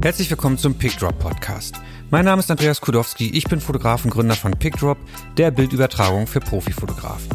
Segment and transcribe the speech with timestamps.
[0.00, 1.74] Herzlich willkommen zum PickDrop Podcast.
[2.10, 4.96] Mein Name ist Andreas Kudowski, ich bin Fotograf und Gründer von PickDrop,
[5.36, 7.28] der Bildübertragung für Profifotografen.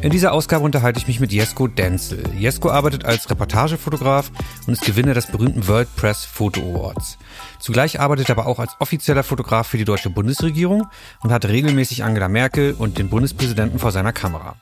[0.00, 2.24] In dieser Ausgabe unterhalte ich mich mit Jesko Denzel.
[2.34, 4.32] Jesko arbeitet als Reportagefotograf
[4.66, 7.18] und ist Gewinner des berühmten World Press Photo Awards.
[7.60, 10.86] Zugleich arbeitet er aber auch als offizieller Fotograf für die deutsche Bundesregierung
[11.20, 14.56] und hat regelmäßig Angela Merkel und den Bundespräsidenten vor seiner Kamera.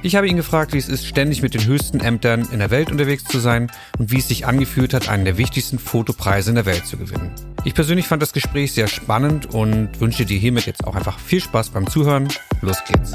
[0.00, 2.92] Ich habe ihn gefragt, wie es ist, ständig mit den höchsten Ämtern in der Welt
[2.92, 6.66] unterwegs zu sein und wie es sich angefühlt hat, einen der wichtigsten Fotopreise in der
[6.66, 7.32] Welt zu gewinnen.
[7.64, 11.40] Ich persönlich fand das Gespräch sehr spannend und wünsche dir hiermit jetzt auch einfach viel
[11.40, 12.28] Spaß beim Zuhören.
[12.60, 13.12] Los geht's.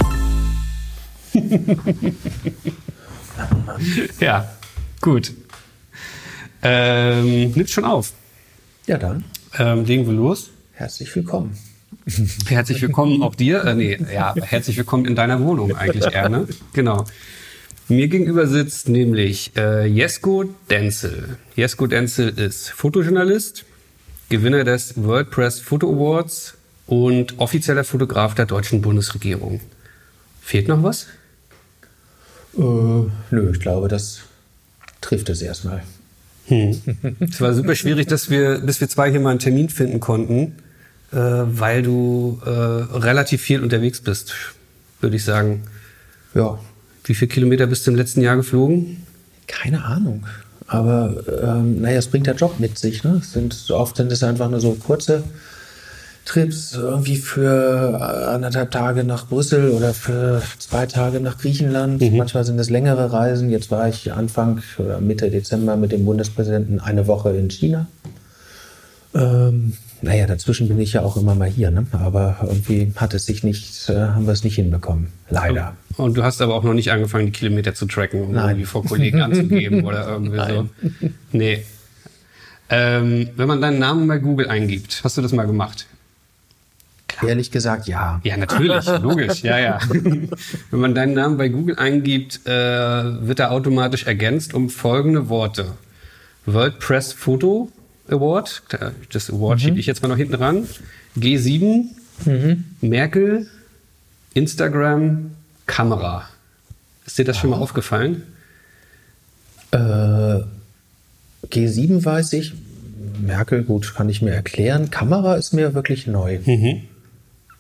[4.20, 4.52] ja,
[5.00, 5.32] gut.
[6.62, 8.12] Ähm, nimmt schon auf.
[8.88, 9.24] Ja, dann.
[9.58, 10.50] Ähm, legen wir los.
[10.74, 11.58] Herzlich willkommen.
[12.48, 13.64] Herzlich willkommen auch dir.
[13.64, 16.48] Äh, nee, ja, herzlich willkommen in deiner Wohnung eigentlich eher, ne?
[16.74, 17.06] Genau.
[17.88, 21.38] Mir gegenüber sitzt nämlich äh, Jesko Denzel.
[21.56, 23.66] Jesko Denzel ist Fotojournalist,
[24.30, 26.56] Gewinner des World Press Photo Awards
[26.88, 29.62] und offizieller Fotograf der deutschen Bundesregierung.
[30.42, 31.08] Fehlt noch was?
[32.58, 34.20] Äh, nö, ich glaube, das
[35.00, 35.84] trifft es erstmal.
[36.48, 36.82] Hm.
[37.22, 40.58] Es war super schwierig, dass wir, bis wir zwei hier mal einen Termin finden konnten,
[41.14, 44.34] äh, weil du äh, relativ viel unterwegs bist,
[45.00, 45.64] würde ich sagen.
[46.34, 46.60] Ja.
[47.04, 49.06] Wie viele Kilometer bist du im letzten Jahr geflogen?
[49.48, 50.26] Keine Ahnung.
[50.68, 53.04] Aber ähm, naja, es bringt der Job mit sich.
[53.04, 53.20] Ne?
[53.22, 55.24] Es sind, oft sind es einfach nur so kurze
[56.26, 62.02] Trips irgendwie für anderthalb Tage nach Brüssel oder für zwei Tage nach Griechenland.
[62.02, 62.18] Mhm.
[62.18, 63.50] Manchmal sind es längere Reisen.
[63.50, 67.88] Jetzt war ich Anfang oder Mitte Dezember mit dem Bundespräsidenten eine Woche in China.
[69.14, 71.86] Ähm, naja, dazwischen bin ich ja auch immer mal hier, ne?
[71.94, 75.78] aber irgendwie hat es sich nicht, äh, haben wir es nicht hinbekommen, leider.
[75.96, 78.50] Und du hast aber auch noch nicht angefangen, die Kilometer zu tracken, um Nein.
[78.50, 80.70] irgendwie vor Kollegen anzugeben oder irgendwie Nein.
[80.82, 81.10] so.
[81.32, 81.64] Nee.
[82.70, 85.88] Ähm, wenn man deinen Namen bei Google eingibt, hast du das mal gemacht?
[87.26, 88.20] Ehrlich gesagt, ja.
[88.24, 89.80] Ja, natürlich, logisch, ja, ja.
[89.90, 95.74] Wenn man deinen Namen bei Google eingibt, äh, wird er automatisch ergänzt um folgende Worte.
[96.46, 97.72] World Press Photo
[98.10, 98.64] Award,
[99.12, 99.64] das Award mhm.
[99.64, 100.68] schiebe ich jetzt mal noch hinten ran.
[101.18, 101.86] G7,
[102.26, 102.66] mhm.
[102.82, 103.48] Merkel,
[104.34, 105.32] Instagram,
[105.66, 106.28] Kamera.
[107.06, 108.24] Ist dir das schon mal aufgefallen?
[109.72, 110.42] Äh,
[111.48, 112.54] G7 weiß ich.
[113.20, 114.90] Merkel, gut, kann ich mir erklären.
[114.90, 116.40] Kamera ist mir wirklich neu.
[116.46, 116.84] Mhm.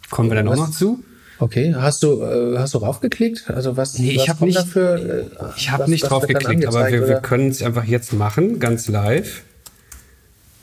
[0.09, 1.03] Kommen wir dann auch noch zu?
[1.39, 3.49] Okay, hast du äh, hast du raufgeklickt?
[3.49, 3.97] Also was?
[3.97, 4.57] Nee, ich habe nicht.
[4.57, 8.87] Dafür, äh, ich habe nicht draufgeklickt, aber wir, wir können es einfach jetzt machen, ganz
[8.87, 9.43] live.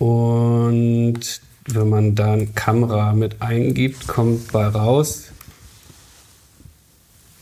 [0.00, 1.20] Und
[1.66, 5.30] wenn man dann Kamera mit eingibt, kommt bei raus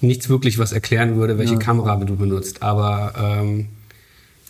[0.00, 1.58] nichts wirklich, was erklären würde, welche ja.
[1.58, 2.62] Kamera du benutzt.
[2.62, 3.69] Aber ähm,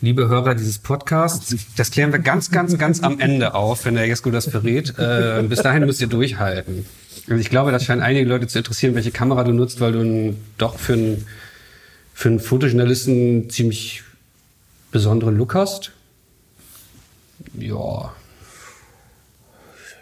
[0.00, 4.06] liebe Hörer dieses Podcasts, das klären wir ganz, ganz, ganz am Ende auf, wenn der
[4.06, 4.98] Jesko das verrät.
[4.98, 6.86] Äh, bis dahin müsst ihr durchhalten.
[7.28, 10.00] Also ich glaube, das scheint einige Leute zu interessieren, welche Kamera du nutzt, weil du
[10.00, 11.26] einen, doch für einen,
[12.14, 14.02] für einen Fotojournalisten ziemlich
[14.90, 15.92] besonderen Look hast.
[17.58, 18.12] Ja.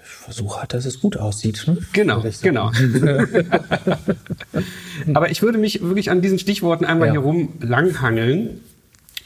[0.05, 1.65] Ich versuche halt, dass es gut aussieht.
[1.67, 1.79] Ne?
[1.93, 2.73] Genau, genau.
[5.15, 7.13] Aber ich würde mich wirklich an diesen Stichworten einmal ja.
[7.13, 8.61] hier rum langhangeln.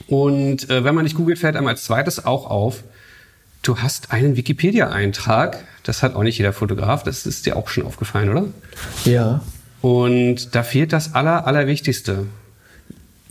[0.07, 2.83] Und äh, wenn man nicht googelt, fällt einem als zweites auch auf,
[3.63, 5.63] Du hast einen Wikipedia-Eintrag.
[5.83, 7.03] Das hat auch nicht jeder Fotograf.
[7.03, 8.45] Das ist dir auch schon aufgefallen, oder?
[9.05, 9.41] Ja.
[9.81, 12.25] Und da fehlt das Aller, Allerwichtigste.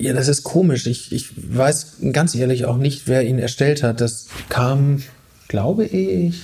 [0.01, 0.87] Ja, das ist komisch.
[0.87, 4.01] Ich, ich weiß ganz ehrlich auch nicht, wer ihn erstellt hat.
[4.01, 5.03] Das kam,
[5.49, 6.41] glaube ich,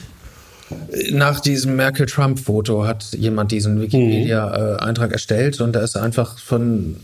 [1.10, 6.96] nach diesem Merkel-Trump-Foto hat jemand diesen Wikipedia-Eintrag erstellt und da ist einfach von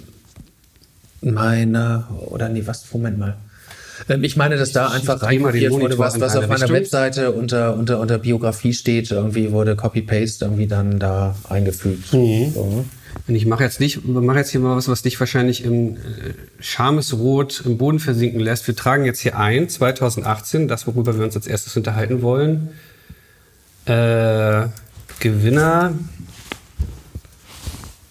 [1.21, 3.37] meiner, oder nee, was, Moment mal.
[4.09, 8.01] Ähm, ich meine, dass da einfach reinkopiert wurde, was, was auf meiner Webseite unter, unter,
[8.01, 9.11] unter Biografie steht.
[9.11, 12.13] Irgendwie wurde Copy-Paste irgendwie dann da eingefügt.
[12.13, 12.53] Mhm.
[12.53, 12.85] So.
[13.29, 15.99] Und ich mache jetzt nicht, mache jetzt hier mal was, was dich wahrscheinlich im äh,
[16.61, 18.67] Schamesrot im Boden versinken lässt.
[18.67, 22.71] Wir tragen jetzt hier ein, 2018, das, worüber wir uns als erstes unterhalten wollen.
[23.85, 24.67] Äh,
[25.21, 25.95] Gewinner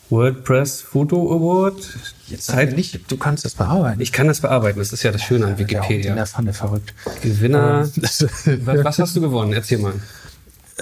[0.10, 1.88] WordPress Photo Award
[2.28, 4.00] Jetzt Zeit nicht, du kannst das bearbeiten.
[4.02, 6.06] Ich kann das bearbeiten, das ist ja das Schöne an Wikipedia.
[6.06, 6.94] Ja, in der Pfanne verrückt.
[7.22, 7.90] Gewinner.
[7.96, 9.54] was hast du gewonnen?
[9.54, 9.94] Erzähl mal.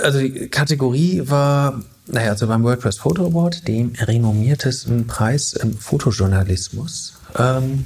[0.01, 7.19] Also die Kategorie war, naja, also beim WordPress Photo Award, dem renommiertesten Preis im Fotojournalismus,
[7.38, 7.85] ähm,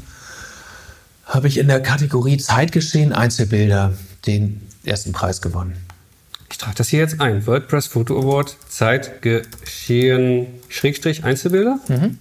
[1.26, 3.94] habe ich in der Kategorie Zeitgeschehen Einzelbilder
[4.26, 5.76] den ersten Preis gewonnen.
[6.50, 7.48] Ich trage das hier jetzt ein.
[7.48, 11.80] WordPress Photo Award, Zeitgeschehen, Schrägstrich, Einzelbilder.
[11.88, 12.18] Mhm.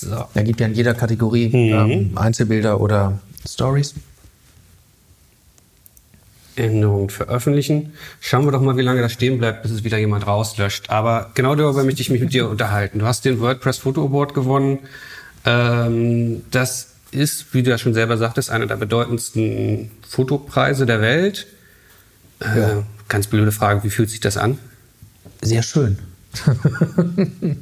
[0.00, 0.24] So.
[0.32, 1.90] Da gibt ja in jeder Kategorie mhm.
[1.90, 3.94] ähm, Einzelbilder oder Stories.
[6.58, 7.92] Änderungen veröffentlichen.
[8.20, 10.90] Schauen wir doch mal, wie lange das stehen bleibt, bis es wieder jemand rauslöscht.
[10.90, 12.98] Aber genau darüber möchte ich mich mit dir unterhalten.
[12.98, 14.80] Du hast den WordPress Photo Award gewonnen.
[15.44, 21.46] Ähm, das ist, wie du ja schon selber sagtest, einer der bedeutendsten Fotopreise der Welt.
[22.40, 22.82] Äh, ja.
[23.08, 24.58] Ganz blöde Frage, wie fühlt sich das an?
[25.40, 25.98] Sehr schön.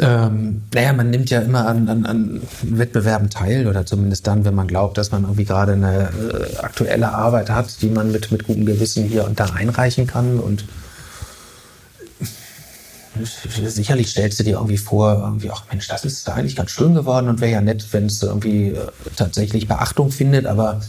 [0.00, 4.54] ähm, naja, man nimmt ja immer an, an, an, Wettbewerben teil oder zumindest dann, wenn
[4.54, 8.46] man glaubt, dass man irgendwie gerade eine äh, aktuelle Arbeit hat, die man mit, mit
[8.46, 10.64] gutem Gewissen hier und da einreichen kann und
[13.24, 17.28] sicherlich stellst du dir irgendwie vor, irgendwie, ach Mensch, das ist eigentlich ganz schön geworden
[17.28, 18.86] und wäre ja nett, wenn es irgendwie äh,
[19.16, 20.80] tatsächlich Beachtung findet, aber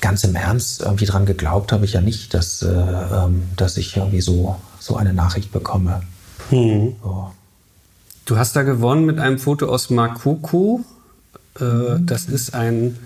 [0.00, 3.96] ganz im Ernst, irgendwie dran geglaubt habe ich ja nicht, dass, äh, ähm, dass ich
[3.96, 6.02] irgendwie so, so eine Nachricht bekomme.
[6.50, 6.94] Hm.
[7.02, 7.32] So.
[8.32, 10.80] Du hast da gewonnen mit einem Foto aus Makoko.
[11.60, 12.06] Äh, mhm.
[12.06, 12.96] Das ist ein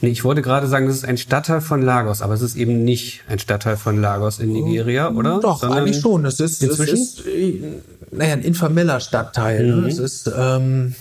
[0.00, 2.82] Nee, ich wollte gerade sagen, das ist ein Stadtteil von Lagos, aber es ist eben
[2.82, 5.38] nicht ein Stadtteil von Lagos in Nigeria, oder?
[5.38, 6.24] Doch, Sondern eigentlich schon.
[6.24, 6.94] Es ist, inzwischen?
[6.94, 7.24] es ist
[8.10, 9.64] naja, ein informeller Stadtteil.
[9.64, 9.76] Ne?
[9.76, 9.86] Mhm.
[9.86, 10.96] Es ist ähm,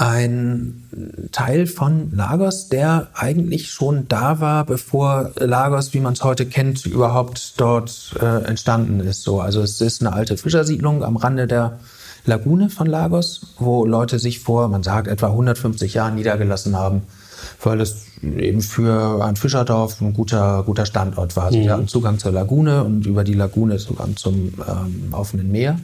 [0.00, 6.46] ein Teil von Lagos, der eigentlich schon da war, bevor Lagos, wie man es heute
[6.46, 9.22] kennt, überhaupt dort äh, entstanden ist.
[9.22, 11.80] So, also es ist eine alte Fischersiedlung am Rande der
[12.24, 17.02] Lagune von Lagos, wo Leute sich vor, man sagt, etwa 150 Jahren niedergelassen haben
[17.62, 21.46] weil es eben für ein Fischerdorf ein guter, guter Standort war.
[21.46, 21.62] Also mhm.
[21.62, 25.78] wir hatten Zugang zur Lagune und über die Lagune Zugang zum ähm, offenen Meer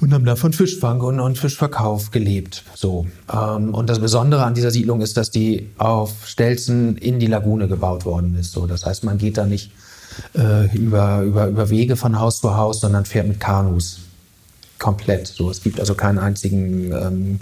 [0.00, 2.64] und haben da von Fischfang und, und Fischverkauf gelebt.
[2.74, 3.06] So.
[3.32, 7.68] Ähm, und das Besondere an dieser Siedlung ist, dass die auf Stelzen in die Lagune
[7.68, 8.52] gebaut worden ist.
[8.52, 8.66] So.
[8.66, 9.70] Das heißt, man geht da nicht
[10.36, 14.00] äh, über, über, über Wege von Haus zu Haus, sondern fährt mit Kanus.
[14.78, 15.26] Komplett.
[15.26, 15.50] So.
[15.50, 17.40] Es gibt also keinen einzigen ähm,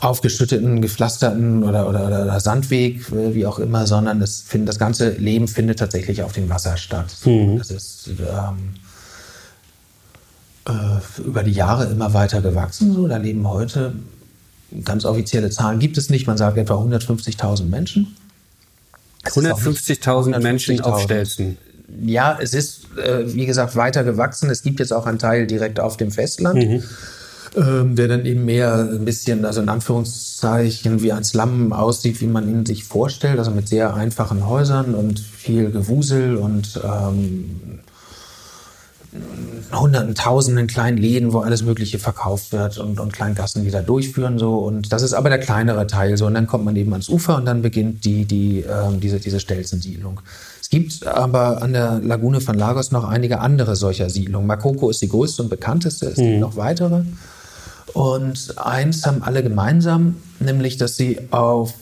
[0.00, 5.10] aufgeschütteten, gepflasterten oder, oder, oder, Sandweg, äh, wie auch immer, sondern es find, das ganze
[5.10, 7.14] Leben findet tatsächlich auf dem Wasser statt.
[7.24, 7.58] Mhm.
[7.58, 8.74] Das ist ähm,
[10.68, 12.92] äh, über die Jahre immer weiter gewachsen.
[12.92, 13.92] So, da leben heute
[14.84, 16.26] ganz offizielle Zahlen gibt es nicht.
[16.26, 18.16] Man sagt etwa 150.000 Menschen.
[19.24, 21.58] 150.000 Menschen auf Stelzen.
[22.04, 24.50] Ja, es ist, äh, wie gesagt, weiter gewachsen.
[24.50, 26.62] Es gibt jetzt auch einen Teil direkt auf dem Festland.
[26.62, 26.82] Mhm
[27.56, 32.26] ähm, der dann eben mehr ein bisschen, also in Anführungszeichen, wie ein Slum aussieht, wie
[32.26, 37.80] man ihn sich vorstellt, also mit sehr einfachen Häusern und viel Gewusel und ähm,
[39.72, 44.38] hunderten, tausenden kleinen Läden, wo alles Mögliche verkauft wird und, und Kleingassen, die da durchführen.
[44.38, 44.58] So.
[44.58, 46.16] Und das ist aber der kleinere Teil.
[46.16, 46.26] So.
[46.26, 49.40] Und dann kommt man eben ans Ufer und dann beginnt die, die, ähm, diese, diese
[49.40, 50.20] Stelzensiedlung.
[50.60, 54.46] Es gibt aber an der Lagune von Lagos noch einige andere solcher Siedlungen.
[54.46, 56.40] Makoko ist die größte und bekannteste, es gibt mhm.
[56.40, 57.04] noch weitere.
[57.94, 61.72] Und eins haben alle gemeinsam, nämlich dass sie auf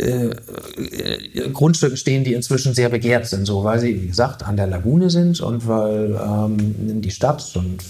[0.00, 4.56] äh, äh, Grundstücken stehen, die inzwischen sehr begehrt sind, so weil sie, wie gesagt, an
[4.56, 7.82] der Lagune sind und weil ähm, die Stadt und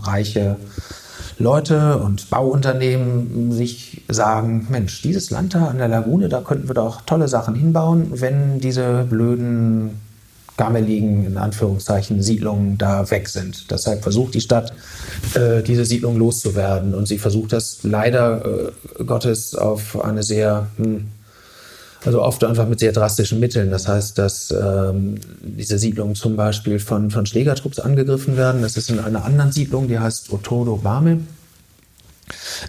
[0.00, 0.56] reiche
[1.38, 6.74] Leute und Bauunternehmen sich sagen, Mensch, dieses Land da an der Lagune, da könnten wir
[6.74, 10.00] doch tolle Sachen hinbauen, wenn diese blöden
[10.56, 13.70] gammeligen, in Anführungszeichen, Siedlungen da weg sind.
[13.70, 14.72] Deshalb versucht die Stadt,
[15.34, 16.94] äh, diese Siedlung loszuwerden.
[16.94, 21.08] Und sie versucht das leider äh, Gottes auf eine sehr, hm,
[22.04, 23.70] also oft einfach mit sehr drastischen Mitteln.
[23.70, 28.62] Das heißt, dass ähm, diese Siedlungen zum Beispiel von, von Schlägertrupps angegriffen werden.
[28.62, 31.20] Das ist in einer anderen Siedlung, die heißt Otodo Bame.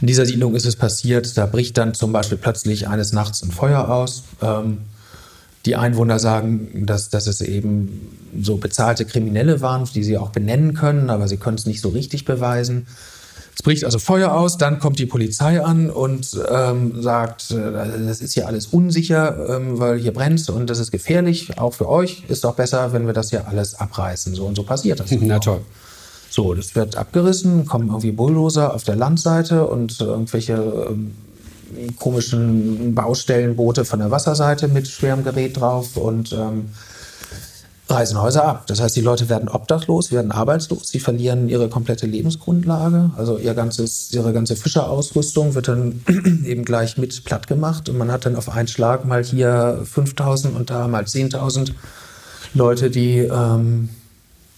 [0.02, 3.52] In dieser Siedlung ist es passiert, da bricht dann zum Beispiel plötzlich eines Nachts ein
[3.52, 4.24] Feuer aus.
[4.42, 4.80] Ähm,
[5.66, 10.76] die Einwohner sagen, dass, dass es eben so bezahlte Kriminelle waren, die sie auch benennen
[10.76, 12.86] können, aber sie können es nicht so richtig beweisen.
[13.56, 17.72] Es bricht also Feuer aus, dann kommt die Polizei an und ähm, sagt, äh,
[18.06, 21.88] das ist hier alles unsicher, ähm, weil hier brennt und das ist gefährlich, auch für
[21.88, 22.24] euch.
[22.28, 24.36] Ist doch besser, wenn wir das hier alles abreißen.
[24.36, 25.10] So und so passiert das.
[25.22, 25.62] Na toll.
[26.30, 31.16] So, das wird abgerissen, kommen irgendwie Bulldozer auf der Landseite und irgendwelche ähm,
[31.98, 36.70] komischen Baustellenboote von der Wasserseite mit schwerem Gerät drauf und ähm,
[37.96, 38.68] reißen Häuser ab.
[38.68, 43.12] Das heißt, die Leute werden obdachlos, werden arbeitslos, sie verlieren ihre komplette Lebensgrundlage.
[43.18, 46.02] Also ihr ganzes, ihre ganze Fischerausrüstung wird dann
[46.46, 50.56] eben gleich mit platt gemacht und man hat dann auf einen Schlag mal hier 5000
[50.56, 51.72] und da mal 10.000
[52.54, 53.90] Leute, die ähm,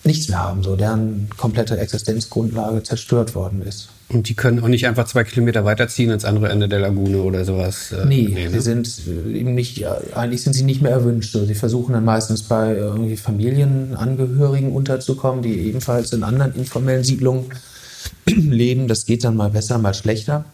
[0.03, 3.89] nichts mehr haben, so deren komplette Existenzgrundlage zerstört worden ist.
[4.09, 7.43] Und die können auch nicht einfach zwei Kilometer weiterziehen ans andere Ende der Lagune oder
[7.43, 7.91] sowas.
[7.91, 8.51] Äh, nee, nee ne?
[8.51, 9.85] sie sind äh, eben nicht,
[10.15, 11.33] eigentlich sind sie nicht mehr erwünscht.
[11.33, 17.47] Sie versuchen dann meistens bei irgendwie Familienangehörigen unterzukommen, die ebenfalls in anderen informellen Siedlungen
[18.25, 18.87] leben.
[18.87, 20.45] Das geht dann mal besser, mal schlechter.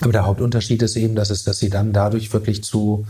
[0.00, 3.06] Aber der Hauptunterschied ist eben, dass es, dass sie dann dadurch wirklich zu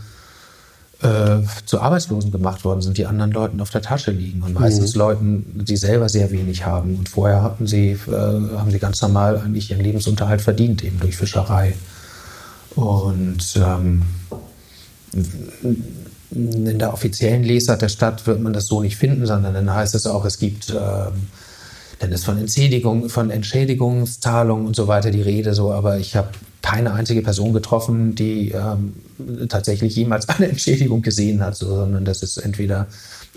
[1.01, 4.95] äh, zu Arbeitslosen gemacht worden sind, die anderen Leuten auf der Tasche liegen und meistens
[4.95, 4.99] mhm.
[4.99, 6.95] Leuten, die selber sehr wenig haben.
[6.97, 11.15] Und vorher hatten sie, äh, haben sie ganz normal eigentlich ihren Lebensunterhalt verdient, eben durch
[11.15, 11.73] Fischerei.
[12.75, 14.03] Und ähm,
[16.31, 19.95] in der offiziellen Lesart der Stadt wird man das so nicht finden, sondern dann heißt
[19.95, 21.27] es auch, es gibt, ähm,
[21.99, 26.29] dann ist von Entschädigung, von Entschädigungszahlungen und so weiter die Rede so, aber ich habe
[26.61, 28.93] keine einzige Person getroffen, die ähm,
[29.47, 32.87] tatsächlich jemals eine Entschädigung gesehen hat, so, sondern das ist entweder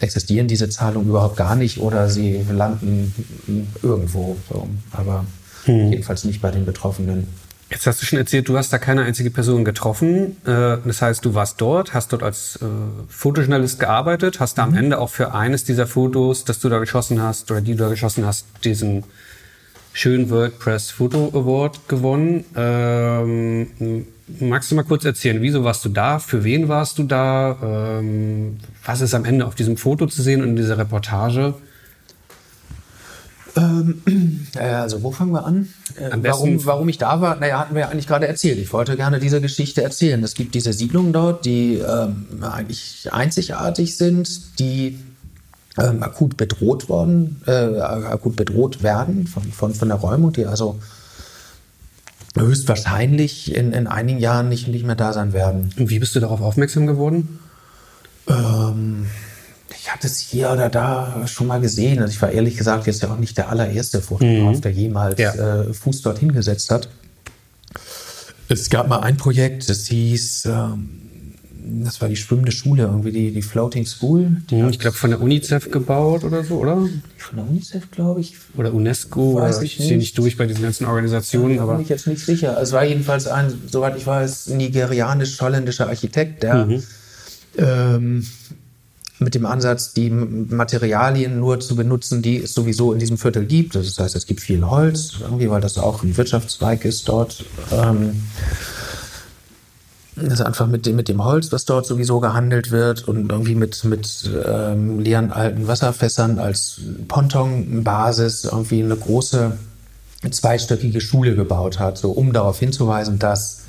[0.00, 3.14] existieren diese Zahlungen überhaupt gar nicht oder sie landen
[3.82, 4.66] irgendwo, so.
[4.90, 5.24] aber
[5.64, 5.90] hm.
[5.90, 7.28] jedenfalls nicht bei den Betroffenen.
[7.72, 10.36] Jetzt hast du schon erzählt, du hast da keine einzige Person getroffen.
[10.44, 12.66] Äh, das heißt, du warst dort, hast dort als äh,
[13.08, 14.76] Fotojournalist gearbeitet, hast da am mhm.
[14.76, 17.88] Ende auch für eines dieser Fotos, das du da geschossen hast oder die du da
[17.88, 19.04] geschossen hast, diesen
[19.94, 22.44] schönen WordPress Photo Award gewonnen.
[22.56, 24.06] Ähm,
[24.38, 26.18] magst du mal kurz erzählen, wieso warst du da?
[26.18, 27.56] Für wen warst du da?
[28.00, 31.54] Ähm, was ist am Ende auf diesem Foto zu sehen und in dieser Reportage?
[33.56, 35.68] Ähm, also, wo fangen wir an?
[35.96, 37.36] Äh, warum, warum ich da war?
[37.36, 38.58] Naja, hatten wir ja eigentlich gerade erzählt.
[38.58, 40.22] Ich wollte gerne diese Geschichte erzählen.
[40.22, 44.98] Es gibt diese Siedlungen dort, die ähm, eigentlich einzigartig sind, die
[45.78, 50.78] ähm, akut bedroht worden, äh, akut bedroht werden von, von, von der Räumung, die also
[52.36, 55.72] höchstwahrscheinlich in, in einigen Jahren nicht, nicht mehr da sein werden.
[55.78, 57.38] Und wie bist du darauf aufmerksam geworden?
[58.28, 59.06] Ähm,
[59.78, 62.00] ich hatte es hier oder da schon mal gesehen.
[62.00, 64.60] Also ich war ehrlich gesagt jetzt ja auch nicht der allererste Fotograf, mhm.
[64.60, 65.34] der jemals ja.
[65.34, 66.88] äh, Fuß dorthin gesetzt hat.
[68.48, 71.02] Es gab mal ein Projekt, das hieß, ähm,
[71.84, 74.42] das war die schwimmende Schule, irgendwie die, die Floating School.
[74.50, 76.88] Die mhm, ich glaube von der UNICEF gebaut oder so, oder?
[77.16, 78.36] Von der UNICEF, glaube ich.
[78.56, 79.36] Oder UNESCO.
[79.36, 81.56] Weiß oder ich, ich sehe nicht durch bei diesen ganzen Organisationen.
[81.56, 82.60] Da bin ich jetzt nicht sicher.
[82.60, 86.82] Es war jedenfalls ein, soweit ich weiß, nigerianisch-holländischer Architekt, der mhm.
[87.56, 88.26] ähm,
[89.22, 93.74] mit dem Ansatz, die Materialien nur zu benutzen, die es sowieso in diesem Viertel gibt.
[93.74, 97.44] Das heißt, es gibt viel Holz, irgendwie, weil das auch ein Wirtschaftszweig ist dort.
[97.70, 98.22] Ähm,
[100.16, 103.82] also einfach mit dem, mit dem Holz, was dort sowieso gehandelt wird und irgendwie mit,
[103.84, 109.52] mit ähm, leeren alten Wasserfässern als Pontonbasis irgendwie eine große
[110.30, 113.62] zweistöckige Schule gebaut hat, so um darauf hinzuweisen, dass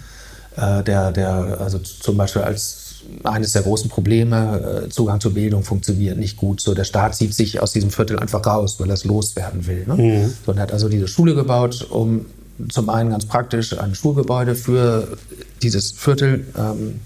[0.58, 2.83] äh, der, der, also zum Beispiel als
[3.24, 6.62] eines der großen Probleme, äh, Zugang zur Bildung funktioniert nicht gut.
[6.62, 9.86] So, der Staat zieht sich aus diesem Viertel einfach raus, weil er es loswerden will.
[9.88, 9.96] Ne?
[9.96, 10.34] Mhm.
[10.46, 12.26] So, und hat also diese Schule gebaut, um
[12.70, 15.18] zum einen ganz praktisch ein Schulgebäude für
[15.62, 17.00] dieses Viertel ähm,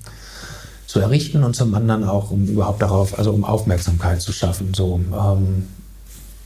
[0.88, 4.74] zu errichten und zum anderen auch, um überhaupt darauf, also um Aufmerksamkeit zu schaffen.
[4.74, 5.68] So, ähm,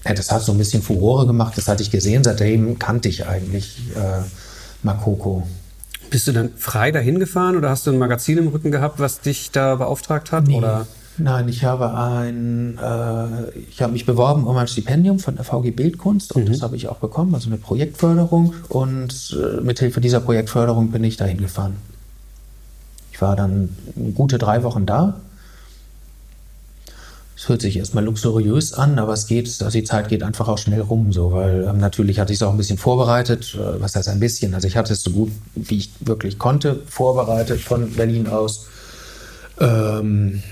[0.06, 3.28] ja, das hat so ein bisschen Furore gemacht, das hatte ich gesehen, seitdem kannte ich
[3.28, 4.24] eigentlich äh,
[4.84, 5.48] Makoko.
[6.12, 9.22] Bist du dann frei dahin gefahren oder hast du ein Magazin im Rücken gehabt, was
[9.22, 10.46] dich da beauftragt hat?
[10.46, 10.58] Nee.
[10.58, 10.86] Oder?
[11.18, 15.72] Nein, ich habe ein, äh, ich habe mich beworben um ein Stipendium von der VG
[15.72, 16.52] Bildkunst und mhm.
[16.52, 18.54] das habe ich auch bekommen, also eine Projektförderung.
[18.68, 21.78] Und äh, mit Hilfe dieser Projektförderung bin ich dahin gefahren.
[23.14, 23.70] Ich war dann
[24.14, 25.22] gute drei Wochen da
[27.42, 30.60] es hört sich erstmal luxuriös an, aber es geht, also die Zeit geht einfach auch
[30.60, 33.58] schnell rum, so, weil ähm, natürlich hatte ich es auch ein bisschen vorbereitet.
[33.60, 34.54] Äh, was heißt ein bisschen?
[34.54, 38.68] Also ich hatte es so gut, wie ich wirklich konnte, vorbereitet von Berlin aus.
[39.60, 40.44] Ähm,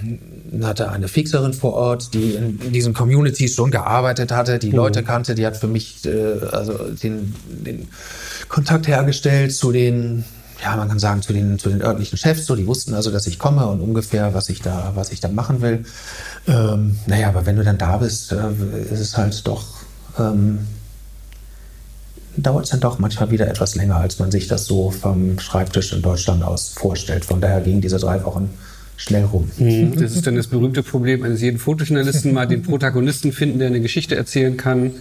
[0.63, 4.77] hatte eine Fixerin vor Ort, die in, in diesen Communities schon gearbeitet hatte, die mhm.
[4.77, 7.88] Leute kannte, die hat für mich äh, also den, den
[8.48, 10.24] Kontakt hergestellt zu den
[10.63, 13.27] ja, man kann sagen, zu den, zu den örtlichen Chefs, so, die wussten also, dass
[13.27, 15.85] ich komme und ungefähr, was ich da, was ich da machen will.
[16.47, 18.37] Ähm, naja, aber wenn du dann da bist, äh,
[18.91, 19.65] ist es halt doch,
[20.17, 20.59] ähm,
[22.35, 25.93] dauert es dann doch manchmal wieder etwas länger, als man sich das so vom Schreibtisch
[25.93, 27.25] in Deutschland aus vorstellt.
[27.25, 28.49] Von daher gingen diese drei Wochen
[28.97, 29.49] schnell rum.
[29.57, 29.99] Mhm.
[29.99, 33.79] Das ist dann das berühmte Problem eines jeden Fotojournalisten, mal den Protagonisten finden, der eine
[33.79, 34.91] Geschichte erzählen kann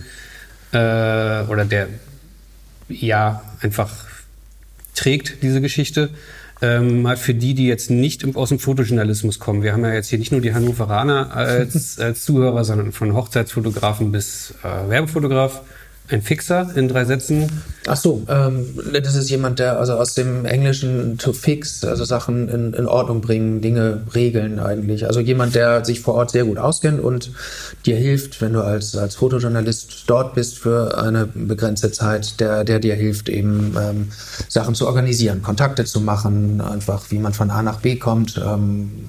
[0.73, 1.89] äh, oder der
[2.89, 4.08] ja einfach
[4.99, 6.11] trägt diese Geschichte.
[6.61, 9.63] Ähm, mal für die, die jetzt nicht aus dem Fotojournalismus kommen.
[9.63, 14.11] Wir haben ja jetzt hier nicht nur die Hannoveraner als, als Zuhörer, sondern von Hochzeitsfotografen
[14.11, 15.63] bis äh, Werbefotograf.
[16.11, 17.63] Ein Fixer in drei Sätzen.
[17.87, 22.49] Ach so, ähm, das ist jemand, der also aus dem Englischen to fix, also Sachen
[22.49, 25.07] in, in Ordnung bringen, Dinge regeln eigentlich.
[25.07, 27.31] Also jemand, der sich vor Ort sehr gut auskennt und
[27.85, 32.79] dir hilft, wenn du als, als Fotojournalist dort bist für eine begrenzte Zeit, der, der
[32.79, 34.09] dir hilft, eben ähm,
[34.49, 38.41] Sachen zu organisieren, Kontakte zu machen, einfach wie man von A nach B kommt.
[38.43, 39.09] Ähm,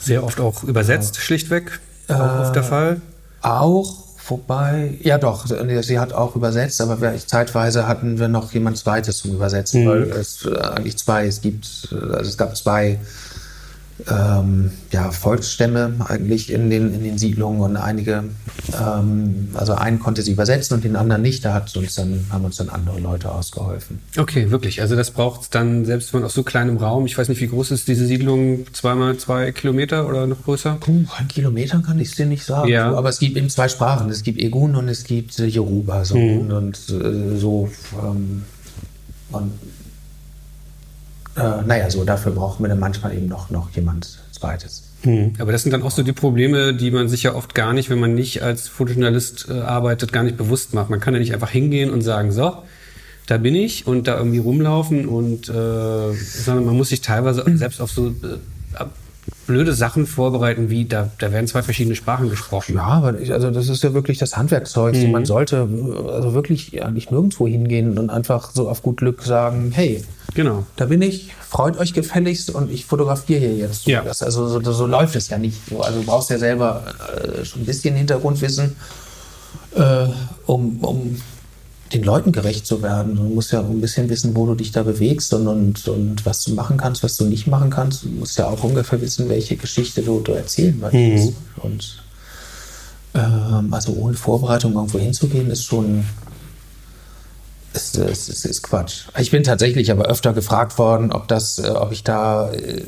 [0.00, 3.00] sehr oft auch übersetzt, äh, schlichtweg, auch äh, oft der Fall.
[3.40, 9.18] Auch Wobei, ja doch, sie hat auch übersetzt, aber zeitweise hatten wir noch jemand Zweites
[9.18, 9.88] zum Übersetzen, mhm.
[9.88, 12.98] weil es äh, eigentlich zwei, es gibt, also es gab zwei
[14.10, 18.24] ähm, ja, Volksstämme eigentlich in den, in den Siedlungen und einige,
[18.78, 21.44] ähm, also einen konnte sie übersetzen und den anderen nicht.
[21.44, 24.00] Da hat uns dann, haben uns dann andere Leute ausgeholfen.
[24.16, 24.80] Okay, wirklich.
[24.82, 27.40] Also das braucht es dann, selbst wenn man aus so kleinem Raum, ich weiß nicht,
[27.40, 30.76] wie groß ist diese Siedlung, zweimal zwei Kilometer oder noch größer?
[30.80, 32.68] Puh, ein Kilometer kann ich es dir nicht sagen.
[32.68, 32.92] Ja.
[32.92, 34.10] Aber es gibt eben zwei Sprachen.
[34.10, 36.04] Es gibt Egun und es gibt Yoruba.
[36.04, 36.50] So, Mhm.
[36.50, 37.70] Und äh, so
[38.02, 38.42] ähm,
[39.30, 39.52] und
[41.36, 44.84] äh, naja, so dafür brauchen wir dann manchmal eben noch, noch jemand Zweites.
[45.38, 47.90] Aber das sind dann auch so die Probleme, die man sich ja oft gar nicht,
[47.90, 50.90] wenn man nicht als Fotojournalist äh, arbeitet, gar nicht bewusst macht.
[50.90, 52.62] Man kann ja nicht einfach hingehen und sagen, so,
[53.26, 57.80] da bin ich und da irgendwie rumlaufen und äh, sondern man muss sich teilweise selbst
[57.80, 58.12] auf so äh,
[59.46, 62.74] blöde Sachen vorbereiten, wie da, da werden zwei verschiedene Sprachen gesprochen.
[62.76, 64.94] Ja, aber ich, also das ist ja wirklich das Handwerkszeug.
[64.96, 65.12] Mhm.
[65.12, 65.68] Man sollte
[66.12, 70.02] also wirklich eigentlich nirgendwo hingehen und einfach so auf gut Glück sagen, hey,
[70.34, 70.66] Genau.
[70.76, 73.86] da bin ich, freut euch gefälligst und ich fotografiere hier jetzt.
[73.86, 74.02] Ja.
[74.02, 75.58] Das, also so, so läuft es ja nicht.
[75.68, 76.82] So, Also du brauchst ja selber
[77.16, 78.76] äh, schon ein bisschen Hintergrundwissen,
[79.74, 80.06] äh,
[80.46, 81.16] um, um
[81.92, 83.16] den Leuten gerecht zu werden.
[83.16, 86.42] Du musst ja ein bisschen wissen, wo du dich da bewegst und, und, und was
[86.44, 88.04] du machen kannst, was du nicht machen kannst.
[88.04, 91.34] Du musst ja auch ungefähr wissen, welche Geschichte du, du erzählen möchtest.
[91.56, 92.02] Und
[93.14, 96.04] ähm, also ohne Vorbereitung irgendwo hinzugehen, ist schon
[97.72, 99.04] ist, ist, ist, ist Quatsch.
[99.18, 102.82] Ich bin tatsächlich aber öfter gefragt worden, ob das, äh, ob ich da äh,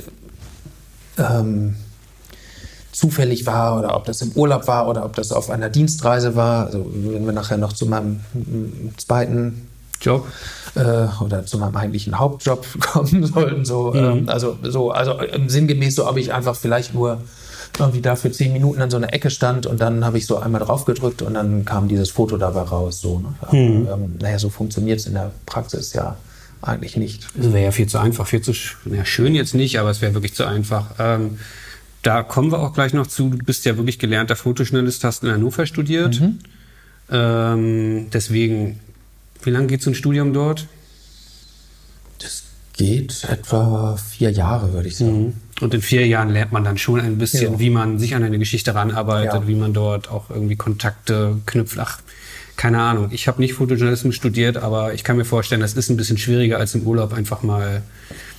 [1.18, 1.76] ähm,
[2.92, 6.66] zufällig war oder ob das im Urlaub war oder ob das auf einer Dienstreise war.
[6.66, 9.68] Also wenn wir nachher noch zu meinem mm, zweiten
[10.00, 10.26] Job.
[10.74, 13.64] äh, oder zu meinem eigentlichen Hauptjob kommen sollten.
[13.64, 17.20] So, ähm, also, so, also sinngemäß so, ob ich einfach vielleicht nur
[17.78, 20.38] irgendwie da für zehn Minuten an so einer Ecke stand und dann habe ich so
[20.38, 23.00] einmal drauf gedrückt und dann kam dieses Foto dabei raus.
[23.00, 23.34] So, ne?
[23.40, 26.16] Aber, ähm, naja, so funktioniert es in der Praxis ja
[26.62, 27.26] eigentlich nicht.
[27.34, 30.00] Das wäre ja viel zu einfach, viel zu sch ja, schön jetzt nicht, aber es
[30.00, 30.86] wäre wirklich zu einfach.
[30.98, 31.38] Ähm,
[32.08, 33.28] da kommen wir auch gleich noch zu.
[33.28, 36.22] Du bist ja wirklich gelernter Fotojournalist, hast in Hannover studiert.
[37.10, 38.80] Ähm, deswegen,
[39.42, 40.66] wie lange geht so ein Studium dort?
[42.18, 45.38] Das geht etwa vier Jahre, würde ich sagen.
[45.60, 47.58] Und in vier Jahren lernt man dann schon ein bisschen, Ja.
[47.58, 49.46] wie man sich an eine Geschichte ranarbeitet, Ja.
[49.48, 51.78] wie man dort auch irgendwie Kontakte knüpft.
[51.78, 52.00] Ach,
[52.56, 53.08] keine Ahnung.
[53.10, 56.56] Ich habe nicht Fotojournalismus studiert, aber ich kann mir vorstellen, das ist ein bisschen schwieriger
[56.58, 57.82] als im Urlaub einfach mal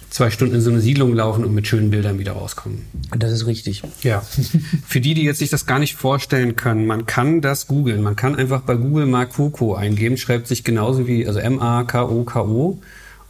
[0.10, 2.86] zwei Stunden in so eine Siedlung laufen und mit schönen Bildern wieder rauskommen.
[3.17, 3.84] Das ist richtig.
[4.02, 4.22] Ja.
[4.88, 8.02] Für die, die jetzt sich das gar nicht vorstellen können, man kann das googeln.
[8.02, 12.80] Man kann einfach bei Google mal Coco eingeben, schreibt sich genauso wie, also M-A-K-O-K-O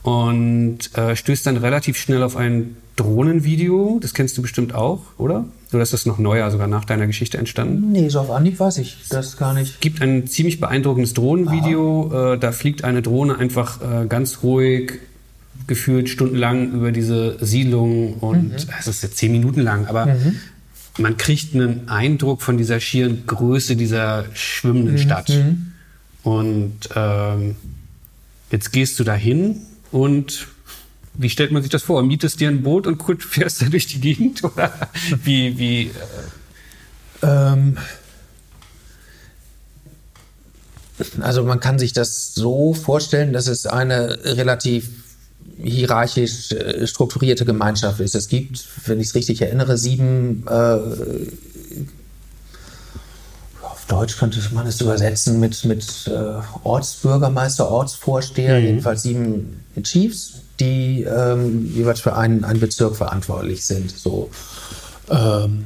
[0.03, 3.99] und äh, stößt dann relativ schnell auf ein Drohnenvideo.
[4.01, 5.45] Das kennst du bestimmt auch, oder?
[5.71, 7.91] Oder ist das noch neuer, sogar nach deiner Geschichte entstanden?
[7.91, 9.79] Nee, so auf Anhieb weiß ich das gar nicht.
[9.81, 12.33] gibt ein ziemlich beeindruckendes Drohnenvideo.
[12.33, 14.99] Äh, da fliegt eine Drohne einfach äh, ganz ruhig,
[15.69, 20.17] gefühlt stundenlang über diese Siedlung und es ist jetzt zehn Minuten lang, aber
[20.97, 25.31] man kriegt einen Eindruck von dieser schieren Größe dieser schwimmenden Stadt.
[26.23, 27.55] Und ähm,
[28.51, 30.47] jetzt gehst du dahin und
[31.13, 32.03] wie stellt man sich das vor?
[32.03, 34.43] Mietest dir ein Boot und fährst da durch die Gegend?
[34.43, 34.71] Oder
[35.23, 35.91] wie, wie äh,
[37.21, 37.77] Ähm,
[41.21, 44.89] also man kann sich das so vorstellen, dass es eine relativ
[45.61, 48.15] hierarchisch äh, strukturierte Gemeinschaft ist.
[48.15, 50.77] Es gibt, wenn ich es richtig erinnere, sieben, äh,
[53.61, 61.03] auf Deutsch könnte man es übersetzen mit, mit äh, Ortsbürgermeister, Ortsvorsteher, jedenfalls sieben Chiefs, die
[61.03, 63.91] ähm, jeweils für einen, einen Bezirk verantwortlich sind.
[63.91, 64.29] So.
[65.09, 65.65] Ähm,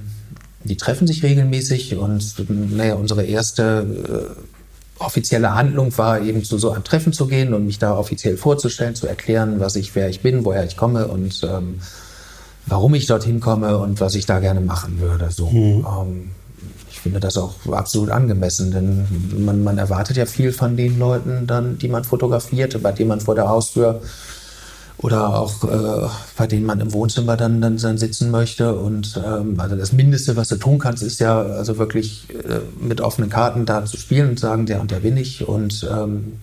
[0.64, 2.36] die treffen sich regelmäßig und
[2.76, 4.53] naja, unsere erste äh,
[5.04, 8.96] offizielle Handlung war eben zu so einem Treffen zu gehen und mich da offiziell vorzustellen,
[8.96, 11.80] zu erklären, was ich, wer ich bin, woher ich komme und ähm,
[12.66, 15.30] warum ich dorthin komme und was ich da gerne machen würde.
[15.32, 15.48] So.
[15.50, 16.32] Ähm,
[16.90, 21.48] ich finde das auch absolut angemessen, denn man, man erwartet ja viel von den Leuten
[21.48, 24.02] dann, die man fotografiert, bei denen man vor der Haustür
[25.04, 28.74] oder auch äh, bei denen man im Wohnzimmer dann, dann, dann sitzen möchte.
[28.76, 33.02] Und ähm, also das Mindeste, was du tun kannst, ist ja also wirklich äh, mit
[33.02, 36.40] offenen Karten da zu spielen und sagen, der und der bin ich und ähm,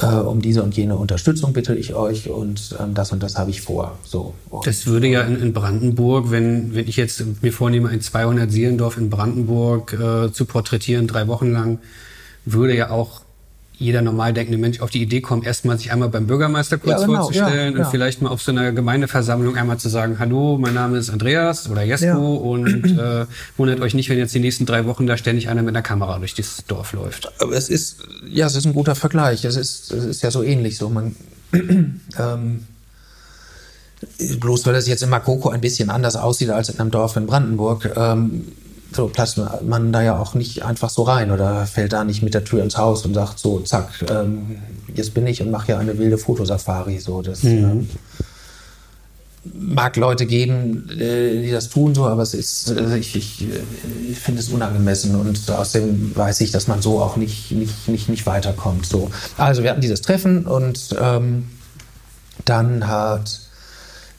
[0.00, 3.50] äh, um diese und jene Unterstützung bitte ich euch und ähm, das und das habe
[3.50, 3.98] ich vor.
[4.02, 4.32] So.
[4.64, 9.10] Das würde ja in, in Brandenburg, wenn, wenn ich jetzt mir vornehme, ein 200-Seelendorf in
[9.10, 11.80] Brandenburg äh, zu porträtieren, drei Wochen lang,
[12.46, 13.21] würde ja auch
[13.82, 17.06] jeder normal denkende Mensch auf die Idee kommen, erstmal sich einmal beim Bürgermeister kurz Ja,
[17.06, 17.84] genau, vorzustellen ja, ja.
[17.84, 21.68] und vielleicht mal auf so einer Gemeindeversammlung einmal zu sagen, hallo, mein Name ist Andreas
[21.68, 25.48] oder Jesko und äh, wundert euch nicht, wenn jetzt die nächsten drei Wochen da ständig
[25.48, 27.32] einer mit einer Kamera durch das Dorf läuft.
[27.40, 29.44] Aber es ist, ja, es ist ein guter Vergleich.
[29.44, 30.88] Es ist, es ist ja so ähnlich so.
[30.88, 31.16] Man,
[31.52, 32.66] ähm,
[34.38, 37.26] bloß weil das jetzt in Makoko ein bisschen anders aussieht als in einem Dorf in
[37.26, 38.46] Brandenburg, ähm,
[38.94, 42.34] so platzt man da ja auch nicht einfach so rein oder fällt da nicht mit
[42.34, 44.58] der Tür ins Haus und sagt so, zack, ähm,
[44.94, 46.98] jetzt bin ich und mache ja eine wilde Fotosafari.
[46.98, 47.50] So, das, mhm.
[47.50, 47.88] ähm,
[49.44, 53.46] mag Leute geben, äh, die das tun, so, aber es ist, also ich, ich,
[54.08, 58.08] ich finde es unangemessen und außerdem weiß ich, dass man so auch nicht, nicht, nicht,
[58.08, 58.86] nicht weiterkommt.
[58.86, 59.10] So.
[59.36, 61.46] Also wir hatten dieses Treffen und ähm,
[62.44, 63.40] dann hat,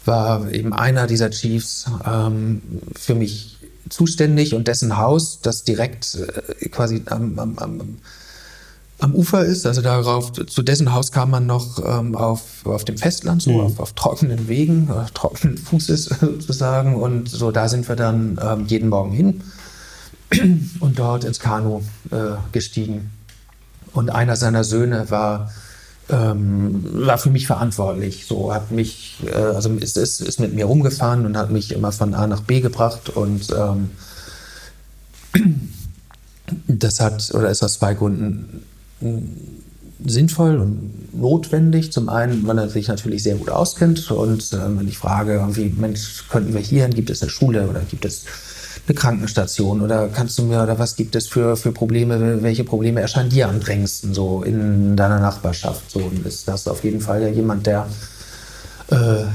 [0.06, 2.62] war eben einer dieser Chiefs ähm,
[2.94, 3.53] für mich
[3.90, 6.16] zuständig und dessen Haus, das direkt
[6.60, 7.98] äh, quasi am, am, am
[9.04, 9.66] am Ufer ist.
[9.66, 13.60] Also darauf, zu dessen Haus kam man noch ähm, auf, auf dem Festland, so mhm.
[13.60, 16.96] auf, auf, trockenen Wegen, auf trockenen Fußes sozusagen.
[16.96, 19.42] Und so da sind wir dann ähm, jeden Morgen hin
[20.80, 23.12] und dort ins Kanu äh, gestiegen.
[23.92, 25.52] Und einer seiner Söhne war,
[26.10, 28.26] ähm, war für mich verantwortlich.
[28.28, 31.92] So hat mich, äh, also ist, ist, ist mit mir rumgefahren und hat mich immer
[31.92, 33.90] von A nach B gebracht und ähm,
[36.68, 38.64] das hat oder ist aus zwei Gründen
[40.06, 41.92] sinnvoll und notwendig.
[41.92, 45.74] Zum einen, weil er sich natürlich sehr gut auskennt und äh, wenn ich frage, irgendwie,
[45.78, 48.26] Mensch, könnten wir hier hin, gibt es eine Schule oder gibt es
[48.86, 53.00] eine Krankenstation oder kannst du mir oder was gibt es für, für Probleme, welche Probleme
[53.00, 55.90] erscheinen dir am drängendsten so in deiner Nachbarschaft?
[55.90, 57.88] So und ist das auf jeden Fall ja jemand, der
[58.92, 59.28] äh, äh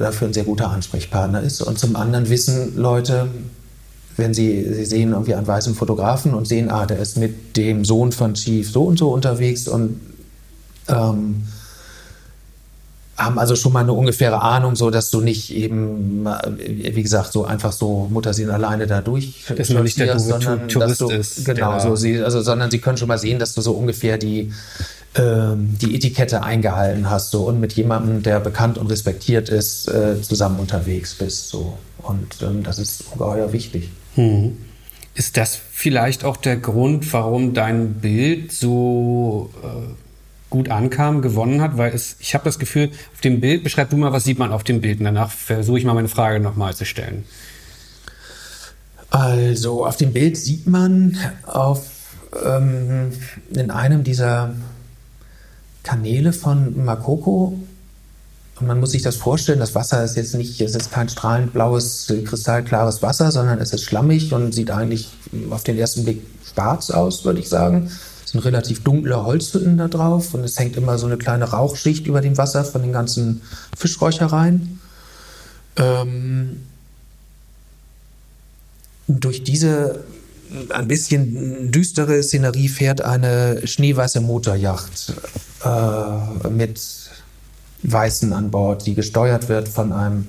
[0.00, 1.62] dafür ein sehr guter Ansprechpartner ist.
[1.62, 3.28] Und zum anderen wissen Leute,
[4.18, 7.84] wenn Sie, Sie sehen irgendwie einen weißen Fotografen und sehen, ah, der ist mit dem
[7.84, 10.00] Sohn von Chief so und so unterwegs und
[10.88, 11.44] ähm,
[13.16, 16.26] haben also schon mal eine ungefähre Ahnung, so dass du nicht eben,
[16.58, 19.44] wie gesagt, so einfach so Mutterseelen alleine da durch.
[19.56, 21.44] Dass man nicht der sondern Tourist du, ist.
[21.44, 24.52] Genau, so sie, also, sondern sie können schon mal sehen, dass du so ungefähr die,
[25.14, 30.20] ähm, die Etikette eingehalten hast, so und mit jemandem, der bekannt und respektiert ist, äh,
[30.20, 31.48] zusammen unterwegs bist.
[31.48, 31.78] So.
[32.02, 33.90] Und ähm, das ist ungeheuer wichtig.
[34.14, 34.58] Hm.
[35.14, 40.05] Ist das vielleicht auch der Grund, warum dein Bild so äh,
[40.50, 41.76] gut ankam, gewonnen hat?
[41.76, 44.52] Weil es, ich habe das Gefühl, auf dem Bild, beschreib du mal, was sieht man
[44.52, 44.98] auf dem Bild?
[44.98, 47.24] Und danach versuche ich mal meine Frage nochmal zu stellen.
[49.10, 51.86] Also, auf dem Bild sieht man auf,
[52.44, 53.12] ähm,
[53.50, 54.54] in einem dieser
[55.82, 57.58] Kanäle von Makoko
[58.58, 61.52] und man muss sich das vorstellen, das Wasser ist jetzt nicht, es ist kein strahlend
[61.52, 65.10] blaues, kristallklares Wasser, sondern es ist schlammig und sieht eigentlich
[65.50, 67.90] auf den ersten Blick schwarz aus, würde ich sagen.
[68.26, 72.20] Sind relativ dunkle Holzhütten da drauf und es hängt immer so eine kleine Rauchschicht über
[72.20, 73.40] dem Wasser von den ganzen
[73.76, 74.80] Fischräuchereien.
[75.76, 76.60] Ähm,
[79.08, 80.04] durch diese
[80.70, 85.14] ein bisschen düstere Szenerie fährt eine schneeweiße Motorjacht
[85.64, 86.80] äh, mit
[87.82, 90.28] Weißen an Bord, die gesteuert wird von einem,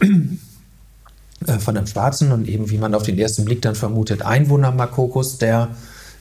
[1.46, 4.72] äh, von einem Schwarzen und eben, wie man auf den ersten Blick dann vermutet, Einwohner
[4.72, 5.68] Makokos, der,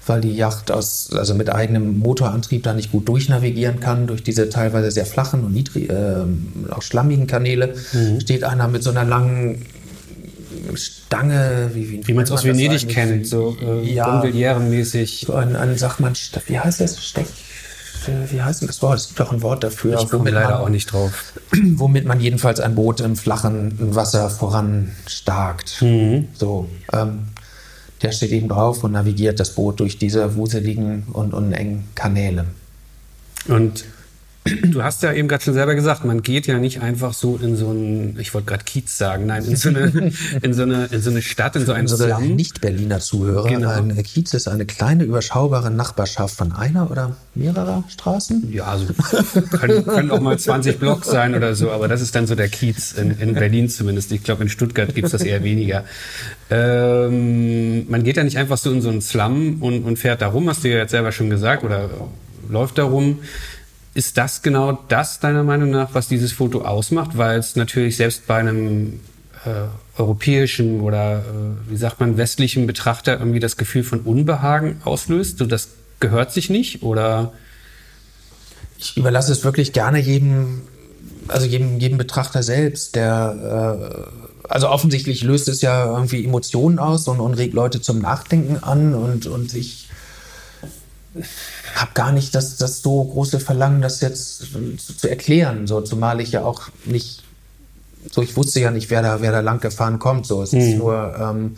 [0.06, 4.50] weil die Yacht aus, also mit eigenem Motorantrieb da nicht gut durchnavigieren kann, durch diese
[4.50, 6.24] teilweise sehr flachen und niedrig, äh,
[6.72, 8.20] auch schlammigen Kanäle, mhm.
[8.20, 9.66] steht einer mit so einer langen
[10.76, 15.26] Stange, wie, wie, wie man es aus Venedig kennt, so äh, ja, mäßig.
[15.28, 16.14] So ein, ein, sagt man,
[16.48, 17.04] wie heißt das?
[17.04, 17.28] Stech,
[18.30, 19.00] wie heißt denn das Wort?
[19.00, 20.00] Es gibt doch ein Wort dafür.
[20.00, 21.34] Ich komme leider man, auch nicht drauf.
[21.76, 25.82] Womit man jedenfalls ein Boot im flachen Wasser voranstarkt.
[25.82, 26.28] Mhm.
[26.34, 27.28] So, ähm,
[28.02, 32.46] der steht eben drauf und navigiert das Boot durch diese wuseligen und unengen Kanäle.
[33.48, 33.86] Und
[34.72, 37.56] Du hast ja eben gerade schon selber gesagt, man geht ja nicht einfach so in
[37.56, 41.02] so einen, ich wollte gerade Kiez sagen, nein, in so eine, in so eine, in
[41.02, 42.36] so eine Stadt, in so einen Unsere Slum.
[42.36, 43.48] Nicht-Berliner Zuhörer.
[43.48, 43.70] Genau.
[43.70, 48.52] Ein Kiez ist eine kleine, überschaubare Nachbarschaft von einer oder mehrerer Straßen.
[48.52, 48.86] Ja, also
[49.52, 52.50] können, können auch mal 20 Blocks sein oder so, aber das ist dann so der
[52.50, 54.12] Kiez in, in Berlin zumindest.
[54.12, 55.84] Ich glaube, in Stuttgart gibt es das eher weniger.
[56.50, 60.28] Ähm, man geht ja nicht einfach so in so einen Slum und, und fährt da
[60.28, 61.90] rum, hast du ja jetzt selber schon gesagt, oder
[62.50, 63.20] läuft da rum
[63.94, 67.18] ist das genau das deiner Meinung nach, was dieses Foto ausmacht?
[67.18, 69.00] Weil es natürlich selbst bei einem
[69.46, 75.38] äh, europäischen oder äh, wie sagt man westlichen Betrachter irgendwie das Gefühl von Unbehagen auslöst.
[75.38, 77.34] So, das gehört sich nicht oder?
[78.78, 80.62] Ich überlasse es wirklich gerne jedem,
[81.28, 87.08] also jedem, jedem Betrachter selbst, der äh, also offensichtlich löst es ja irgendwie Emotionen aus
[87.08, 89.89] und, und regt Leute zum Nachdenken an und, und ich
[91.76, 96.22] habe gar nicht das, das so große Verlangen, das jetzt zu, zu, erklären, so zumal
[96.22, 97.24] ich ja auch nicht,
[98.12, 100.26] so ich wusste ja nicht, wer da, wer da lang gefahren kommt.
[100.26, 100.60] So, es mhm.
[100.60, 101.58] ist nur, ähm,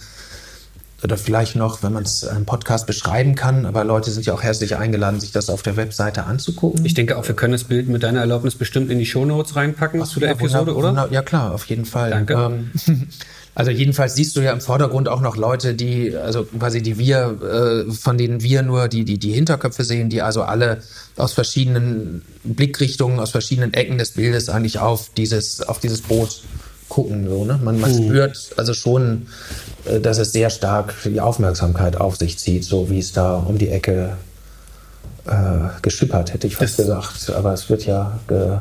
[1.03, 4.43] oder vielleicht noch, wenn man es im Podcast beschreiben kann, aber Leute sind ja auch
[4.43, 6.85] herzlich eingeladen, sich das auf der Webseite anzugucken.
[6.85, 10.01] Ich denke auch, wir können das Bild mit deiner Erlaubnis bestimmt in die Shownotes reinpacken
[10.03, 11.09] Ach, zu der ja, Episode, oder?
[11.11, 12.11] Ja klar, auf jeden Fall.
[12.11, 12.33] Danke.
[12.33, 12.71] Ähm,
[13.55, 17.87] also jedenfalls siehst du ja im Vordergrund auch noch Leute, die, also quasi die wir,
[17.87, 20.81] äh, von denen wir nur die, die, die Hinterköpfe sehen, die also alle
[21.17, 26.41] aus verschiedenen Blickrichtungen, aus verschiedenen Ecken des Bildes eigentlich auf dieses, auf dieses Boot
[26.91, 27.25] gucken.
[27.27, 27.57] So, ne?
[27.63, 28.03] Man, man mhm.
[28.03, 29.27] spürt also schon,
[29.85, 33.57] äh, dass es sehr stark die Aufmerksamkeit auf sich zieht, so wie es da um
[33.57, 34.17] die Ecke
[35.25, 35.31] äh,
[35.81, 37.31] geschippert, hätte ich fast das gesagt.
[37.31, 38.57] Aber es wird ja ge,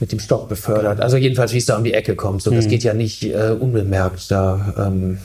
[0.00, 1.02] mit dem Stock befördert.
[1.02, 2.40] Also jedenfalls, wie es da um die Ecke kommt.
[2.40, 2.56] So, mhm.
[2.56, 4.30] Das geht ja nicht äh, unbemerkt.
[4.30, 5.18] Da ähm,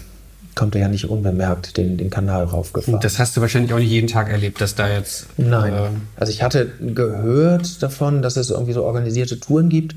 [0.55, 2.99] kommt er ja nicht unbemerkt den, den Kanal raufgefahren.
[2.99, 5.27] Das hast du wahrscheinlich auch nicht jeden Tag erlebt, dass da jetzt.
[5.37, 5.73] Nein.
[5.73, 5.87] Äh
[6.17, 9.95] also ich hatte gehört davon, dass es irgendwie so organisierte Touren gibt.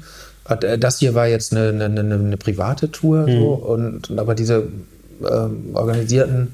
[0.49, 3.33] Äh, das hier war jetzt eine, eine, eine, eine private Tour, mhm.
[3.33, 4.69] so, und, aber diese
[5.21, 6.49] ähm, organisierten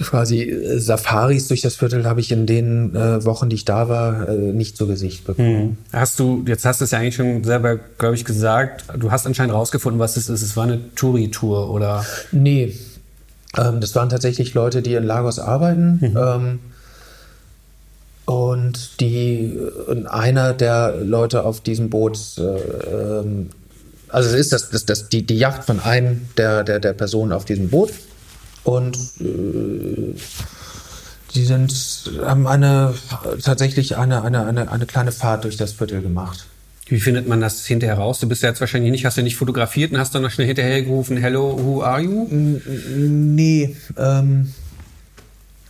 [0.00, 3.88] quasi äh, Safaris durch das Viertel habe ich in den äh, Wochen, die ich da
[3.88, 5.62] war, äh, nicht zu Gesicht bekommen.
[5.62, 5.76] Mhm.
[5.92, 9.26] Hast du, jetzt hast du es ja eigentlich schon selber, glaube ich, gesagt, du hast
[9.26, 10.42] anscheinend rausgefunden, was es ist.
[10.42, 12.04] Es war eine Touri-Tour, oder?
[12.32, 12.74] Nee,
[13.56, 15.98] ähm, das waren tatsächlich Leute, die in Lagos arbeiten.
[16.00, 16.16] Mhm.
[16.16, 16.58] Ähm,
[18.28, 23.48] und die und einer der Leute auf diesem Boot, äh, ähm,
[24.08, 27.32] also es ist das, das, das, die, die Yacht von einem der, der, der Personen
[27.32, 27.90] auf diesem Boot.
[28.64, 30.14] Und äh,
[31.34, 31.72] die sind,
[32.22, 32.92] haben eine
[33.42, 36.44] tatsächlich eine, eine, eine, eine kleine Fahrt durch das Viertel gemacht.
[36.84, 38.20] Wie findet man das hinterher raus?
[38.20, 40.48] Du bist ja jetzt wahrscheinlich nicht, hast du nicht fotografiert und hast dann noch schnell
[40.48, 42.26] hinterher gerufen, hello, who are you?
[42.30, 44.52] Nee, ähm,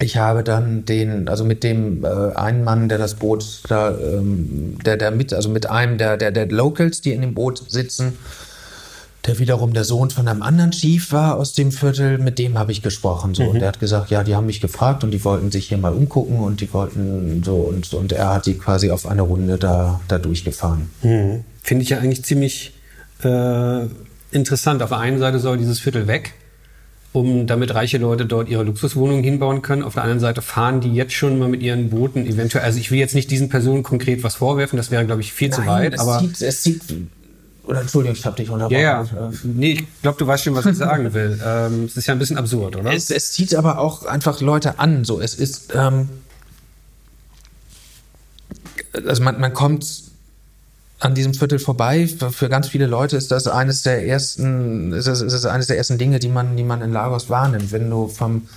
[0.01, 4.79] ich habe dann den, also mit dem äh, einen Mann, der das Boot da, ähm,
[4.85, 8.17] der, der mit, also mit einem der, der, der Locals, die in dem Boot sitzen,
[9.27, 12.71] der wiederum der Sohn von einem anderen Chief war aus dem Viertel, mit dem habe
[12.71, 13.35] ich gesprochen.
[13.35, 13.43] So.
[13.43, 13.49] Mhm.
[13.51, 15.93] Und der hat gesagt, ja, die haben mich gefragt und die wollten sich hier mal
[15.93, 20.01] umgucken und die wollten so und, und er hat die quasi auf eine Runde da,
[20.07, 20.91] da durchgefahren.
[21.03, 21.45] Mhm.
[21.63, 22.73] Finde ich ja eigentlich ziemlich
[23.25, 23.87] äh,
[24.31, 24.81] interessant.
[24.81, 26.35] Auf der einen Seite soll dieses Viertel weg
[27.13, 29.83] um damit reiche Leute dort ihre Luxuswohnungen hinbauen können.
[29.83, 32.65] Auf der anderen Seite fahren die jetzt schon mal mit ihren Booten eventuell.
[32.65, 35.49] Also ich will jetzt nicht diesen Personen konkret was vorwerfen, das wäre, glaube ich, viel
[35.49, 35.95] Nein, zu weit.
[35.95, 36.83] Es aber sieht, es sieht
[37.69, 38.81] oder Entschuldigung, ich habe dich unterbrochen.
[38.81, 39.31] Ja, ja.
[39.43, 41.39] Nee, ich glaube, du weißt schon, was ich sagen will.
[41.45, 42.95] Ähm, es ist ja ein bisschen absurd, oder?
[42.95, 45.05] Es, es zieht aber auch einfach Leute an.
[45.05, 46.09] So, es ist, ähm,
[49.07, 50.08] also man, man kommt
[51.01, 52.09] an diesem Viertel vorbei.
[52.09, 55.79] Für, ganz viele Leute ist das eines der ersten, ist das, ist das eines der
[55.79, 57.73] ersten Dinge, die man, die man in Lagos wahrnimmt.
[57.73, 58.49] Wenn du vom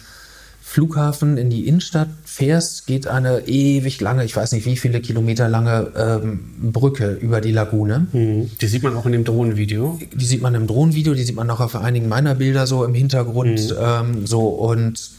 [0.61, 5.49] Flughafen in die Innenstadt fährst, geht eine ewig lange, ich weiß nicht wie viele Kilometer
[5.49, 8.07] lange ähm, Brücke über die Lagune.
[8.11, 8.51] Mhm.
[8.59, 9.99] Die sieht man auch in dem Drohnenvideo.
[10.13, 12.93] Die sieht man im Drohnenvideo, die sieht man auch auf einigen meiner Bilder so im
[12.93, 13.69] Hintergrund.
[13.69, 13.77] Mhm.
[13.79, 15.11] Ähm, so und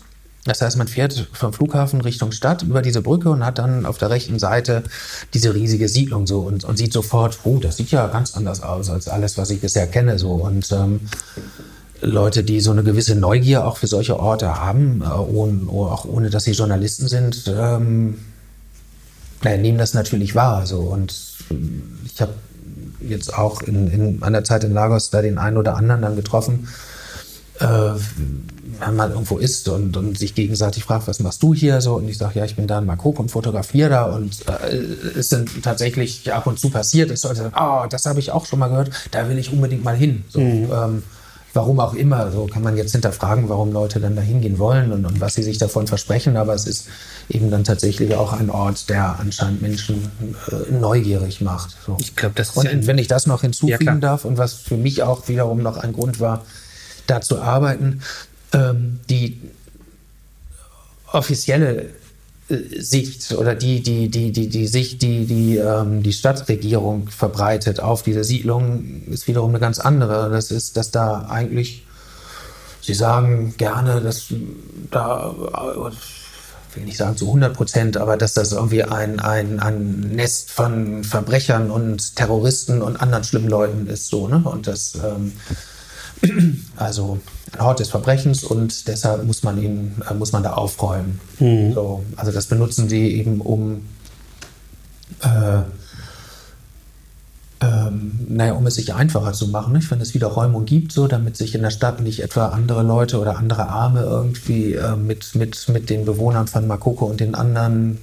[0.44, 3.98] das heißt, man fährt vom Flughafen Richtung Stadt über diese Brücke und hat dann auf
[3.98, 4.83] der rechten Seite
[5.35, 8.90] diese riesige Siedlung so und, und sieht sofort, oh, das sieht ja ganz anders aus
[8.90, 10.33] als alles, was ich bisher kenne so.
[10.33, 11.00] Und ähm,
[12.00, 16.28] Leute, die so eine gewisse Neugier auch für solche Orte haben, äh, ohne, auch ohne
[16.28, 18.18] dass sie Journalisten sind, ähm,
[19.44, 20.81] nehmen das natürlich wahr so.
[20.81, 21.14] Und
[22.05, 22.35] ich habe
[23.00, 26.66] jetzt auch in, in einer Zeit in Lagos da den einen oder anderen dann getroffen,
[27.61, 27.92] äh,
[28.90, 31.95] man irgendwo ist und, und sich gegenseitig fragt, was machst du hier so?
[31.95, 34.05] Und ich sage, ja, ich bin da in Makok und fotografiere da.
[34.05, 34.77] Und äh,
[35.18, 38.47] es sind tatsächlich ab und zu passiert, dass Leute sagen, oh, das habe ich auch
[38.47, 40.25] schon mal gehört, da will ich unbedingt mal hin.
[40.29, 40.68] So, mhm.
[40.73, 41.03] ähm,
[41.55, 45.05] warum auch immer, so kann man jetzt hinterfragen, warum Leute dann da hingehen wollen und,
[45.05, 46.37] und was sie sich davon versprechen.
[46.37, 46.88] Aber es ist
[47.29, 50.11] eben dann tatsächlich auch ein Ort, der anscheinend Menschen
[50.51, 51.77] äh, neugierig macht.
[51.87, 51.97] So.
[52.01, 54.55] Ich glaube, das ist Und ja wenn ich das noch hinzufügen ja, darf und was
[54.55, 56.45] für mich auch wiederum noch ein Grund war,
[57.07, 58.01] da zu arbeiten,
[58.53, 59.41] ähm, die
[61.12, 61.91] offizielle
[62.49, 67.81] äh, Sicht oder die, die, die, die, die Sicht, die die, ähm, die Stadtregierung verbreitet
[67.81, 70.31] auf diese Siedlung, ist wiederum eine ganz andere.
[70.31, 71.85] Das ist, dass da eigentlich,
[72.81, 74.27] sie sagen gerne, dass
[74.91, 75.35] da,
[76.71, 80.51] ich will nicht sagen zu 100 Prozent, aber dass das irgendwie ein, ein, ein Nest
[80.51, 84.43] von Verbrechern und Terroristen und anderen schlimmen Leuten ist, so, ne?
[84.45, 85.33] Und das, ähm,
[86.77, 87.21] also
[87.53, 91.21] ein Ort des Verbrechens und deshalb muss man ihn, äh, muss man da aufräumen.
[91.38, 91.75] Mhm.
[91.75, 93.83] So, also das benutzen sie eben, um
[95.23, 95.62] äh,
[97.62, 99.91] ähm, naja, um es sich einfacher zu machen, nicht?
[99.91, 103.21] wenn es wieder Räumung gibt, so, damit sich in der Stadt nicht etwa andere Leute
[103.21, 107.99] oder andere Arme irgendwie äh, mit, mit, mit den Bewohnern von Makoko und den anderen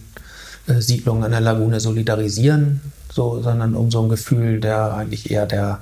[0.68, 2.80] äh, Siedlungen an der Lagune solidarisieren,
[3.12, 5.80] so, sondern um so ein Gefühl der eigentlich eher der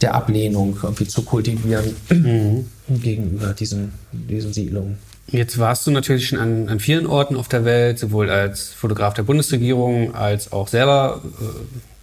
[0.00, 2.66] der Ablehnung irgendwie zu kultivieren mhm.
[3.00, 4.98] gegenüber diesen, diesen Siedlungen.
[5.28, 9.14] Jetzt warst du natürlich schon an, an, vielen Orten auf der Welt, sowohl als Fotograf
[9.14, 11.22] der Bundesregierung als auch selber,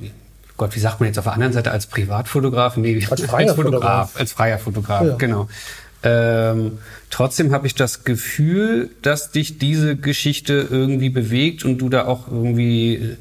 [0.02, 0.10] äh,
[0.58, 2.78] Gott, wie sagt man jetzt auf der anderen Seite, als Privatfotograf?
[2.78, 3.82] Nee, als freier als Fotograf.
[3.82, 4.20] Fotograf.
[4.20, 5.16] Als freier Fotograf, ja.
[5.16, 5.48] genau.
[6.02, 6.78] Ähm,
[7.10, 12.28] trotzdem habe ich das Gefühl, dass dich diese Geschichte irgendwie bewegt und du da auch
[12.32, 13.18] irgendwie,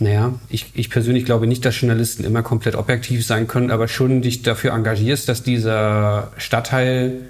[0.00, 4.22] naja, ich, ich persönlich glaube nicht, dass Journalisten immer komplett objektiv sein können, aber schon
[4.22, 7.22] dich dafür engagierst, dass dieser Stadtteil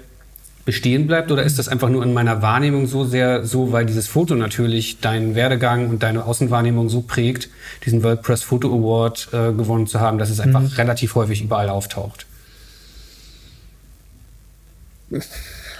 [0.69, 1.31] bestehen bleibt?
[1.31, 4.99] Oder ist das einfach nur in meiner Wahrnehmung so sehr so, weil dieses Foto natürlich
[4.99, 7.49] deinen Werdegang und deine Außenwahrnehmung so prägt,
[7.87, 10.67] diesen World Press Photo Award äh, gewonnen zu haben, dass es einfach mhm.
[10.67, 12.27] relativ häufig überall auftaucht?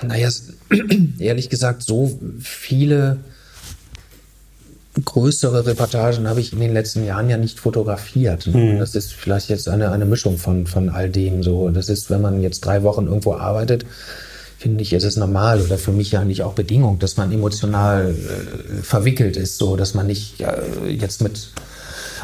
[0.02, 0.30] Naja,
[1.20, 3.20] ehrlich gesagt, so viele
[5.06, 8.48] größere Reportagen habe ich in den letzten Jahren ja nicht fotografiert.
[8.48, 8.80] Mhm.
[8.80, 11.44] Das ist vielleicht jetzt eine, eine Mischung von, von all dem.
[11.44, 13.86] So, das ist, wenn man jetzt drei Wochen irgendwo arbeitet,
[14.58, 18.14] finde ich, ist es normal oder für mich ja eigentlich auch Bedingung, dass man emotional
[18.14, 21.50] äh, verwickelt ist, so dass man nicht äh, jetzt mit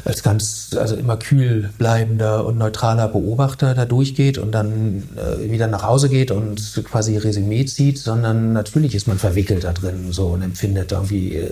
[0.04, 5.68] als ganz, also immer kühl bleibender und neutraler Beobachter da durchgeht und dann äh, wieder
[5.68, 10.28] nach Hause geht und quasi Resümee zieht, sondern natürlich ist man verwickelt da drin so
[10.28, 11.50] und empfindet irgendwie äh,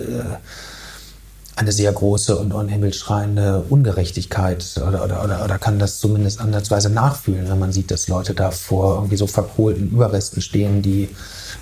[1.56, 7.48] eine sehr große und unhimmelschreiende Ungerechtigkeit oder, oder, oder, oder kann das zumindest ansatzweise nachfühlen,
[7.48, 11.08] wenn man sieht, dass Leute da vor irgendwie so verkohlten Überresten stehen, die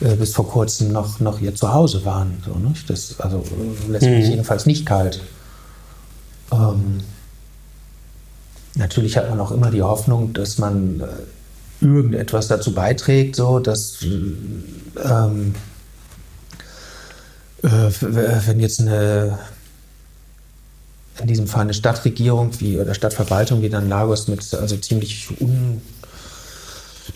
[0.01, 2.43] äh, bis vor kurzem noch, noch ihr Zuhause waren.
[2.47, 2.89] So, nicht?
[2.89, 3.45] Das also,
[3.89, 4.31] lässt mich mhm.
[4.31, 5.21] jedenfalls nicht kalt.
[6.51, 7.01] Ähm,
[8.77, 14.03] natürlich hat man auch immer die Hoffnung, dass man äh, irgendetwas dazu beiträgt, so dass
[14.03, 15.55] ähm,
[17.63, 19.39] äh, wenn jetzt eine
[21.21, 25.29] in diesem Fall eine Stadtregierung wie oder Stadtverwaltung wie dann Lagos mit also ziemlich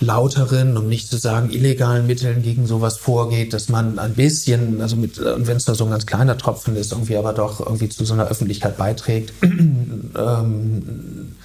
[0.01, 4.97] unlauteren, um nicht zu sagen illegalen Mitteln gegen sowas vorgeht, dass man ein bisschen, also
[4.97, 8.05] mit, wenn es nur so ein ganz kleiner Tropfen ist, irgendwie aber doch irgendwie zu
[8.05, 11.37] so einer Öffentlichkeit beiträgt, ähm,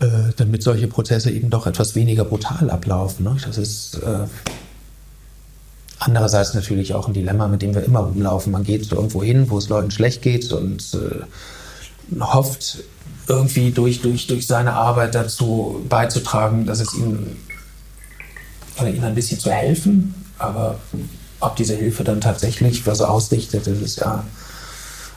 [0.00, 0.06] äh,
[0.36, 3.24] damit solche Prozesse eben doch etwas weniger brutal ablaufen.
[3.24, 3.36] Ne?
[3.46, 4.26] Das ist äh,
[5.98, 8.52] Andererseits natürlich auch ein Dilemma, mit dem wir immer rumlaufen.
[8.52, 12.84] Man geht irgendwo hin, wo es Leuten schlecht geht und äh, hofft
[13.28, 17.36] irgendwie durch, durch, durch seine Arbeit dazu beizutragen, dass es ihnen
[18.78, 20.14] oder ihnen ein bisschen zu helfen.
[20.38, 20.78] Aber
[21.40, 24.24] ob diese Hilfe dann tatsächlich was ausrichtet, das ist ja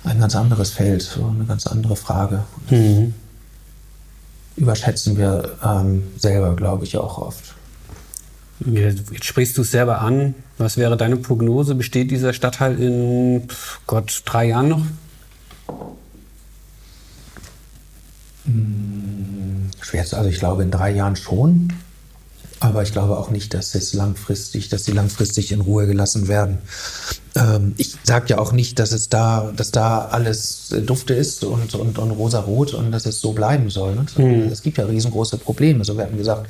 [0.04, 2.46] ein ganz anderes Feld, so eine ganz andere Frage.
[2.70, 3.14] Mhm.
[4.56, 7.56] Überschätzen wir ähm, selber, glaube ich, auch oft.
[8.66, 10.36] Jetzt sprichst du es selber an.
[10.58, 11.76] Was wäre deine Prognose?
[11.76, 13.44] Besteht dieser Stadtteil in,
[13.88, 14.86] Gott, drei Jahren noch?
[18.46, 21.74] Hm, schwer zu, also ich glaube in drei Jahren schon.
[22.62, 26.58] Aber ich glaube auch nicht, dass es langfristig, dass sie langfristig in Ruhe gelassen werden.
[27.36, 31.74] Ähm, ich sage ja auch nicht, dass es da, dass da alles dufte ist und,
[31.76, 33.96] und, und rosa-rot und dass es so bleiben soll.
[33.96, 34.06] Ne?
[34.18, 34.52] Mhm.
[34.52, 35.86] Es gibt ja riesengroße Probleme.
[35.86, 36.50] So, wir hatten gesagt,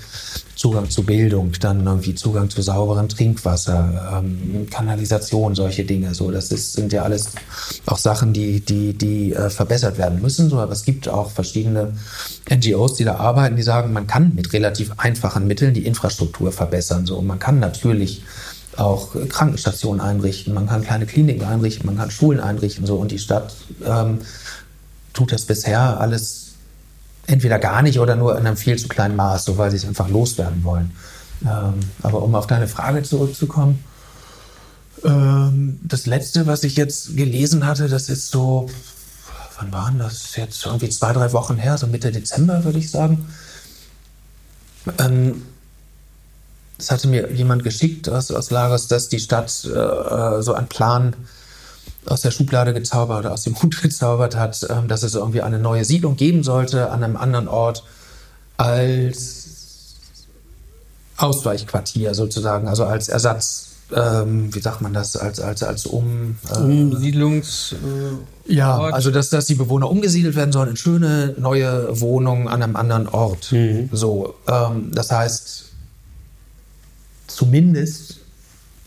[0.59, 6.13] Zugang zu Bildung, dann irgendwie Zugang zu sauberem Trinkwasser, ähm, Kanalisation, solche Dinge.
[6.13, 7.29] So, das ist, sind ja alles
[7.85, 10.49] auch Sachen, die, die, die äh, verbessert werden müssen.
[10.49, 11.93] So, aber es gibt auch verschiedene
[12.53, 17.05] NGOs, die da arbeiten, die sagen, man kann mit relativ einfachen Mitteln die Infrastruktur verbessern.
[17.05, 18.23] So, und man kann natürlich
[18.75, 22.85] auch Krankenstationen einrichten, man kann kleine Kliniken einrichten, man kann Schulen einrichten.
[22.85, 24.19] So, und die Stadt ähm,
[25.13, 26.48] tut das bisher alles
[27.29, 29.85] entweder gar nicht oder nur in einem viel zu kleinen Maß, so weil sie es
[29.85, 30.91] einfach loswerden wollen.
[31.43, 33.83] Ähm, aber um auf deine Frage zurückzukommen,
[35.03, 38.69] ähm, das letzte, was ich jetzt gelesen hatte, das ist so,
[39.57, 40.65] wann waren das jetzt?
[40.65, 43.27] Irgendwie zwei, drei Wochen her, so Mitte Dezember, würde ich sagen.
[44.97, 45.43] Ähm,
[46.77, 50.67] das hatte mir jemand geschickt aus, aus Lagos, dass die Stadt äh, äh so einen
[50.67, 51.15] Plan
[52.09, 55.59] aus der Schublade gezaubert oder aus dem Hut gezaubert hat, ähm, dass es irgendwie eine
[55.59, 57.83] neue Siedlung geben sollte an einem anderen Ort
[58.57, 59.49] als
[61.17, 63.65] Ausweichquartier sozusagen, also als Ersatz.
[63.91, 67.73] Ähm, wie sagt man das, als, als, als um, äh, Umsiedlungs.
[67.73, 72.61] Äh, ja, also dass, dass die Bewohner umgesiedelt werden sollen in schöne neue Wohnungen an
[72.61, 73.51] einem anderen Ort.
[73.51, 73.89] Mhm.
[73.91, 75.65] So, ähm, das heißt,
[77.25, 78.19] zumindest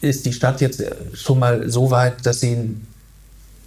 [0.03, 0.81] ist die Stadt jetzt
[1.15, 2.77] schon mal so weit, dass sie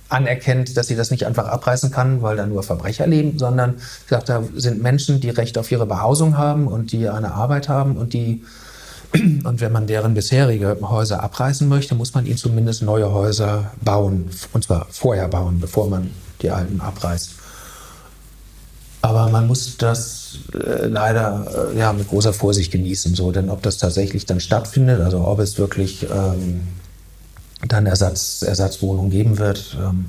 [0.10, 3.76] anerkennt, dass sie das nicht einfach abreißen kann, weil da nur Verbrecher leben, sondern
[4.08, 7.97] sagt, da sind Menschen, die Recht auf ihre Behausung haben und die eine Arbeit haben
[7.97, 8.43] und die
[9.43, 14.30] und wenn man deren bisherige Häuser abreißen möchte, muss man ihnen zumindest neue Häuser bauen.
[14.53, 17.32] Und zwar vorher bauen, bevor man die alten abreißt.
[19.01, 23.14] Aber man muss das äh, leider äh, ja, mit großer Vorsicht genießen.
[23.14, 23.32] So.
[23.32, 26.62] Denn ob das tatsächlich dann stattfindet, also ob es wirklich ähm,
[27.68, 30.06] dann Ersatz, Ersatzwohnungen geben wird, ähm,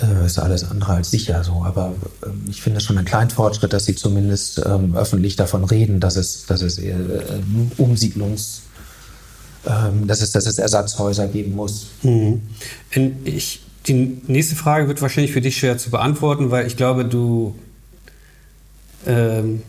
[0.00, 1.44] äh, ist alles andere als sicher.
[1.44, 1.64] So.
[1.64, 1.94] Aber
[2.24, 6.00] ähm, ich finde es schon ein kleiner Fortschritt, dass sie zumindest ähm, öffentlich davon reden,
[6.00, 6.94] dass es, dass es äh,
[7.78, 8.60] Umsiedlungs-
[9.66, 11.88] ähm, dass, es, dass es Ersatzhäuser geben muss.
[12.02, 12.40] Mhm.
[13.24, 17.54] Ich die nächste Frage wird wahrscheinlich für dich schwer zu beantworten, weil ich glaube, du.
[19.06, 19.62] Ähm,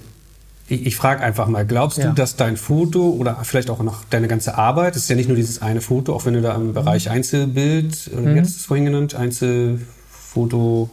[0.72, 2.08] ich, ich frage einfach mal, glaubst ja.
[2.08, 5.28] du, dass dein Foto oder vielleicht auch noch deine ganze Arbeit, das ist ja nicht
[5.28, 7.12] nur dieses eine Foto, auch wenn du da im Bereich mhm.
[7.12, 8.36] Einzelbild, mhm.
[8.36, 10.90] wie hast du es vorhin genannt, Einzelfoto.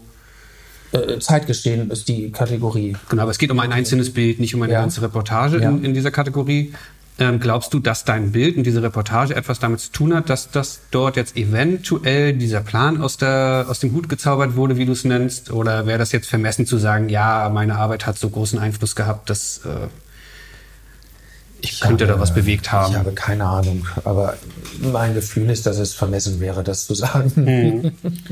[0.91, 2.97] Äh, Zeitgeschehen ist die Kategorie.
[3.09, 4.81] Genau, aber es geht um ein einzelnes Bild, nicht um eine ja.
[4.81, 5.69] ganze Reportage ja.
[5.69, 6.73] in, in dieser Kategorie.
[7.21, 10.53] Ähm, glaubst du, dass dein Bild und diese Reportage etwas damit zu tun hat, dass
[10.53, 14.93] das dort jetzt eventuell dieser Plan aus, der, aus dem Hut gezaubert wurde, wie du
[14.93, 15.51] es nennst?
[15.51, 19.31] Oder wäre das jetzt vermessen zu sagen, ja, meine Arbeit hat so großen Einfluss gehabt,
[19.31, 19.89] dass äh,
[21.61, 22.93] ich könnte habe, da was bewegt haben?
[22.93, 24.37] Ich habe keine Ahnung, aber
[24.81, 27.33] mein Gefühl ist, dass es vermessen wäre, das zu sagen.
[27.35, 27.93] Hm.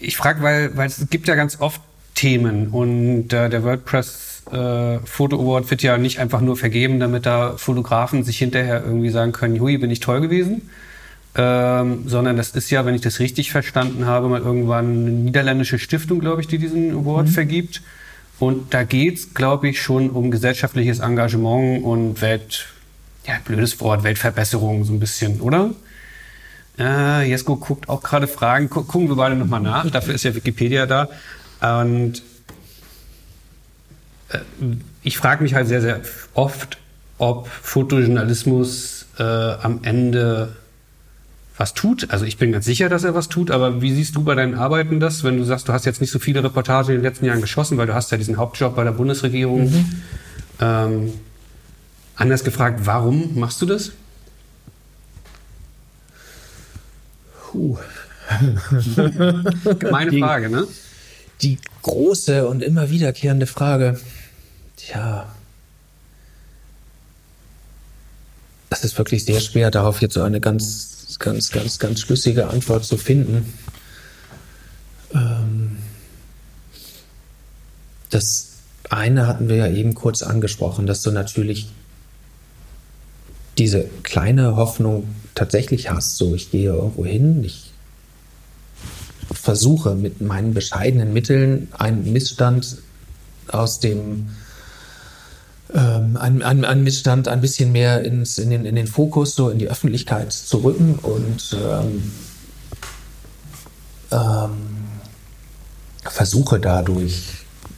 [0.00, 1.80] Ich frage, weil, weil es gibt ja ganz oft
[2.14, 7.26] Themen und äh, der WordPress äh, Foto Award wird ja nicht einfach nur vergeben, damit
[7.26, 10.70] da Fotografen sich hinterher irgendwie sagen können, hui, bin ich toll gewesen.
[11.34, 15.78] Ähm, sondern das ist ja, wenn ich das richtig verstanden habe, mal irgendwann eine niederländische
[15.78, 17.32] Stiftung, glaube ich, die diesen Award mhm.
[17.32, 17.82] vergibt.
[18.38, 22.66] Und da geht's, glaube ich, schon um gesellschaftliches Engagement und Welt,
[23.26, 25.70] ja, blödes Wort, Weltverbesserung so ein bisschen, oder?
[26.78, 30.86] Äh, Jesko guckt auch gerade Fragen, gucken wir beide nochmal nach, dafür ist ja Wikipedia
[30.86, 31.08] da.
[31.82, 32.22] Und
[35.02, 36.00] ich frage mich halt sehr, sehr
[36.34, 36.78] oft,
[37.18, 40.56] ob Fotojournalismus äh, am Ende
[41.56, 42.10] was tut.
[42.10, 44.54] Also ich bin ganz sicher, dass er was tut, aber wie siehst du bei deinen
[44.54, 47.24] Arbeiten das, wenn du sagst, du hast jetzt nicht so viele Reportagen in den letzten
[47.24, 49.64] Jahren geschossen, weil du hast ja diesen Hauptjob bei der Bundesregierung.
[49.64, 50.02] Mhm.
[50.60, 51.12] Ähm,
[52.14, 53.92] anders gefragt, warum machst du das?
[57.50, 57.78] Puh.
[59.78, 60.66] Gemeine Frage, ne?
[61.42, 63.98] Die große und immer wiederkehrende Frage,
[64.78, 65.28] Tja.
[68.70, 72.84] Das ist wirklich sehr schwer, darauf jetzt so eine ganz, ganz, ganz, ganz schlüssige Antwort
[72.84, 73.52] zu finden.
[75.12, 75.78] Ähm,
[78.10, 78.48] das
[78.88, 81.68] eine hatten wir ja eben kurz angesprochen, dass du natürlich
[83.58, 86.16] diese kleine Hoffnung tatsächlich hast.
[86.16, 87.72] So, ich gehe irgendwo hin, ich
[89.32, 92.78] versuche mit meinen bescheidenen Mitteln einen Missstand
[93.48, 94.28] aus dem
[95.78, 99.48] ähm, ein, ein, ein, Missstand ein bisschen mehr ins, in, den, in den Fokus, so
[99.48, 102.12] in die Öffentlichkeit zu rücken und ähm,
[104.10, 104.50] ähm,
[106.02, 107.28] versuche dadurch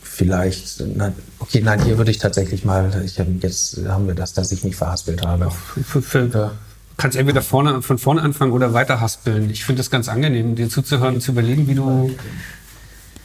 [0.03, 4.51] vielleicht, na, okay, nein, hier würde ich tatsächlich mal, ich jetzt haben wir das, dass
[4.53, 5.51] ich mich verhaspelt habe.
[5.51, 6.53] Für, für,
[6.97, 9.51] kannst entweder vorne, von vorne anfangen oder weiter haspeln.
[9.51, 12.15] Ich finde das ganz angenehm, dir zuzuhören zu überlegen, wie du.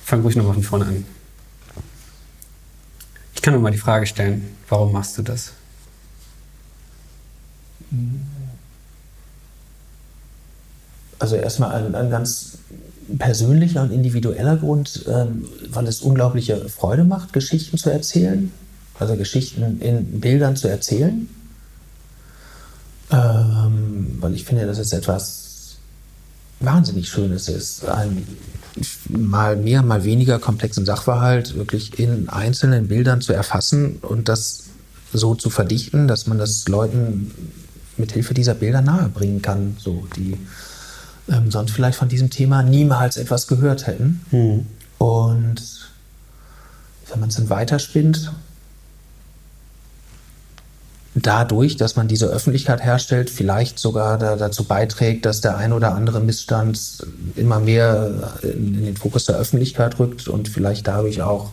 [0.03, 1.05] Fang ruhig nochmal von vorne an
[3.45, 5.51] kann nur mal die Frage stellen, warum machst du das?
[11.19, 12.57] Also erstmal ein, ein ganz
[13.19, 18.51] persönlicher und individueller Grund, ähm, weil es unglaubliche Freude macht, Geschichten zu erzählen,
[18.97, 21.29] also Geschichten in Bildern zu erzählen.
[23.11, 25.75] Ähm, weil ich finde, das ist etwas
[26.61, 28.25] wahnsinnig Schönes ist, ein
[29.09, 34.65] mal mehr, mal weniger komplexen Sachverhalt wirklich in einzelnen Bildern zu erfassen und das
[35.13, 37.31] so zu verdichten, dass man das Leuten
[37.97, 40.37] mit Hilfe dieser Bilder nahebringen kann, so die
[41.29, 44.21] ähm, sonst vielleicht von diesem Thema niemals etwas gehört hätten.
[44.31, 44.65] Mhm.
[44.97, 45.61] Und
[47.09, 48.31] wenn man es dann weiterspinnt,
[51.15, 55.95] dadurch, dass man diese Öffentlichkeit herstellt, vielleicht sogar da, dazu beiträgt, dass der ein oder
[55.95, 57.05] andere Missstand
[57.35, 61.51] immer mehr in, in den Fokus der Öffentlichkeit rückt und vielleicht dadurch auch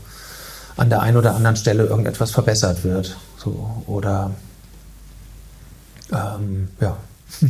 [0.77, 3.17] an der einen oder anderen Stelle irgendetwas verbessert wird.
[3.37, 4.33] So, oder
[6.13, 6.97] ähm, ja.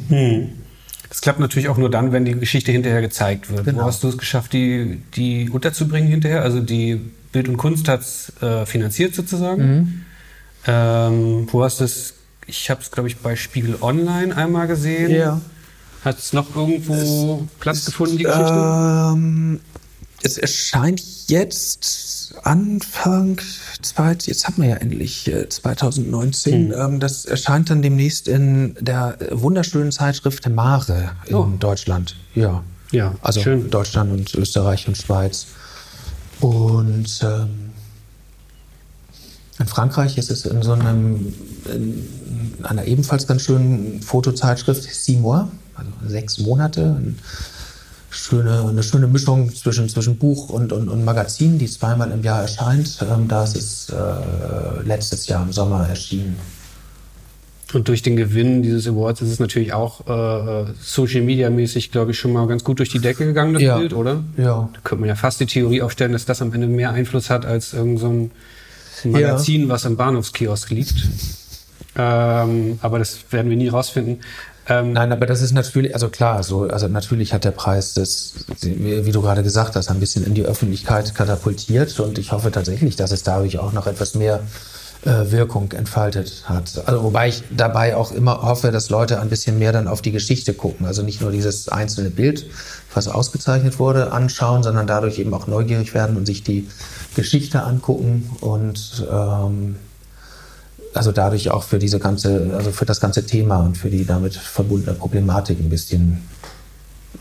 [0.08, 0.50] Hm.
[1.08, 3.64] Das klappt natürlich auch nur dann, wenn die Geschichte hinterher gezeigt wird.
[3.64, 3.82] Genau.
[3.82, 6.42] Wo hast du es geschafft, die, die unterzubringen hinterher?
[6.42, 7.00] Also die
[7.32, 9.62] Bild und Kunst hat es äh, finanziert sozusagen.
[9.62, 10.04] Mhm.
[10.66, 12.14] Ähm, wo hast du es?
[12.46, 15.10] Ich habe es, glaube ich, bei Spiegel Online einmal gesehen.
[15.10, 15.40] Ja.
[16.04, 19.12] Hat es noch irgendwo es Platz gefunden, die Geschichte?
[19.14, 19.60] Ähm,
[20.22, 23.40] es erscheint jetzt Anfang,
[23.82, 26.72] zweit, jetzt haben wir ja endlich 2019.
[26.72, 26.72] Hm.
[26.72, 31.48] Ähm, das erscheint dann demnächst in der wunderschönen Zeitschrift Mare in oh.
[31.58, 32.16] Deutschland.
[32.34, 32.62] Ja.
[32.90, 33.70] Ja, also schön.
[33.70, 35.46] Deutschland und Österreich und Schweiz.
[36.40, 37.71] Und ähm,
[39.62, 41.32] in Frankreich ist es in so einem,
[41.72, 42.08] in
[42.64, 47.00] einer ebenfalls ganz schönen Fotozeitschrift, Seymour, also sechs Monate,
[48.10, 52.42] schöne, eine schöne Mischung zwischen, zwischen Buch und, und, und Magazin, die zweimal im Jahr
[52.42, 52.98] erscheint.
[53.02, 56.36] Ähm, da ist es äh, letztes Jahr im Sommer erschienen.
[57.72, 62.10] Und durch den Gewinn dieses Awards ist es natürlich auch äh, Social Media mäßig, glaube
[62.10, 63.78] ich, schon mal ganz gut durch die Decke gegangen, das Ja.
[63.78, 64.24] Bild, oder?
[64.36, 64.68] Ja.
[64.74, 67.46] Da könnte man ja fast die Theorie aufstellen, dass das am Ende mehr Einfluss hat
[67.46, 68.30] als irgend so ein
[69.04, 71.08] Magazin, was am Bahnhofskiosk liegt.
[71.96, 74.20] Ähm, aber das werden wir nie rausfinden.
[74.68, 78.46] Ähm, Nein, aber das ist natürlich, also klar, so, also natürlich hat der Preis das,
[78.60, 82.94] wie du gerade gesagt hast, ein bisschen in die Öffentlichkeit katapultiert und ich hoffe tatsächlich,
[82.94, 84.40] dass es dadurch auch noch etwas mehr
[85.04, 86.82] Wirkung entfaltet hat.
[86.86, 90.12] Also wobei ich dabei auch immer hoffe, dass Leute ein bisschen mehr dann auf die
[90.12, 90.86] Geschichte gucken.
[90.86, 92.46] Also nicht nur dieses einzelne Bild,
[92.94, 96.68] was ausgezeichnet wurde, anschauen, sondern dadurch eben auch neugierig werden und sich die
[97.16, 99.76] Geschichte angucken und ähm,
[100.94, 104.36] also dadurch auch für diese ganze, also für das ganze Thema und für die damit
[104.36, 106.22] verbundene Problematik ein bisschen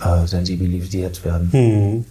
[0.04, 2.06] äh, sensibilisiert werden.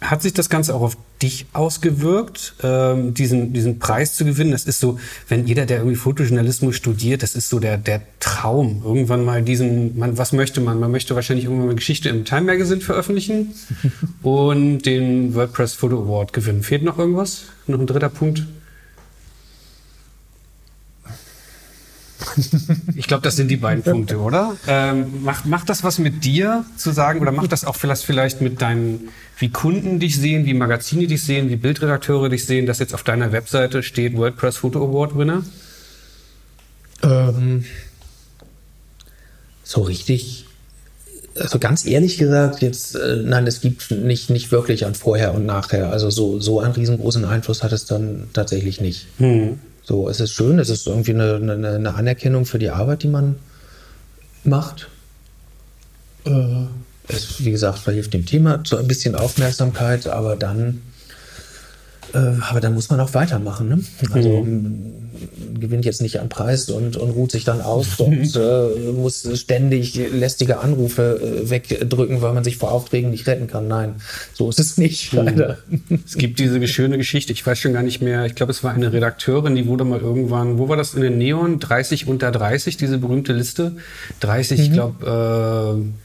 [0.00, 4.52] Hat sich das Ganze auch auf dich ausgewirkt, ähm, diesen, diesen Preis zu gewinnen?
[4.52, 4.98] Das ist so,
[5.28, 8.82] wenn jeder, der irgendwie Fotojournalismus studiert, das ist so der, der Traum.
[8.84, 10.78] Irgendwann mal diesen, man, was möchte man?
[10.78, 13.54] Man möchte wahrscheinlich irgendwann mal eine Geschichte im Time Magazine veröffentlichen
[14.22, 16.62] und den WordPress Photo Award gewinnen.
[16.62, 17.44] Fehlt noch irgendwas?
[17.66, 18.44] Noch ein dritter Punkt?
[22.96, 24.56] Ich glaube, das sind die beiden Punkte, oder?
[24.66, 28.40] Ähm, macht, macht das was mit dir zu sagen oder macht das auch vielleicht, vielleicht
[28.40, 29.08] mit deinen,
[29.38, 33.02] wie Kunden dich sehen, wie Magazine dich sehen, wie Bildredakteure dich sehen, dass jetzt auf
[33.02, 35.42] deiner Webseite steht WordPress Photo Award Winner?
[37.02, 37.64] Ähm,
[39.62, 40.46] so richtig,
[41.36, 45.46] also ganz ehrlich gesagt, jetzt, äh, nein, es gibt nicht, nicht wirklich ein Vorher und
[45.46, 45.90] Nachher.
[45.90, 49.06] Also so, so einen riesengroßen Einfluss hat es dann tatsächlich nicht.
[49.84, 53.08] So, es ist schön, es ist irgendwie eine, eine, eine Anerkennung für die Arbeit, die
[53.08, 53.36] man
[54.42, 54.88] macht.
[56.24, 56.64] Äh,
[57.08, 60.80] es, wie gesagt, verhilft dem Thema zu ein bisschen Aufmerksamkeit, aber dann,
[62.18, 63.68] aber dann muss man auch weitermachen.
[63.68, 63.80] Ne?
[64.12, 64.92] Also m,
[65.58, 69.94] gewinnt jetzt nicht einen Preis und, und ruht sich dann aus und äh, muss ständig
[70.12, 73.68] lästige Anrufe äh, wegdrücken, weil man sich vor Aufträgen nicht retten kann.
[73.68, 73.96] Nein,
[74.32, 75.58] so ist es nicht, leider.
[76.04, 78.74] Es gibt diese schöne Geschichte, ich weiß schon gar nicht mehr, ich glaube, es war
[78.74, 81.60] eine Redakteurin, die wurde mal irgendwann, wo war das in den Neon?
[81.60, 83.76] 30 unter 30, diese berühmte Liste.
[84.20, 86.03] 30, ich glaube, äh,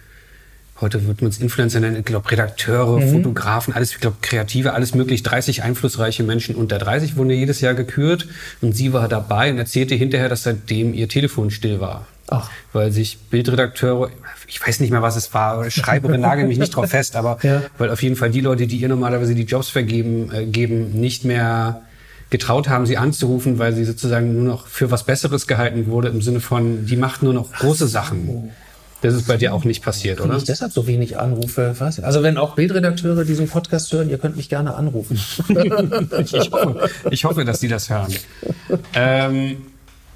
[0.81, 4.95] heute wird man es Influencer nennen, ich glaube, Redakteure, Fotografen, alles, ich glaube, Kreative, alles
[4.95, 5.23] möglich.
[5.23, 8.27] 30 einflussreiche Menschen unter 30 wurden ja jedes Jahr gekürt
[8.61, 12.07] und sie war dabei und erzählte hinterher, dass seitdem ihr Telefon still war.
[12.31, 12.49] Ach.
[12.73, 14.09] Weil sich Bildredakteure,
[14.47, 17.63] ich weiß nicht mehr, was es war, Schreiberin nagel mich nicht drauf fest, aber Ja.
[17.77, 21.25] weil auf jeden Fall die Leute, die ihr normalerweise die Jobs vergeben, äh, geben, nicht
[21.25, 21.81] mehr
[22.29, 26.21] getraut haben, sie anzurufen, weil sie sozusagen nur noch für was Besseres gehalten wurde, im
[26.21, 28.51] Sinne von, die macht nur noch große Sachen.
[29.01, 30.35] Das ist bei dir auch nicht passiert, oder?
[30.35, 31.75] ich deshalb so wenig Anrufe?
[31.79, 31.99] Was?
[32.01, 35.19] Also wenn auch Bildredakteure diesen Podcast hören, ihr könnt mich gerne anrufen.
[36.21, 38.13] Ich hoffe, ich hoffe, dass die das hören.
[38.93, 39.57] Ähm,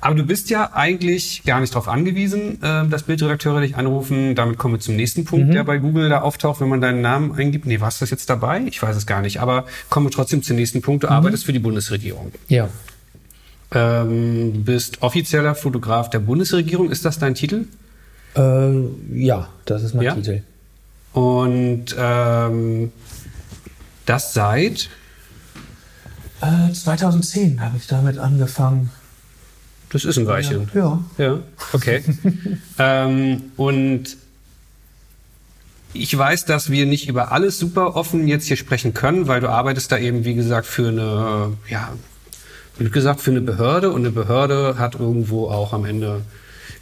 [0.02, 4.36] aber du bist ja eigentlich gar nicht darauf angewiesen, äh, dass Bildredakteure dich anrufen.
[4.36, 7.34] Damit kommen wir zum nächsten Punkt, der bei Google da auftaucht, wenn man deinen Namen
[7.34, 7.66] eingibt.
[7.66, 8.64] Nee, warst du das jetzt dabei?
[8.68, 9.40] Ich weiß es gar nicht.
[9.40, 11.04] Aber kommen wir trotzdem zum nächsten Punkt.
[11.04, 12.32] Du arbeitest für die Bundesregierung.
[12.50, 12.68] ja.
[13.76, 16.92] Ähm, bist offizieller Fotograf der Bundesregierung.
[16.92, 17.66] Ist das dein Titel?
[18.36, 18.72] Äh,
[19.14, 20.16] ja, das ist mein Ja?
[20.16, 20.42] Titel.
[21.14, 22.92] Und ähm,
[24.06, 24.90] das seit
[26.42, 28.90] Äh, 2010 habe ich damit angefangen.
[29.92, 30.70] Das ist ein Weilchen.
[30.74, 31.00] Ja.
[31.18, 31.40] Ja,
[31.72, 32.04] okay.
[32.80, 34.18] ähm, und
[35.94, 39.50] ich weiß, dass wir nicht über alles super offen jetzt hier sprechen können, weil du
[39.50, 41.94] arbeitest da eben, wie gesagt, für eine, ja,
[42.80, 46.22] wie gesagt, für eine Behörde und eine Behörde hat irgendwo auch am Ende,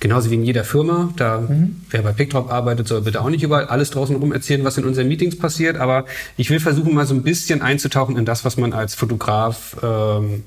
[0.02, 1.48] genauso wie in jeder Firma, da
[1.90, 4.84] wer bei PickDrop arbeitet, soll bitte auch nicht überall alles draußen rum erzählen, was in
[4.84, 8.58] unseren Meetings passiert, aber ich will versuchen, mal so ein bisschen einzutauchen in das, was
[8.58, 10.44] man als Fotograf ähm,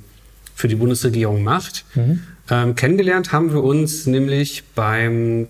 [0.54, 1.86] für die Bundesregierung macht.
[2.50, 5.46] Ähm, kennengelernt haben wir uns nämlich beim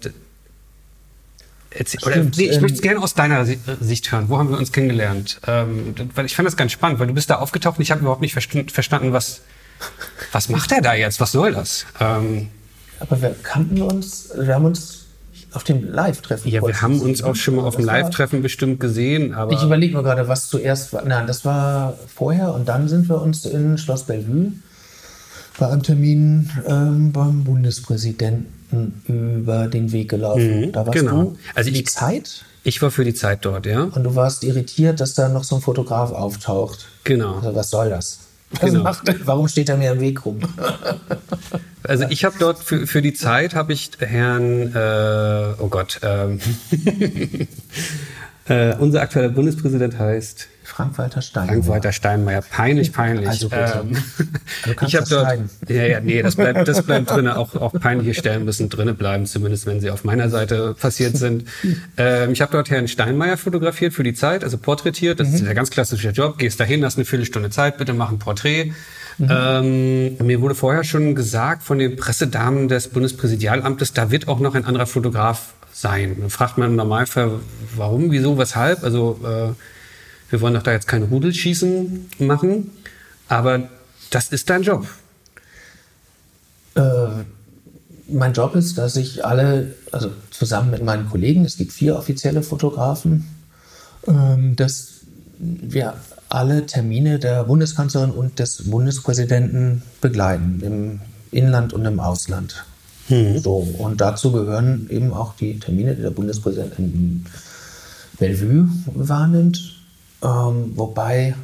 [1.77, 4.29] Erzähl, oder, nee, ich ähm, möchte es gerne aus deiner äh, Sicht hören.
[4.29, 5.41] Wo haben wir uns kennengelernt?
[5.47, 8.03] Ähm, weil ich fand das ganz spannend, weil du bist da aufgetaucht und ich habe
[8.03, 9.41] überhaupt nicht verstanden, verstanden, was,
[10.31, 11.21] was macht er da jetzt?
[11.21, 11.85] Was soll das?
[11.99, 12.49] Ähm,
[13.09, 15.01] Aber wir kannten uns, wir haben uns
[15.53, 16.51] auf dem Live-Treffen.
[16.51, 19.97] ja, wir haben uns auch schon mal auf dem Live-Treffen bestimmt gesehen, aber Ich überlege
[19.97, 21.05] mir gerade, was zuerst war.
[21.05, 24.53] Nein, das war vorher und dann sind wir uns in Schloss Bellevue
[25.59, 30.61] bei einem Termin ähm, beim Bundespräsidenten über den Weg gelaufen.
[30.67, 31.23] Mhm, da warst genau.
[31.23, 33.85] du Also die ich- Zeit Ich war für die Zeit dort, ja.
[33.85, 36.87] Und du warst irritiert, dass da noch so ein Fotograf auftaucht.
[37.05, 37.37] Genau.
[37.37, 38.19] Also was soll das?
[38.61, 38.83] Was Genau.
[38.85, 39.15] macht er?
[39.27, 40.41] Warum steht er mir im Weg rum?
[41.83, 46.41] Also ich habe dort für, für die Zeit habe ich Herrn, äh, oh Gott, ähm,
[48.49, 51.47] äh, unser aktueller Bundespräsident heißt Frank-Walter Stein.
[51.49, 52.43] Frank-Walter Steinmeier.
[52.43, 53.29] Peinlich, peinlich.
[53.29, 53.85] Also bitte.
[53.89, 53.97] ähm,
[54.64, 55.51] Du kannst ich habe dort, schneiden.
[55.68, 57.29] ja, ja, nee, das bleibt, das bleibt drin.
[57.29, 61.45] Auch, auch peinliche Stellen müssen drinne bleiben, zumindest wenn sie auf meiner Seite passiert sind.
[61.97, 65.20] ähm, ich habe dort Herrn Steinmeier fotografiert für die Zeit, also porträtiert.
[65.20, 66.39] Das ist der ganz klassische Job.
[66.39, 68.72] Gehst dahin, hast eine Viertelstunde Zeit, bitte mach ein Porträt.
[69.20, 74.57] Ähm, mir wurde vorher schon gesagt von den Pressedamen des Bundespräsidialamtes, da wird auch noch
[74.57, 76.16] ein anderer Fotograf sein.
[76.18, 77.31] Dann fragt man im Normalfall,
[77.77, 78.83] warum, wieso, weshalb.
[78.83, 79.53] Also äh,
[80.35, 82.72] wir wollen doch da jetzt kein Rudelschießen machen,
[83.28, 83.68] aber
[84.11, 84.85] das ist dein Job.
[86.74, 86.80] Äh,
[88.09, 92.43] mein Job ist, dass ich alle, also zusammen mit meinen Kollegen, es gibt vier offizielle
[92.43, 93.28] Fotografen,
[94.09, 95.03] ähm, dass
[95.39, 95.95] wir
[96.28, 102.64] alle Termine der Bundeskanzlerin und des Bundespräsidenten begleiten, im Inland und im Ausland.
[103.37, 107.24] So, und dazu gehören eben auch die Termine, die der Bundespräsident in
[108.18, 109.74] Bellevue wahrnimmt.
[110.25, 111.35] Ähm, wobei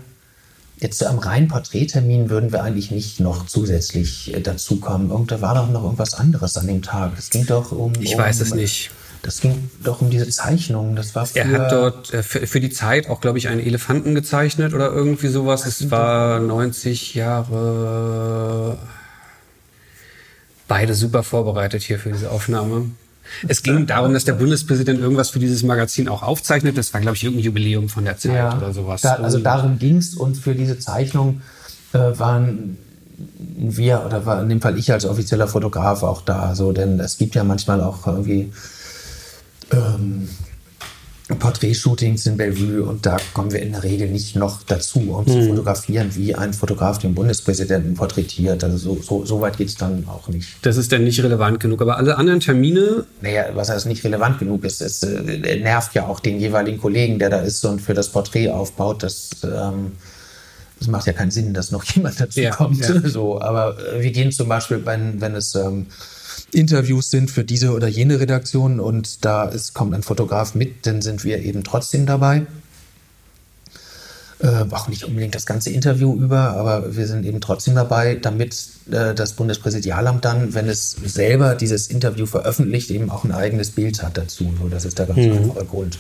[0.81, 5.11] Jetzt am reinen Porträttermin würden wir eigentlich nicht noch zusätzlich äh, dazukommen.
[5.11, 7.13] Irgend, da war doch noch irgendwas anderes an dem Tag.
[7.19, 7.93] Es ging doch um.
[8.01, 8.91] Ich um, weiß es nicht.
[9.21, 10.97] Das ging doch um diese Zeichnung.
[10.97, 13.61] Das war für, Er hat dort äh, für, für die Zeit auch, glaube ich, einen
[13.61, 15.67] Elefanten gezeichnet oder irgendwie sowas.
[15.67, 18.79] Es war 90 Jahre.
[20.67, 22.87] Beide super vorbereitet hier für diese Aufnahme.
[23.49, 26.77] Es ging darum, dass der Bundespräsident irgendwas für dieses Magazin auch aufzeichnet.
[26.77, 29.01] Das war, glaube ich, irgendein Jubiläum von der Zeit ja, oder sowas.
[29.03, 31.41] Da, also darum ging es und für diese Zeichnung
[31.93, 32.79] äh, waren
[33.37, 36.55] wir oder war in dem Fall ich als offizieller Fotograf auch da.
[36.55, 38.53] So, denn es gibt ja manchmal auch irgendwie
[39.73, 40.29] ähm,
[41.39, 45.29] Porträtshootings in Bellevue und da kommen wir in der Regel nicht noch dazu, um Mhm.
[45.29, 48.63] zu fotografieren, wie ein Fotograf den Bundespräsidenten porträtiert.
[48.65, 50.49] Also so, so, so weit geht es dann auch nicht.
[50.63, 51.81] Das ist dann nicht relevant genug.
[51.83, 56.07] Aber alle anderen Termine, Naja, was heißt nicht relevant genug ist, es äh, nervt ja
[56.07, 59.03] auch den jeweiligen Kollegen, der da ist und für das Porträt aufbaut.
[59.03, 59.93] Das, ähm,
[60.79, 62.79] das macht ja keinen Sinn, dass noch jemand dazu Ja, kommt.
[62.81, 63.01] ja.
[63.09, 65.87] So, aber äh, wir gehen zum Beispiel, wenn, wenn es ähm,
[66.53, 71.03] Interviews sind für diese oder jene Redaktion und da ist, kommt ein Fotograf mit, dann
[71.03, 72.47] sind wir eben trotzdem dabei.
[74.43, 78.69] Äh, auch nicht unbedingt das ganze Interview über, aber wir sind eben trotzdem dabei, damit
[78.91, 84.03] äh, das Bundespräsidialamt dann, wenn es selber dieses Interview veröffentlicht, eben auch ein eigenes Bild
[84.03, 84.51] hat dazu.
[84.59, 85.99] So, das ist der ganz einfache Grund.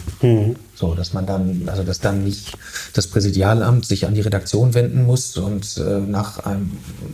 [0.74, 2.57] So, dass man dann, also dass dann nicht
[2.95, 6.70] das Präsidialamt sich an die Redaktion wenden muss und äh, nach einem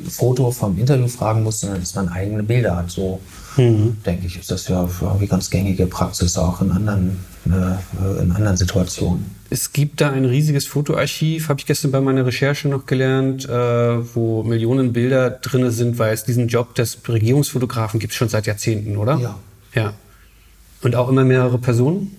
[0.08, 2.92] Foto vom Interview fragen muss, sondern dass man eigene Bilder hat.
[2.92, 3.20] So
[3.56, 8.56] denke ich, ist das ja irgendwie ganz gängige Praxis auch in anderen, äh, in anderen
[8.56, 9.30] Situationen.
[9.48, 14.14] Es gibt da ein riesiges Fotoarchiv, habe ich gestern bei meiner Recherche noch gelernt, äh,
[14.14, 18.96] wo Millionen Bilder drinne sind, weil es diesen Job des Regierungsfotografen gibt schon seit Jahrzehnten,
[18.96, 19.18] oder?
[19.18, 19.38] Ja.
[19.74, 19.92] Ja.
[20.82, 22.16] Und auch immer mehrere Personen?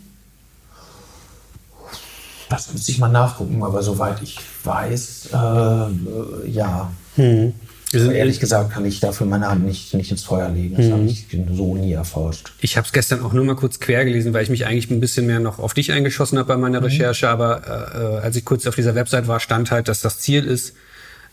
[2.50, 6.92] Das müsste ich mal nachgucken, aber soweit ich weiß, äh, äh, ja.
[7.16, 7.54] Sind
[7.94, 10.76] Aber ehrlich gesagt kann ich dafür meine Hand nicht, nicht ins Feuer legen.
[10.76, 12.52] Das habe ich so nie erforscht.
[12.60, 15.00] Ich habe es gestern auch nur mal kurz quer gelesen, weil ich mich eigentlich ein
[15.00, 17.30] bisschen mehr noch auf dich eingeschossen habe bei meiner Recherche.
[17.30, 20.44] Aber äh, äh, als ich kurz auf dieser Website war, stand halt, dass das Ziel
[20.44, 20.74] ist,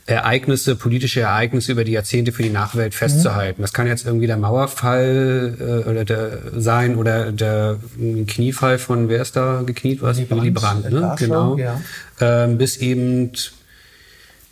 [0.06, 3.62] Ereignisse, politische Ereignisse über die Jahrzehnte für die Nachwelt festzuhalten.
[3.62, 7.78] Das kann jetzt irgendwie der Mauerfall äh, oder der sein oder der
[8.26, 10.02] Kniefall von wer ist da gekniet?
[10.02, 10.18] Was?
[10.18, 11.00] Willy Brandt, ne?
[11.00, 11.56] Tarschow, Genau.
[11.56, 11.80] ja.
[12.20, 13.32] Ähm, bis eben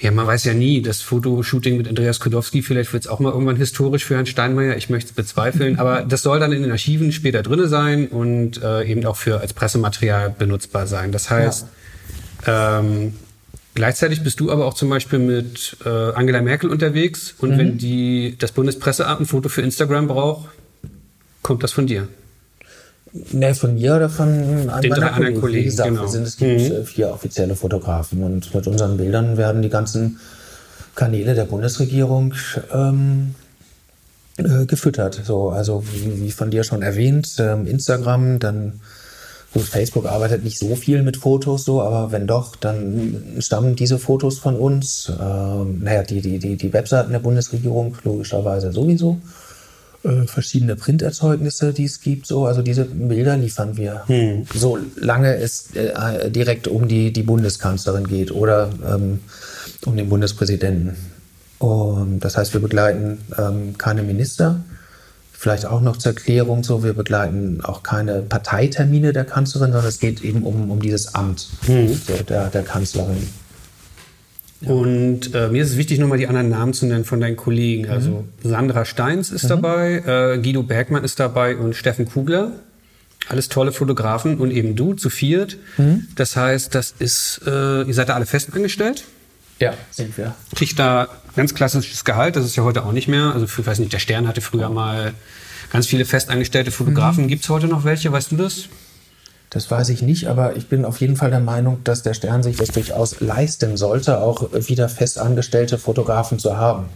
[0.02, 3.30] ja, man weiß ja nie, das Fotoshooting mit Andreas Kodowski, vielleicht wird es auch mal
[3.30, 6.72] irgendwann historisch für Herrn Steinmeier, ich möchte es bezweifeln, aber das soll dann in den
[6.72, 11.12] Archiven später drinne sein und äh, eben auch für als Pressematerial benutzbar sein.
[11.12, 11.66] Das heißt,
[12.48, 13.14] ähm,
[13.74, 17.34] gleichzeitig bist du aber auch zum Beispiel mit äh, Angela Merkel unterwegs.
[17.38, 20.48] Und wenn die das Bundespresseamt ein Foto für Instagram braucht,
[21.42, 22.08] kommt das von dir.
[23.12, 26.02] Ne, von mir oder von einem meiner drei anderen Wie Kollegen, gesagt, genau.
[26.02, 30.18] wir sind, es gibt äh, vier offizielle Fotografen und mit unseren Bildern werden die ganzen
[30.94, 32.32] Kanäle der Bundesregierung
[32.72, 33.34] ähm,
[34.38, 35.20] äh, gefüttert.
[35.24, 38.80] So, also wie, wie von dir schon erwähnt, ähm, Instagram, dann
[39.52, 43.98] gut, Facebook arbeitet nicht so viel mit Fotos, so, aber wenn doch, dann stammen diese
[43.98, 45.12] Fotos von uns.
[45.20, 49.20] Ähm, naja, die, die, die, die Webseiten der Bundesregierung logischerweise sowieso
[50.04, 52.26] äh, verschiedene Printerzeugnisse, die es gibt.
[52.26, 54.04] So, also diese Bilder liefern wir,
[54.54, 59.20] solange es äh, direkt um die, die Bundeskanzlerin geht oder ähm,
[59.84, 60.96] um den Bundespräsidenten.
[61.58, 64.62] Und das heißt, wir begleiten ähm, keine Minister
[65.42, 69.98] Vielleicht auch noch zur Erklärung so, wir begleiten auch keine Parteitermine der Kanzlerin, sondern es
[69.98, 71.94] geht eben um, um dieses Amt Mhm.
[71.94, 73.26] so, der, der Kanzlerin.
[74.66, 77.88] Und äh, mir ist es wichtig, nochmal die anderen Namen zu nennen von deinen Kollegen.
[77.88, 82.52] Also Sandra Steins ist dabei, äh, Guido Bergmann ist dabei und Steffen Kugler.
[83.28, 85.56] Alles tolle Fotografen und eben du zu viert.
[86.16, 89.04] Das heißt, das ist, äh, ihr seid da alle fest angestellt.
[89.60, 90.34] Ja, sind wir.
[90.56, 93.32] Kriegt da ganz klassisches Gehalt, das ist ja heute auch nicht mehr.
[93.32, 95.14] Also ich weiß nicht, der Stern hatte früher mal
[95.70, 97.28] ganz viele festangestellte Fotografen.
[97.28, 98.68] Gibt's heute noch welche, weißt du das?
[99.52, 102.42] Das weiß ich nicht, aber ich bin auf jeden Fall der Meinung, dass der Stern
[102.42, 106.86] sich das durchaus leisten sollte, auch wieder festangestellte Fotografen zu haben.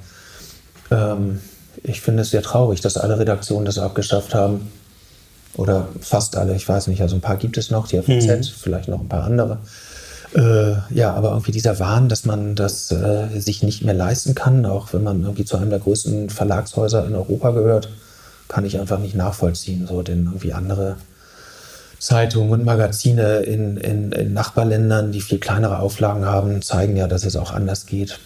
[0.91, 1.43] Ähm,
[1.83, 4.73] ich finde es sehr traurig, dass alle Redaktionen das abgeschafft haben.
[5.55, 7.03] Oder fast alle, ich weiß nicht.
[7.03, 9.59] Also ein paar gibt es noch, die FZ, vielleicht noch ein paar andere.
[10.35, 14.65] Äh, ja, aber irgendwie dieser Wahn, dass man das äh, sich nicht mehr leisten kann,
[14.65, 17.91] auch wenn man irgendwie zu einem der größten Verlagshäuser in Europa gehört,
[18.49, 19.87] kann ich einfach nicht nachvollziehen.
[19.87, 20.97] So, denn irgendwie andere
[21.99, 27.25] Zeitungen und Magazine in, in, in Nachbarländern, die viel kleinere Auflagen haben, zeigen ja, dass
[27.25, 28.19] es auch anders geht.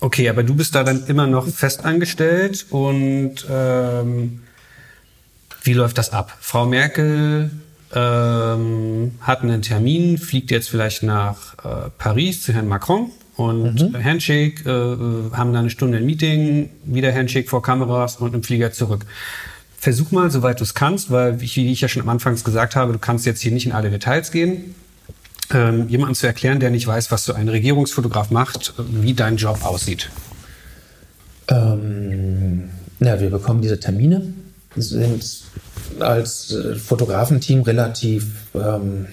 [0.00, 4.40] Okay, aber du bist da dann immer noch fest angestellt und ähm,
[5.62, 6.36] wie läuft das ab?
[6.40, 7.50] Frau Merkel
[7.94, 14.64] ähm, hat einen Termin, fliegt jetzt vielleicht nach äh, Paris zu Herrn Macron und Handshake,
[14.66, 18.72] äh, äh, haben da eine Stunde ein Meeting, wieder Handshake vor Kameras und im Flieger
[18.72, 19.04] zurück.
[19.80, 22.92] Versuch mal, soweit du es kannst, weil, wie ich ja schon am Anfang gesagt habe,
[22.92, 24.74] du kannst jetzt hier nicht in alle Details gehen,
[25.54, 29.64] ähm, jemanden zu erklären, der nicht weiß, was so ein Regierungsfotograf macht, wie dein Job
[29.64, 30.10] aussieht.
[31.48, 34.34] Ähm, ja, wir bekommen diese Termine,
[34.74, 35.24] sind
[36.00, 39.06] als äh, Fotografenteam relativ, ähm,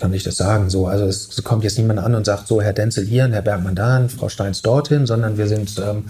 [0.00, 2.72] kann ich das sagen, so, also es, kommt jetzt niemand an und sagt so, Herr
[2.72, 6.04] Denzel hier, Herr Bergmann dahin, Frau Steins dorthin, sondern wir sind, ähm,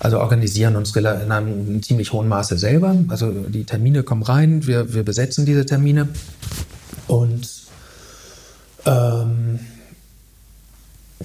[0.00, 2.96] also organisieren uns in einem ziemlich hohen Maße selber.
[3.08, 6.08] Also die Termine kommen rein, wir, wir besetzen diese Termine
[7.06, 7.48] und
[8.86, 9.60] ähm,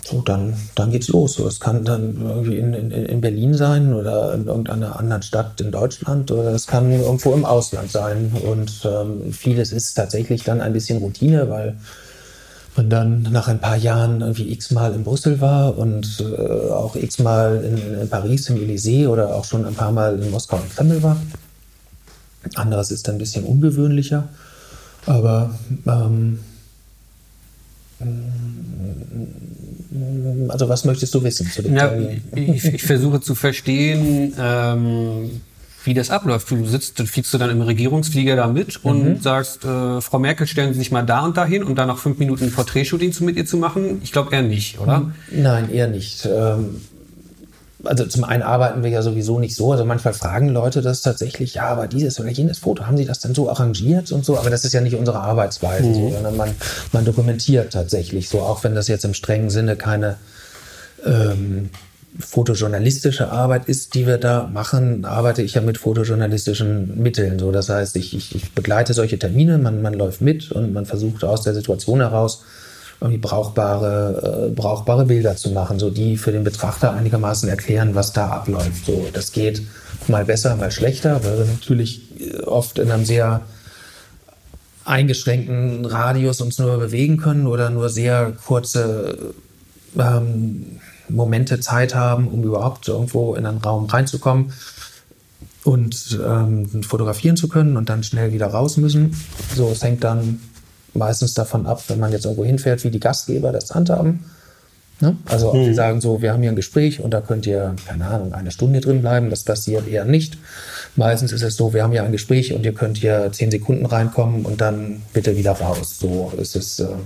[0.03, 1.35] so, dann, dann geht's los.
[1.35, 5.59] So, es kann dann irgendwie in, in, in Berlin sein oder in irgendeiner anderen Stadt
[5.61, 8.31] in Deutschland oder es kann irgendwo im Ausland sein.
[8.45, 11.77] Und ähm, vieles ist tatsächlich dann ein bisschen Routine, weil
[12.77, 17.63] man dann nach ein paar Jahren irgendwie x-mal in Brüssel war und äh, auch x-mal
[17.63, 21.03] in, in Paris im Élysée oder auch schon ein paar Mal in Moskau im Kreml
[21.03, 21.17] war.
[22.55, 24.29] Anderes ist dann ein bisschen ungewöhnlicher.
[25.05, 25.57] Aber
[25.87, 26.39] ähm,
[30.49, 31.91] also was möchtest du wissen zu den Ja,
[32.35, 35.41] ich, ich versuche zu verstehen, ähm,
[35.85, 36.49] wie das abläuft.
[36.51, 40.47] Du sitzt, dann fliegst du dann im Regierungsflieger da mit und sagst, äh, Frau Merkel,
[40.47, 43.23] stellen Sie sich mal da und dahin und dann noch fünf Minuten ein Porträtshooting zu
[43.23, 44.01] mit ihr zu machen.
[44.03, 45.11] Ich glaube eher nicht, oder?
[45.31, 46.25] Nein, eher nicht.
[46.25, 46.81] Ähm,
[47.85, 49.71] also zum einen arbeiten wir ja sowieso nicht so.
[49.71, 53.19] Also manchmal fragen Leute das tatsächlich, ja, aber dieses oder jenes Foto, haben Sie das
[53.19, 54.37] denn so arrangiert und so?
[54.37, 56.51] Aber das ist ja nicht unsere Arbeitsweise, so, sondern man,
[56.91, 60.17] man dokumentiert tatsächlich so, auch wenn das jetzt im strengen Sinne keine
[61.05, 61.69] ähm,
[62.19, 67.39] fotojournalistische Arbeit ist, die wir da machen, arbeite ich ja mit fotojournalistischen Mitteln.
[67.39, 70.85] So, das heißt, ich, ich, ich begleite solche Termine, man, man läuft mit und man
[70.85, 72.43] versucht aus der Situation heraus
[73.01, 78.13] irgendwie brauchbare, äh, brauchbare Bilder zu machen, so die für den Betrachter einigermaßen erklären, was
[78.13, 78.85] da abläuft.
[78.85, 79.61] So, das geht
[80.07, 83.41] mal besser, mal schlechter, weil wir natürlich äh, oft in einem sehr
[84.85, 89.33] eingeschränkten Radius uns nur bewegen können oder nur sehr kurze
[89.97, 90.79] ähm,
[91.09, 94.53] Momente Zeit haben, um überhaupt irgendwo in einen Raum reinzukommen
[95.63, 99.15] und ähm, fotografieren zu können und dann schnell wieder raus müssen.
[99.55, 100.39] So, es hängt dann
[100.93, 104.25] meistens davon ab, wenn man jetzt irgendwo hinfährt, wie die Gastgeber das handhaben.
[105.01, 105.17] Ne?
[105.25, 108.05] Also ob sie sagen so, wir haben hier ein Gespräch und da könnt ihr, keine
[108.07, 110.37] Ahnung, eine Stunde drin bleiben, das passiert eher nicht.
[110.95, 113.85] Meistens ist es so, wir haben hier ein Gespräch und ihr könnt hier zehn Sekunden
[113.85, 115.99] reinkommen und dann bitte wieder raus.
[115.99, 117.01] So ist es ähm,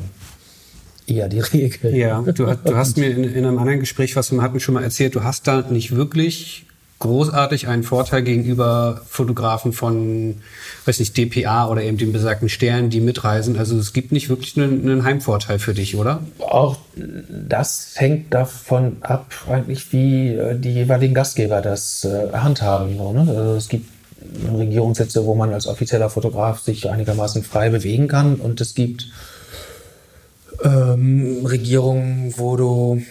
[1.09, 1.95] eher die Regel.
[1.95, 4.83] Ja, du, du hast mir in, in einem anderen Gespräch, was wir hatten, schon mal
[4.83, 6.65] erzählt, du hast da nicht wirklich
[6.99, 10.35] großartig einen Vorteil gegenüber Fotografen von,
[10.85, 13.57] weiß nicht, DPA oder eben den besagten Sternen, die mitreisen.
[13.57, 16.21] Also es gibt nicht wirklich einen, einen Heimvorteil für dich, oder?
[16.39, 22.97] Auch das hängt davon ab, eigentlich, wie äh, die jeweiligen Gastgeber das äh, handhaben.
[22.97, 23.21] So, ne?
[23.29, 23.87] also es gibt
[24.53, 29.07] Regierungssitze, wo man als offizieller Fotograf sich einigermaßen frei bewegen kann und es gibt
[30.63, 33.01] ähm, Regierungen, wo du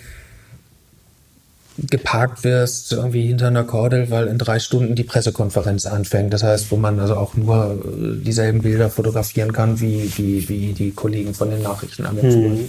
[1.78, 6.32] geparkt wirst, irgendwie hinter einer Kordel, weil in drei Stunden die Pressekonferenz anfängt.
[6.32, 10.72] Das heißt, wo man also auch nur äh, dieselben Bilder fotografieren kann, wie, wie, wie
[10.72, 12.68] die Kollegen von den Nachrichtenagenturen.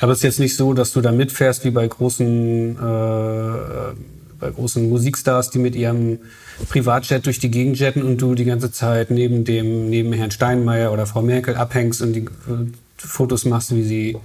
[0.00, 3.94] Aber es ist jetzt nicht so, dass du da mitfährst wie bei großen äh,
[4.40, 6.18] bei großen Musikstars, die mit ihrem
[6.68, 10.92] Privatjet durch die Gegend jetten und du die ganze Zeit neben dem, neben Herrn Steinmeier
[10.92, 12.24] oder Frau Merkel abhängst und die
[13.08, 14.16] Fotos machst, wie sie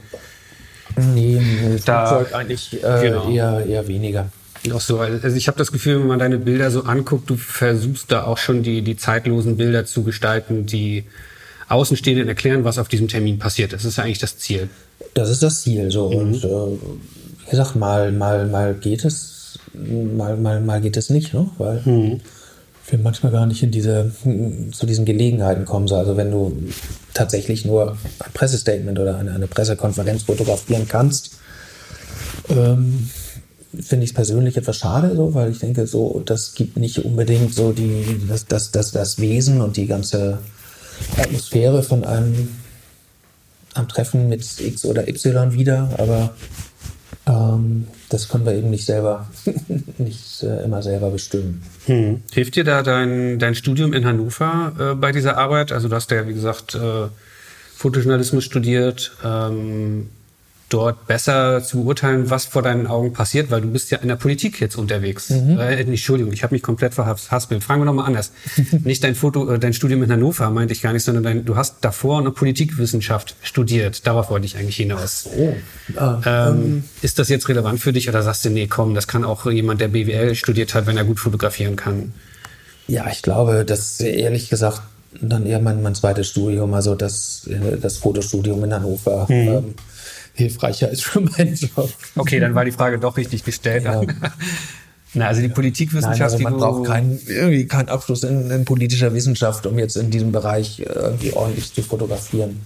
[1.13, 1.41] Nee,
[1.85, 3.29] Da- Flugzeug eigentlich äh, Genau.
[3.29, 4.29] eher, eher weniger.
[4.73, 8.11] Auch so, also ich habe das Gefühl, wenn man deine Bilder so anguckt, du versuchst
[8.11, 11.03] da auch schon die, die zeitlosen Bilder zu gestalten, die
[11.69, 13.73] Außenstehenden erklären, was auf diesem Termin passiert.
[13.73, 14.69] Das ist ja eigentlich das Ziel.
[15.13, 15.91] Das ist das Ziel.
[15.91, 16.09] So.
[16.09, 16.15] Mhm.
[16.17, 16.47] Und äh,
[17.45, 21.49] wie gesagt, mal, mal, mal geht es, mal, mal, mal geht es nicht, ne?
[21.57, 22.21] Weil Mhm.
[22.87, 24.11] Wir manchmal gar nicht in diese,
[24.71, 25.87] zu diesen Gelegenheiten kommen.
[25.87, 25.95] So.
[25.95, 26.55] Also wenn du
[27.13, 31.37] tatsächlich nur ein Pressestatement oder eine, eine Pressekonferenz fotografieren kannst,
[32.49, 33.09] ähm,
[33.79, 37.53] finde ich es persönlich etwas schade, so, weil ich denke, so, das gibt nicht unbedingt
[37.53, 40.39] so die, das, das, das, das Wesen und die ganze
[41.17, 42.49] Atmosphäre von einem
[43.73, 46.33] am Treffen mit X oder Y wieder, aber
[47.27, 49.27] ähm, das können wir eben nicht selber,
[49.97, 51.63] nicht äh, immer selber bestimmen.
[51.85, 52.21] Hm.
[52.31, 55.71] Hilft dir da dein, dein Studium in Hannover äh, bei dieser Arbeit?
[55.71, 57.07] Also du hast ja, wie gesagt, äh,
[57.75, 60.09] Fotojournalismus studiert, ähm,
[60.75, 64.17] dort besser zu beurteilen, was vor deinen Augen passiert, weil du bist ja in der
[64.17, 65.29] Politik jetzt unterwegs.
[65.29, 67.63] Äh, nicht, Entschuldigung, ich habe mich komplett verhaspelt.
[67.63, 68.31] Fragen wir nochmal anders.
[68.83, 71.55] nicht dein Foto, äh, dein Studium in Hannover meinte ich gar nicht, sondern dein, du
[71.55, 74.05] hast davor eine Politikwissenschaft studiert.
[74.05, 75.29] Darauf wollte ich eigentlich hinaus.
[76.25, 79.49] Ähm, ist das jetzt relevant für dich oder sagst du, nee, komm, das kann auch
[79.49, 82.11] jemand, der BWL studiert hat, wenn er gut fotografieren kann?
[82.87, 84.81] Ja, ich glaube, dass ehrlich gesagt
[85.21, 89.75] dann eher mein, mein zweites Studium, also das, äh, das Fotostudium in Hannover, ähm,
[90.35, 91.91] hilfreicher ist für meinen Job.
[92.15, 93.85] Okay, dann war die Frage doch richtig gestellt.
[93.85, 94.01] Ja.
[95.13, 98.65] Na, also die Nein, Politikwissenschaft, also die man braucht keinen, irgendwie keinen Abschluss in, in
[98.65, 102.61] politischer Wissenschaft, um jetzt in diesem Bereich äh, irgendwie ordentlich zu fotografieren.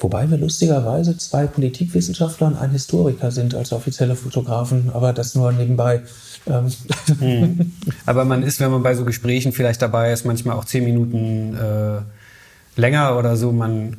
[0.00, 5.52] Wobei wir lustigerweise zwei Politikwissenschaftler und ein Historiker sind als offizielle Fotografen, aber das nur
[5.52, 6.00] nebenbei.
[6.46, 6.72] Ähm,
[8.06, 11.54] Aber man ist, wenn man bei so Gesprächen vielleicht dabei ist, manchmal auch zehn Minuten
[11.54, 13.52] äh, länger oder so.
[13.52, 13.98] Man,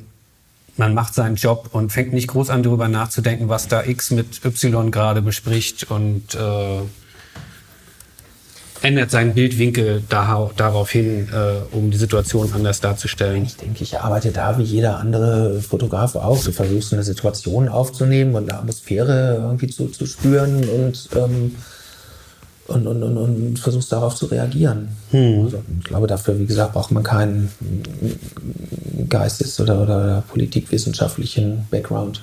[0.77, 4.43] man macht seinen Job und fängt nicht groß an, darüber nachzudenken, was da X mit
[4.45, 6.81] Y gerade bespricht und äh,
[8.81, 13.43] ändert seinen Bildwinkel da, darauf hin, äh, um die Situation anders darzustellen.
[13.43, 16.43] Ich denke, ich arbeite da wie jeder andere Fotograf auch.
[16.43, 21.55] Du versuchst eine Situation aufzunehmen und eine Atmosphäre irgendwie zu, zu spüren und, ähm,
[22.71, 24.89] und, und, und, und versuchst darauf zu reagieren.
[25.43, 27.51] Also, ich glaube, dafür, wie gesagt, braucht man keinen
[29.09, 32.21] Geistes- oder, oder politikwissenschaftlichen Background.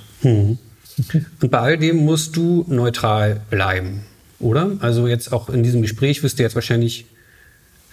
[1.41, 4.03] Und bei all dem musst du neutral bleiben,
[4.41, 4.73] oder?
[4.81, 7.07] Also jetzt auch in diesem Gespräch wirst du jetzt wahrscheinlich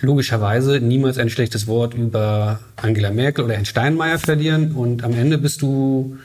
[0.02, 5.38] logischerweise niemals ein schlechtes Wort über Angela Merkel oder Herrn Steinmeier verlieren und am Ende
[5.38, 6.18] bist du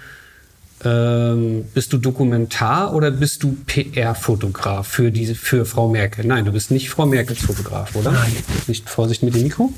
[0.84, 6.24] ähm, bist du Dokumentar oder bist du PR-Fotograf für diese für Frau Merkel?
[6.24, 8.12] Nein, du bist nicht Frau Merkels Fotograf, oder?
[8.12, 8.32] Nein.
[8.66, 9.72] Nicht Vorsicht mit dem Mikro.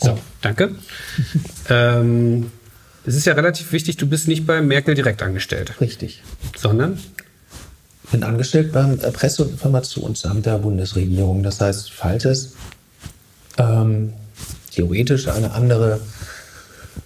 [0.00, 0.74] So, danke.
[1.70, 2.50] ähm,
[3.04, 6.22] es ist ja relativ wichtig, du bist nicht bei Merkel direkt angestellt, Richtig.
[6.56, 6.98] sondern
[8.04, 11.42] Ich bin angestellt beim äh, Presse- und Informationsamt der Bundesregierung.
[11.42, 12.54] Das heißt, falls es
[13.58, 14.12] ähm,
[14.70, 16.00] theoretisch eine andere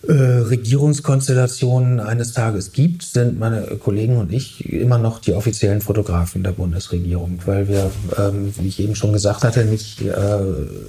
[0.06, 6.42] äh, Regierungskonstellation eines Tages gibt, sind meine Kollegen und ich immer noch die offiziellen Fotografen
[6.42, 10.08] der Bundesregierung, weil wir, ähm, wie ich eben schon gesagt hatte, nicht äh,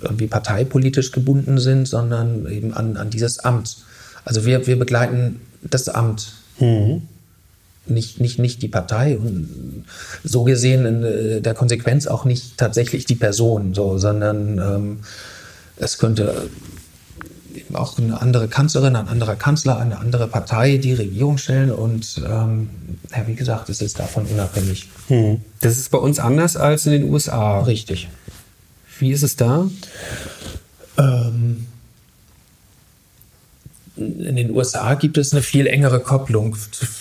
[0.02, 3.78] irgendwie parteipolitisch gebunden sind, sondern eben an, an dieses Amt.
[4.26, 6.34] Also wir, wir begleiten das Amt
[7.90, 9.86] nicht, nicht, nicht die Partei und
[10.24, 15.00] so gesehen in äh, der Konsequenz auch nicht tatsächlich die Person, so, sondern ähm,
[15.78, 16.50] es könnte
[17.74, 22.70] auch eine andere Kanzlerin, ein anderer Kanzler, eine andere Partei die Regierung stellen und ähm,
[23.12, 24.90] ja, wie gesagt, es ist davon unabhängig.
[25.62, 27.62] das ist bei uns anders als in den USA.
[27.62, 28.08] Richtig.
[29.00, 29.70] Wie ist es da?
[30.98, 31.68] Ähm,
[33.96, 36.56] in den USA gibt es eine viel engere Kopplung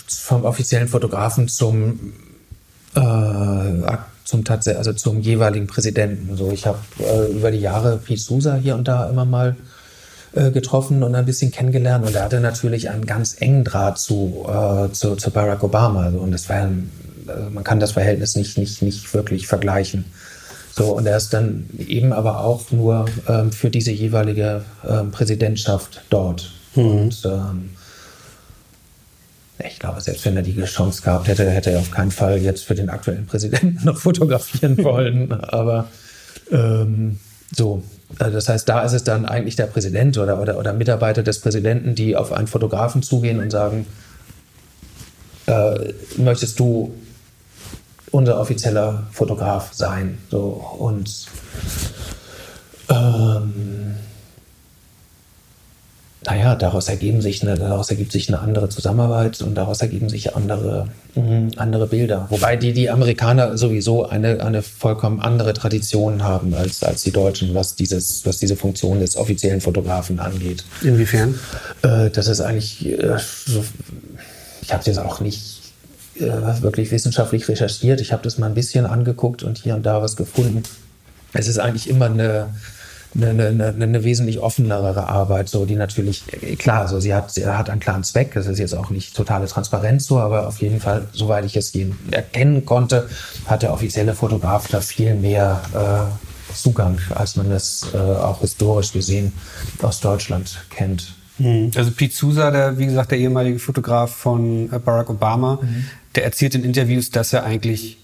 [0.07, 2.13] vom offiziellen Fotografen zum
[2.95, 6.35] äh, zum also zum jeweiligen Präsidenten.
[6.35, 9.55] So, ich habe äh, über die Jahre Pete Sousa hier und da immer mal
[10.33, 14.45] äh, getroffen und ein bisschen kennengelernt und er hatte natürlich einen ganz engen Draht zu,
[14.47, 16.03] äh, zu, zu Barack Obama.
[16.03, 16.69] Also, und das war,
[17.27, 20.05] also man kann das Verhältnis nicht, nicht, nicht wirklich vergleichen.
[20.71, 26.03] So, und er ist dann eben aber auch nur ähm, für diese jeweilige ähm, Präsidentschaft
[26.11, 26.51] dort.
[26.75, 27.69] Und ähm,
[29.65, 32.63] ich glaube, selbst wenn er die Chance gehabt hätte, hätte er auf keinen Fall jetzt
[32.63, 35.31] für den aktuellen Präsidenten noch fotografieren wollen.
[35.31, 35.87] Aber
[36.51, 37.19] ähm,
[37.55, 41.39] so, das heißt, da ist es dann eigentlich der Präsident oder, oder, oder Mitarbeiter des
[41.39, 43.85] Präsidenten, die auf einen Fotografen zugehen und sagen,
[45.47, 46.93] äh, möchtest du
[48.11, 50.17] unser offizieller Fotograf sein.
[50.29, 50.39] So
[50.79, 51.27] und
[52.89, 53.76] ähm,
[56.27, 60.35] naja, daraus ergeben sich eine, daraus ergibt sich eine andere Zusammenarbeit und daraus ergeben sich
[60.35, 62.27] andere, mh, andere Bilder.
[62.29, 67.55] Wobei die, die Amerikaner sowieso eine, eine vollkommen andere Tradition haben als, als die Deutschen,
[67.55, 70.65] was dieses, was diese Funktion des offiziellen Fotografen angeht.
[70.81, 71.39] Inwiefern?
[71.81, 73.63] Äh, das ist eigentlich äh, so,
[74.61, 75.61] ich habe das auch nicht
[76.19, 78.01] äh, wirklich wissenschaftlich recherchiert.
[78.01, 80.63] Ich habe das mal ein bisschen angeguckt und hier und da was gefunden.
[81.31, 82.49] Es ist eigentlich immer eine,
[83.15, 86.23] eine, eine, eine wesentlich offenere Arbeit, so die natürlich,
[86.57, 89.47] klar, so sie hat, sie hat einen klaren Zweck, das ist jetzt auch nicht totale
[89.47, 91.73] Transparenz so, aber auf jeden Fall, soweit ich es
[92.11, 93.09] erkennen konnte,
[93.45, 98.91] hat der offizielle Fotograf da viel mehr äh, Zugang, als man es äh, auch historisch
[98.93, 99.33] gesehen
[99.81, 101.13] aus Deutschland kennt.
[101.37, 101.71] Mhm.
[101.75, 105.85] Also Pete Sousa, der, wie gesagt, der ehemalige Fotograf von äh, Barack Obama, mhm.
[106.15, 107.97] der erzählt in Interviews, dass er eigentlich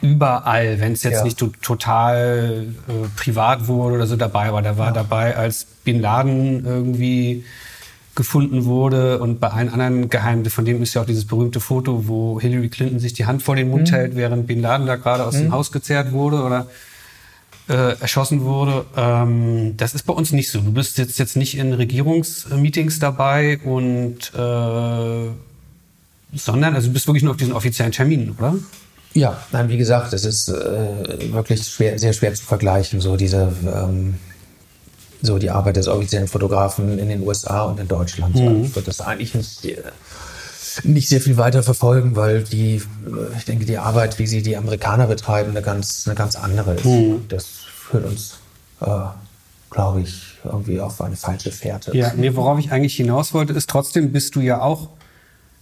[0.00, 1.24] überall, wenn es jetzt ja.
[1.24, 4.62] nicht to total äh, privat wurde oder so dabei war.
[4.62, 4.92] Der war ja.
[4.92, 7.44] dabei, als Bin Laden irgendwie
[8.14, 12.06] gefunden wurde und bei allen anderen Geheimnissen, von dem ist ja auch dieses berühmte Foto,
[12.06, 13.94] wo Hillary Clinton sich die Hand vor den Mund mhm.
[13.94, 15.42] hält, während Bin Laden da gerade aus mhm.
[15.42, 16.66] dem Haus gezerrt wurde oder
[17.68, 18.84] äh, erschossen wurde.
[18.96, 20.60] Ähm, das ist bei uns nicht so.
[20.60, 25.30] Du bist jetzt, jetzt nicht in Regierungsmeetings dabei und äh,
[26.36, 28.56] sondern also du bist wirklich nur auf diesen offiziellen Terminen, oder?
[29.14, 33.52] Ja, nein, wie gesagt, es ist äh, wirklich schwer, sehr schwer zu vergleichen, so diese
[33.64, 34.16] ähm,
[35.24, 38.34] so die Arbeit des offiziellen Fotografen in den USA und in Deutschland.
[38.34, 38.64] Mhm.
[38.64, 39.82] Ich würde das eigentlich nicht, äh,
[40.82, 42.82] nicht sehr viel weiter verfolgen, weil die, äh,
[43.38, 46.84] ich denke, die Arbeit, wie sie die Amerikaner betreiben, eine ganz, eine ganz andere ist.
[46.84, 47.24] Mhm.
[47.28, 48.34] Das führt uns,
[48.80, 48.86] äh,
[49.70, 51.96] glaube ich, irgendwie auf eine falsche Fährte.
[51.96, 54.90] Ja, nee, worauf ich eigentlich hinaus wollte, ist trotzdem bist du ja auch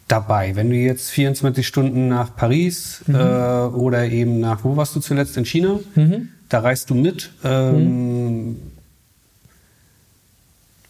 [0.08, 0.56] dabei.
[0.56, 3.14] Wenn du jetzt 24 Stunden nach Paris mhm.
[3.14, 5.80] äh, oder eben nach, wo warst du zuletzt in China?
[5.94, 6.28] Mhm.
[6.48, 7.30] Da reist du mit.
[7.44, 8.56] Ähm, mhm.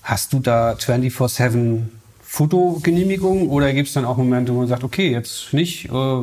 [0.03, 1.83] Hast du da 24-7
[2.33, 5.91] Fotogenehmigung oder gibt es dann auch Momente, wo man sagt, okay, jetzt nicht?
[5.91, 6.23] Äh,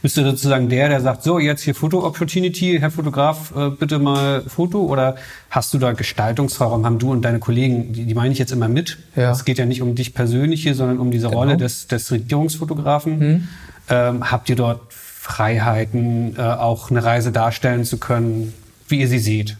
[0.00, 4.40] bist du sozusagen der, der sagt, so, jetzt hier Foto-Opportunity, Herr Fotograf, äh, bitte mal
[4.40, 4.80] Foto?
[4.80, 5.16] Oder
[5.50, 6.86] hast du da Gestaltungsraum?
[6.86, 9.00] Haben du und deine Kollegen, die, die meine ich jetzt immer mit.
[9.14, 9.32] Ja.
[9.32, 11.40] Es geht ja nicht um dich persönlich hier, sondern um diese genau.
[11.40, 13.18] Rolle des, des Regierungsfotografen.
[13.18, 13.48] Mhm.
[13.90, 18.54] Ähm, habt ihr dort Freiheiten, äh, auch eine Reise darstellen zu können,
[18.88, 19.58] wie ihr sie seht?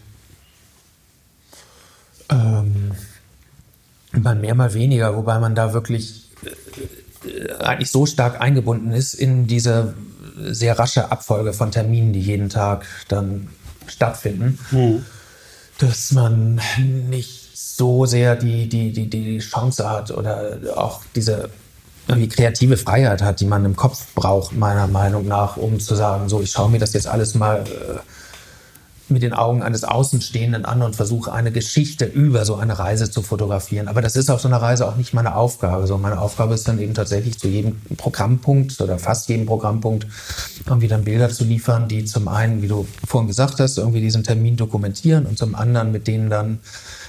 [2.31, 2.93] Ähm
[4.21, 6.29] Mal mehr, mal weniger, wobei man da wirklich
[7.25, 9.95] äh, eigentlich so stark eingebunden ist in diese
[10.37, 13.49] sehr rasche Abfolge von Terminen, die jeden Tag dann
[13.87, 15.05] stattfinden, mhm.
[15.79, 16.59] dass man
[17.09, 21.49] nicht so sehr die, die, die, die Chance hat oder auch diese
[22.07, 26.27] irgendwie kreative Freiheit hat, die man im Kopf braucht, meiner Meinung nach, um zu sagen,
[26.27, 27.99] so, ich schaue mir das jetzt alles mal äh,
[29.09, 33.21] mit den Augen eines Außenstehenden an und versuche eine Geschichte über so eine Reise zu
[33.21, 33.87] fotografieren.
[33.87, 35.87] Aber das ist auf so einer Reise auch nicht meine Aufgabe.
[35.87, 40.07] So meine Aufgabe ist dann eben tatsächlich zu jedem Programmpunkt oder fast jedem Programmpunkt
[40.65, 44.23] irgendwie dann Bilder zu liefern, die zum einen, wie du vorhin gesagt hast, irgendwie diesen
[44.23, 46.59] Termin dokumentieren und zum anderen mit denen dann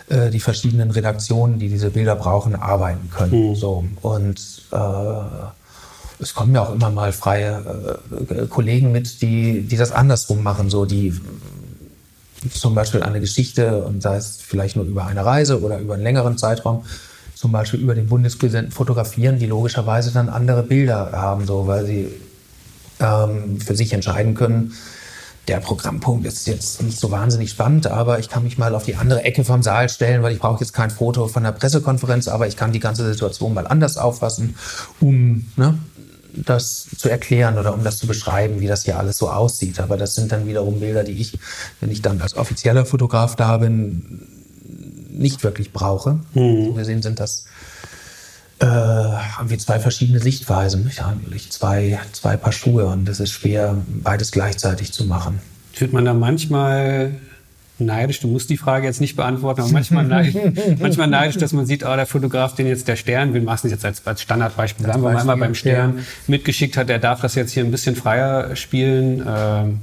[0.08, 3.50] äh, die verschiedenen Redaktionen, die diese Bilder brauchen, arbeiten können.
[3.50, 3.54] Mhm.
[3.54, 4.40] So und
[4.72, 4.76] äh,
[6.18, 10.70] es kommen ja auch immer mal freie äh, Kollegen mit, die, die das andersrum machen,
[10.70, 11.14] so die
[12.52, 16.02] zum Beispiel eine Geschichte und sei es vielleicht nur über eine Reise oder über einen
[16.02, 16.84] längeren Zeitraum,
[17.34, 22.08] zum Beispiel über den Bundespräsidenten fotografieren, die logischerweise dann andere Bilder haben, so weil sie
[23.00, 24.72] ähm, für sich entscheiden können,
[25.48, 28.96] der Programmpunkt ist jetzt nicht so wahnsinnig spannend, aber ich kann mich mal auf die
[28.96, 32.46] andere Ecke vom Saal stellen, weil ich brauche jetzt kein Foto von der Pressekonferenz, aber
[32.46, 34.56] ich kann die ganze Situation mal anders auffassen,
[35.00, 35.78] um ne,
[36.36, 39.80] das zu erklären oder um das zu beschreiben, wie das hier alles so aussieht.
[39.80, 41.38] Aber das sind dann wiederum Bilder, die ich,
[41.80, 44.26] wenn ich dann als offizieller Fotograf da bin,
[45.10, 46.18] nicht wirklich brauche.
[46.34, 46.66] Mhm.
[46.66, 47.46] So gesehen sind das
[48.60, 50.86] äh, haben wir zwei verschiedene Sichtweisen.
[50.90, 51.18] Ich habe
[51.50, 55.40] zwei, zwei Paar Schuhe und das ist schwer, beides gleichzeitig zu machen.
[55.72, 57.14] Fühlt man da manchmal
[57.78, 60.34] neidisch, du musst die Frage jetzt nicht beantworten, aber manchmal neidisch,
[60.78, 63.72] manchmal neidisch, dass man sieht, oh, der Fotograf, den jetzt der Stern, wir machen es
[63.72, 66.04] jetzt als, als Standardbeispiel, sagen wir mal einmal beim Stern, ja.
[66.28, 69.24] mitgeschickt hat, der darf das jetzt hier ein bisschen freier spielen.
[69.26, 69.80] Ähm,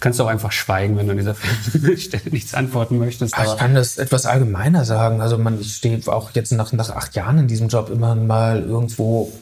[0.00, 1.34] kannst du auch einfach schweigen, wenn du an dieser
[1.96, 3.34] Stelle nichts antworten möchtest.
[3.36, 5.20] Ach, ich kann das etwas allgemeiner sagen.
[5.20, 8.62] Also man, ich stehe auch jetzt nach, nach acht Jahren in diesem Job immer mal
[8.62, 9.32] irgendwo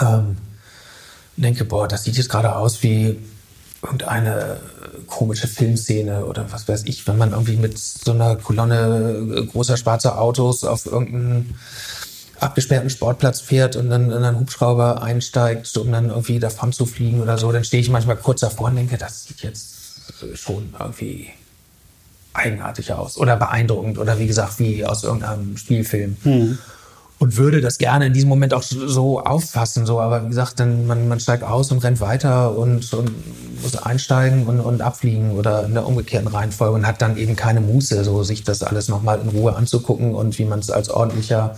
[0.00, 0.36] ähm,
[1.36, 3.18] denke, boah, das sieht jetzt gerade aus wie
[3.82, 4.58] irgendeine
[5.06, 10.20] komische Filmszene oder was weiß ich, wenn man irgendwie mit so einer Kolonne großer schwarzer
[10.20, 11.54] Autos auf irgendeinen
[12.40, 17.20] abgesperrten Sportplatz fährt und dann in einen Hubschrauber einsteigt, um dann irgendwie davon zu fliegen
[17.20, 19.74] oder so, dann stehe ich manchmal kurz davor und denke, das sieht jetzt
[20.34, 21.30] schon irgendwie
[22.34, 26.16] eigenartig aus oder beeindruckend oder wie gesagt, wie aus irgendeinem Spielfilm.
[26.24, 26.58] Mhm.
[27.18, 30.86] Und würde das gerne in diesem Moment auch so auffassen, so, aber wie gesagt, dann
[30.86, 33.10] man, man steigt aus und rennt weiter und, und
[33.62, 37.62] muss einsteigen und, und abfliegen oder in der umgekehrten Reihenfolge und hat dann eben keine
[37.62, 41.56] Muße, so sich das alles nochmal in Ruhe anzugucken und wie man es als ordentlicher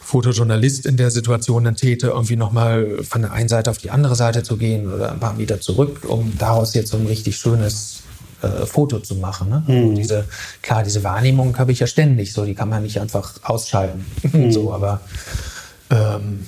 [0.00, 4.14] Fotojournalist in der Situation dann täte, irgendwie nochmal von der einen Seite auf die andere
[4.14, 8.02] Seite zu gehen oder ein paar Meter zurück, um daraus jetzt so ein richtig schönes
[8.46, 9.48] äh, Foto zu machen.
[9.48, 9.62] Ne?
[9.66, 9.94] Mhm.
[9.94, 10.24] Diese,
[10.62, 14.04] klar, diese Wahrnehmung habe ich ja ständig, so die kann man nicht einfach ausschalten.
[14.32, 14.50] Mhm.
[14.50, 15.00] so, aber
[15.90, 16.46] ähm,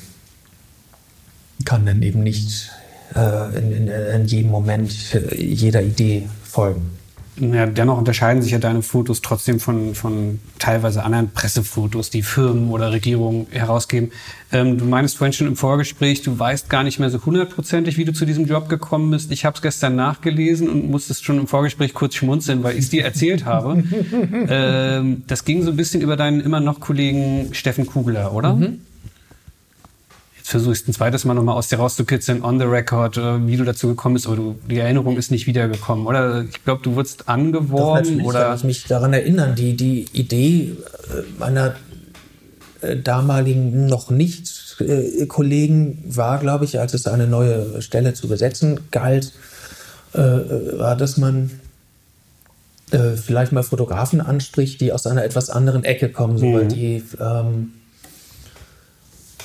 [1.65, 2.71] kann dann eben nicht
[3.15, 6.98] äh, in, in, in jedem Moment äh, jeder Idee folgen
[7.41, 12.71] ja, dennoch unterscheiden sich ja deine Fotos trotzdem von, von teilweise anderen Pressefotos, die Firmen
[12.71, 14.11] oder Regierungen herausgeben.
[14.53, 18.05] Ähm, du meinst vorhin schon im Vorgespräch, du weißt gar nicht mehr so hundertprozentig, wie
[18.05, 19.31] du zu diesem Job gekommen bist.
[19.33, 22.91] Ich habe es gestern nachgelesen und musstest schon im Vorgespräch kurz schmunzeln, weil ich es
[22.91, 23.83] dir erzählt habe.
[24.49, 28.55] ähm, das ging so ein bisschen über deinen immer noch Kollegen Steffen Kugler, oder?
[28.55, 28.81] Mhm
[30.49, 33.57] versuche ich es ein zweites Mal nochmal aus dir rauszukitzeln, on the record, äh, wie
[33.57, 36.45] du dazu gekommen bist, aber du, die Erinnerung ist nicht wiedergekommen, oder?
[36.49, 38.45] Ich glaube, du wurdest angeworben, oder?
[38.45, 40.73] Kann ich mich daran erinnern, die, die Idee
[41.11, 41.75] äh, meiner
[42.81, 44.67] äh, damaligen noch nicht
[45.27, 49.33] Kollegen war, glaube ich, als es eine neue Stelle zu besetzen galt,
[50.13, 51.51] war, dass man
[53.17, 56.55] vielleicht mal Fotografen anspricht, die aus einer etwas anderen Ecke kommen, so, mhm.
[56.55, 57.78] weil die ähm, die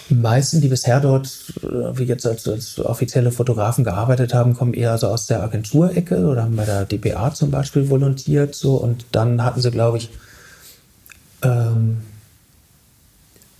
[0.10, 1.28] meisten, die bisher dort,
[1.62, 6.26] äh, wie jetzt als, als offizielle Fotografen gearbeitet haben, kommen eher so aus der Agenturecke
[6.26, 8.56] oder haben bei der DPA zum Beispiel volontiert.
[8.56, 10.10] So, und dann hatten sie, glaube ich,
[11.42, 12.02] ähm,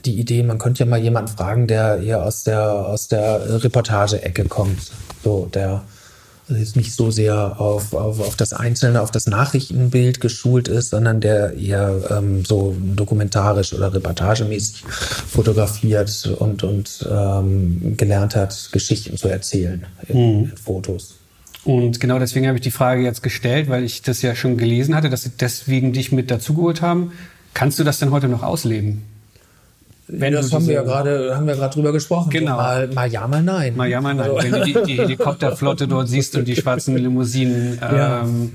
[0.06, 4.46] die Idee, man könnte ja mal jemanden fragen, der eher aus der, aus der Reportage-Ecke
[4.46, 4.92] kommt.
[5.24, 5.84] So, der
[6.50, 10.90] also jetzt nicht so sehr auf, auf, auf das Einzelne, auf das Nachrichtenbild geschult ist,
[10.90, 19.16] sondern der eher ähm, so dokumentarisch oder reportagemäßig fotografiert und, und ähm, gelernt hat, Geschichten
[19.16, 20.44] zu erzählen in, mhm.
[20.52, 21.16] in Fotos.
[21.64, 24.96] Und genau deswegen habe ich die Frage jetzt gestellt, weil ich das ja schon gelesen
[24.96, 27.14] hatte, dass sie deswegen dich mit dazugeholt haben.
[27.54, 29.04] Kannst du das denn heute noch ausleben?
[30.16, 32.30] Wenn das haben wir ja gerade, haben wir gerade drüber gesprochen.
[32.30, 32.58] Genau.
[32.58, 33.76] Mal, mal ja, mal nein.
[33.76, 34.30] Mal ja, mal nein.
[34.30, 34.44] Also.
[34.44, 37.80] Wenn du die, die, Helikopterflotte dort siehst und die schwarzen Limousinen.
[37.94, 38.22] Ja.
[38.22, 38.54] Ähm,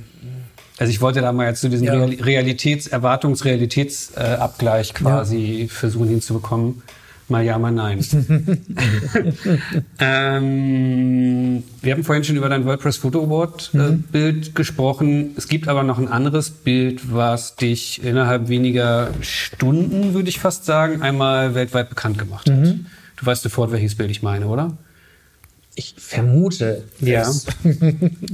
[0.79, 1.95] also ich wollte da mal jetzt zu diesem ja.
[1.95, 5.69] Realitäts-, Erwartungsrealitätsabgleich quasi ja.
[5.69, 6.83] versuchen hinzubekommen.
[7.29, 8.01] Mal ja, mal nein.
[9.99, 14.03] ähm, wir haben vorhin schon über dein WordPress Photo Award äh, mhm.
[14.05, 15.35] Bild gesprochen.
[15.37, 20.65] Es gibt aber noch ein anderes Bild, was dich innerhalb weniger Stunden, würde ich fast
[20.65, 22.57] sagen, einmal weltweit bekannt gemacht hat.
[22.59, 22.87] Mhm.
[23.17, 24.79] Du weißt sofort, welches Bild ich meine, oder?
[25.75, 26.85] Ich vermute.
[26.99, 27.31] Ja.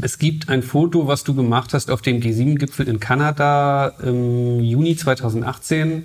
[0.01, 4.97] es gibt ein Foto, was du gemacht hast auf dem G7-Gipfel in Kanada im Juni
[4.97, 6.05] 2018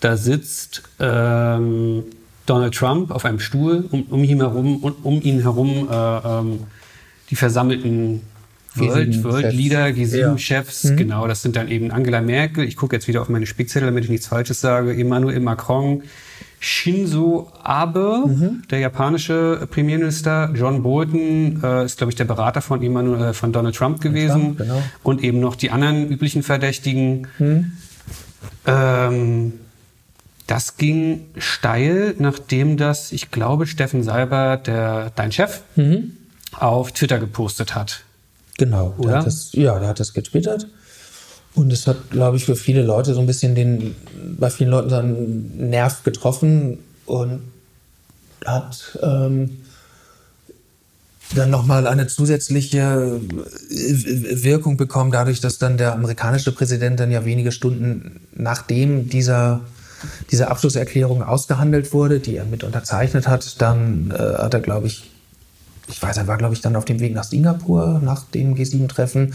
[0.00, 2.04] da sitzt ähm,
[2.46, 6.60] Donald Trump auf einem Stuhl, um, um ihn herum, um, um ihn herum äh, ähm,
[7.30, 8.22] die versammelten
[8.74, 10.90] World, World Leader, G7-Chefs, ja.
[10.92, 10.96] mhm.
[10.96, 14.04] genau, das sind dann eben Angela Merkel, ich gucke jetzt wieder auf meine Spickzettel, damit
[14.04, 16.02] ich nichts Falsches sage, Emmanuel Macron,
[16.60, 18.62] Shinzo Abe, mhm.
[18.70, 23.52] der japanische Premierminister, John Bolton äh, ist, glaube ich, der Berater von, Emmanuel, äh, von
[23.52, 24.82] Donald Trump gewesen Trump, genau.
[25.02, 27.26] und eben noch die anderen üblichen Verdächtigen.
[27.38, 27.72] Mhm.
[28.66, 29.52] Ähm,
[30.50, 36.16] das ging steil, nachdem das, ich glaube, Steffen Salber, der, dein Chef, mhm.
[36.50, 38.02] auf Twitter gepostet hat.
[38.58, 39.10] Genau, oder?
[39.10, 40.66] Der hat das, ja, der hat das getwittert.
[41.54, 43.94] Und es hat, glaube ich, für viele Leute so ein bisschen den,
[44.38, 47.42] bei vielen Leuten so einen Nerv getroffen und
[48.44, 49.58] hat ähm,
[51.36, 53.20] dann nochmal eine zusätzliche
[53.68, 59.60] Wirkung bekommen, dadurch, dass dann der amerikanische Präsident dann ja wenige Stunden nachdem dieser
[60.30, 65.10] diese Abschlusserklärung ausgehandelt wurde, die er mit unterzeichnet hat, dann äh, hat er, glaube ich,
[65.90, 69.34] ich weiß, er war, glaube ich, dann auf dem Weg nach Singapur nach dem G7-Treffen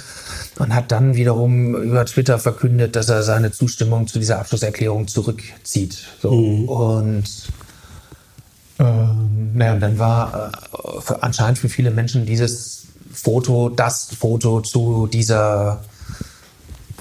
[0.58, 5.98] und hat dann wiederum über Twitter verkündet, dass er seine Zustimmung zu dieser Abschlusserklärung zurückzieht.
[6.22, 6.32] So.
[6.32, 6.70] Mhm.
[6.70, 7.26] Und
[8.80, 15.08] ähm, naja, dann war äh, für, anscheinend für viele Menschen dieses Foto das Foto zu
[15.08, 15.84] dieser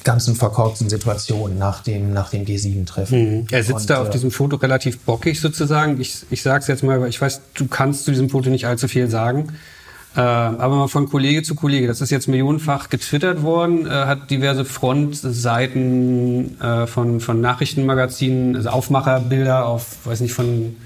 [0.04, 3.38] ganzen verkorksten Situation nach dem, nach dem G7-Treffen.
[3.38, 3.46] Mhm.
[3.50, 6.00] Er sitzt Und, da auf äh, diesem Foto relativ bockig sozusagen.
[6.00, 8.66] Ich, ich sage es jetzt mal, weil ich weiß, du kannst zu diesem Foto nicht
[8.66, 9.54] allzu viel sagen.
[10.16, 11.88] Äh, aber mal von Kollege zu Kollege.
[11.88, 18.68] Das ist jetzt millionenfach getwittert worden, äh, hat diverse Frontseiten äh, von, von Nachrichtenmagazinen, also
[18.68, 20.76] Aufmacherbilder auf, weiß nicht, von,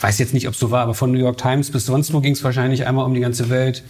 [0.00, 2.20] weiß jetzt nicht, ob es so war, aber von New York Times bis sonst wo
[2.20, 3.84] ging es wahrscheinlich einmal um die ganze Welt.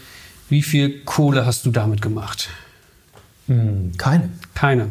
[0.48, 2.51] Wie viel Kohle hast du damit gemacht?
[3.47, 4.31] Hm, keine.
[4.55, 4.89] Keine.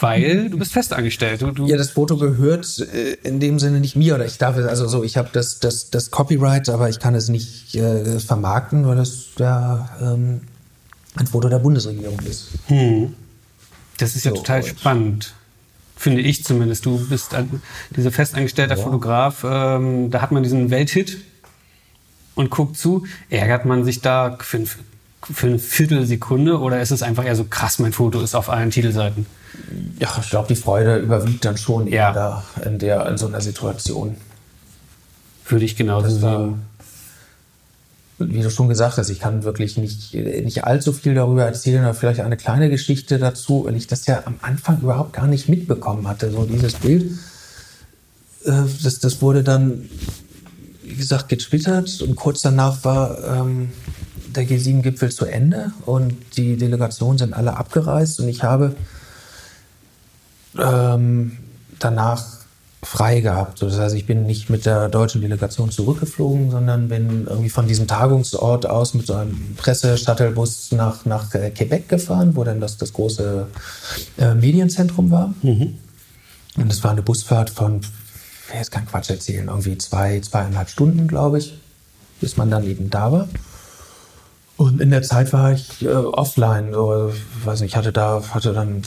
[0.00, 1.42] Weil du bist festangestellt.
[1.42, 4.56] Du, du ja, das Foto gehört äh, in dem Sinne nicht mir oder ich darf
[4.56, 8.18] es, also so, ich habe das, das, das Copyright, aber ich kann es nicht äh,
[8.18, 10.42] vermarkten, weil das ja ähm,
[11.16, 12.48] ein Foto der Bundesregierung ist.
[12.66, 13.14] Hm.
[13.98, 15.34] Das ist ja so, total spannend.
[15.96, 16.84] Finde ich zumindest.
[16.84, 17.62] Du bist ein,
[17.96, 18.82] dieser festangestellter ja.
[18.82, 21.18] Fotograf, ähm, da hat man diesen Welthit
[22.34, 23.06] und guckt zu.
[23.30, 24.68] Ärgert man sich da ein,
[25.32, 28.70] für eine Viertelsekunde oder ist es einfach eher so krass, mein Foto ist auf allen
[28.70, 29.26] Titelseiten?
[29.98, 32.12] Ja, ich glaube, die Freude überwiegt dann schon ja.
[32.12, 34.16] da in, der, in so einer Situation.
[35.46, 36.62] Würde ich genauso das sehen.
[38.18, 41.94] wie du schon gesagt hast, ich kann wirklich nicht, nicht allzu viel darüber erzählen, aber
[41.94, 46.08] vielleicht eine kleine Geschichte dazu, weil ich das ja am Anfang überhaupt gar nicht mitbekommen
[46.08, 46.30] hatte.
[46.30, 47.12] So dieses Bild,
[48.44, 49.88] äh, das, das wurde dann,
[50.82, 53.70] wie gesagt, getwittert und kurz danach war ähm,
[54.36, 58.74] der G7-Gipfel zu Ende und die Delegationen sind alle abgereist und ich habe
[60.58, 61.38] ähm,
[61.78, 62.44] danach
[62.84, 63.62] frei gehabt.
[63.62, 67.86] Das heißt, ich bin nicht mit der deutschen Delegation zurückgeflogen, sondern bin irgendwie von diesem
[67.86, 73.46] Tagungsort aus mit so einem Presse-Shuttlebus nach, nach Quebec gefahren, wo dann das, das große
[74.18, 75.34] äh, Medienzentrum war.
[75.42, 75.78] Mhm.
[76.56, 77.80] Und es war eine Busfahrt von,
[78.52, 81.58] jetzt keinen Quatsch erzählen, irgendwie zwei, zweieinhalb Stunden, glaube ich,
[82.20, 83.28] bis man dann eben da war.
[84.56, 86.72] Und in der Zeit war ich äh, offline.
[86.72, 87.12] So,
[87.44, 88.82] weiß nicht, ich hatte da, hatte dann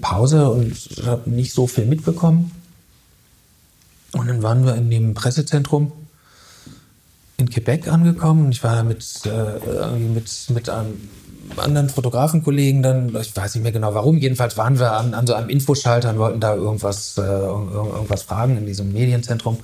[0.00, 0.74] Pause und
[1.04, 2.52] habe nicht so viel mitbekommen.
[4.12, 5.92] Und dann waren wir in dem Pressezentrum
[7.36, 11.08] in Quebec angekommen und ich war da mit, äh, mit, mit einem
[11.56, 15.34] anderen Fotografenkollegen dann, ich weiß nicht mehr genau warum, jedenfalls waren wir an, an so
[15.34, 19.58] einem Infoschalter und wollten da irgendwas, äh, irgendwas fragen in diesem Medienzentrum.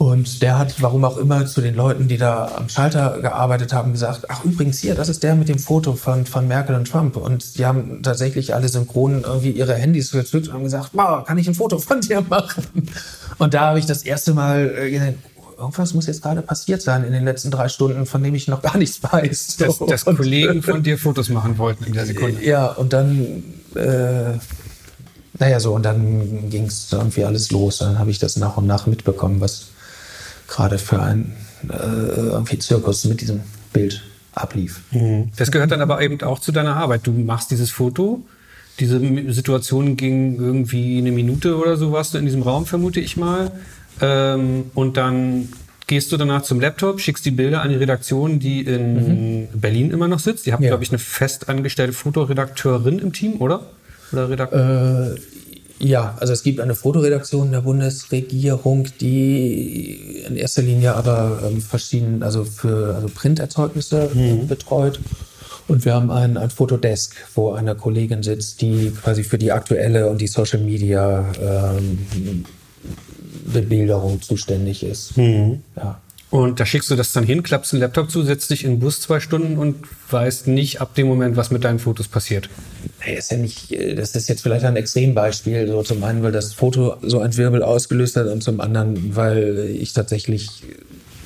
[0.00, 3.92] Und der hat, warum auch immer, zu den Leuten, die da am Schalter gearbeitet haben,
[3.92, 7.18] gesagt, ach übrigens hier, das ist der mit dem Foto von, von Merkel und Trump.
[7.18, 11.36] Und die haben tatsächlich alle synchron irgendwie ihre Handys gezückt und haben gesagt, wow, kann
[11.36, 12.64] ich ein Foto von dir machen?
[13.36, 15.14] Und da habe ich das erste Mal äh, gedacht,
[15.58, 18.62] irgendwas muss jetzt gerade passiert sein in den letzten drei Stunden, von dem ich noch
[18.62, 19.58] gar nichts weiß.
[19.58, 22.42] Dass, dass Kollegen von dir Fotos machen wollten in der Sekunde.
[22.42, 23.44] Ja, und dann,
[23.74, 24.38] äh,
[25.38, 27.76] naja, so, und dann ging es irgendwie alles los.
[27.76, 29.66] Dann habe ich das nach und nach mitbekommen, was
[30.50, 31.32] gerade für einen
[31.68, 33.40] äh, irgendwie Zirkus mit diesem
[33.72, 34.02] Bild
[34.34, 34.80] ablief.
[34.90, 35.30] Mhm.
[35.36, 37.06] Das gehört dann aber eben auch zu deiner Arbeit.
[37.06, 38.22] Du machst dieses Foto.
[38.78, 39.00] Diese
[39.32, 43.50] Situation ging irgendwie eine Minute oder so, warst du in diesem Raum, vermute ich mal.
[44.00, 45.48] Ähm, und dann
[45.86, 49.48] gehst du danach zum Laptop, schickst die Bilder an die Redaktion, die in mhm.
[49.52, 50.46] Berlin immer noch sitzt.
[50.46, 50.70] Die haben, ja.
[50.70, 53.66] glaube ich, eine festangestellte Fotoredakteurin im Team, oder?
[54.12, 55.16] Oder Redakteur?
[55.16, 55.20] Äh,
[55.80, 62.22] ja, also es gibt eine Fotoredaktion der Bundesregierung, die in erster Linie aber ähm, verschieden,
[62.22, 64.46] also für also Printerzeugnisse mhm.
[64.46, 65.00] betreut.
[65.68, 70.10] Und wir haben ein, ein Fotodesk, wo eine Kollegin sitzt, die quasi für die aktuelle
[70.10, 72.44] und die Social Media ähm,
[73.46, 75.16] Bebilderung zuständig ist.
[75.16, 75.62] Mhm.
[75.76, 76.00] Ja.
[76.30, 78.78] Und da schickst du das dann hin, klappst den Laptop zu, setzt dich in den
[78.78, 82.48] Bus zwei Stunden und weißt nicht ab dem Moment, was mit deinen Fotos passiert.
[83.04, 85.66] Nee, ist ja nicht, äh, das ist jetzt vielleicht ein Extrembeispiel.
[85.66, 89.74] So zum einen, weil das Foto so ein Wirbel ausgelöst hat und zum anderen, weil
[89.76, 90.62] ich tatsächlich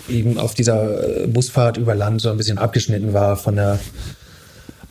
[0.09, 3.79] eben auf dieser äh, Busfahrt über Land so ein bisschen abgeschnitten war von der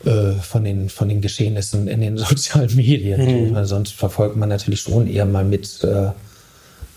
[0.04, 3.52] äh, von den, von den Geschehnissen in den sozialen Medien.
[3.52, 3.64] Mhm.
[3.64, 6.10] Sonst verfolgt man natürlich schon eher mal mit, äh,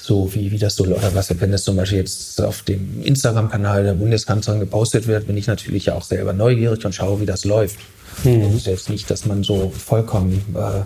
[0.08, 3.84] so wie, wie das so, oder was, wenn das zum Beispiel jetzt auf dem Instagram-Kanal
[3.84, 7.78] der Bundeskanzlerin gepostet wird, bin ich natürlich auch selber neugierig und schaue, wie das läuft.
[8.24, 8.42] Hm.
[8.42, 10.84] Das ist jetzt nicht, dass man so vollkommen äh,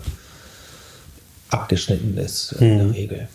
[1.50, 2.90] abgeschnitten ist in der hm.
[2.90, 3.28] Regel.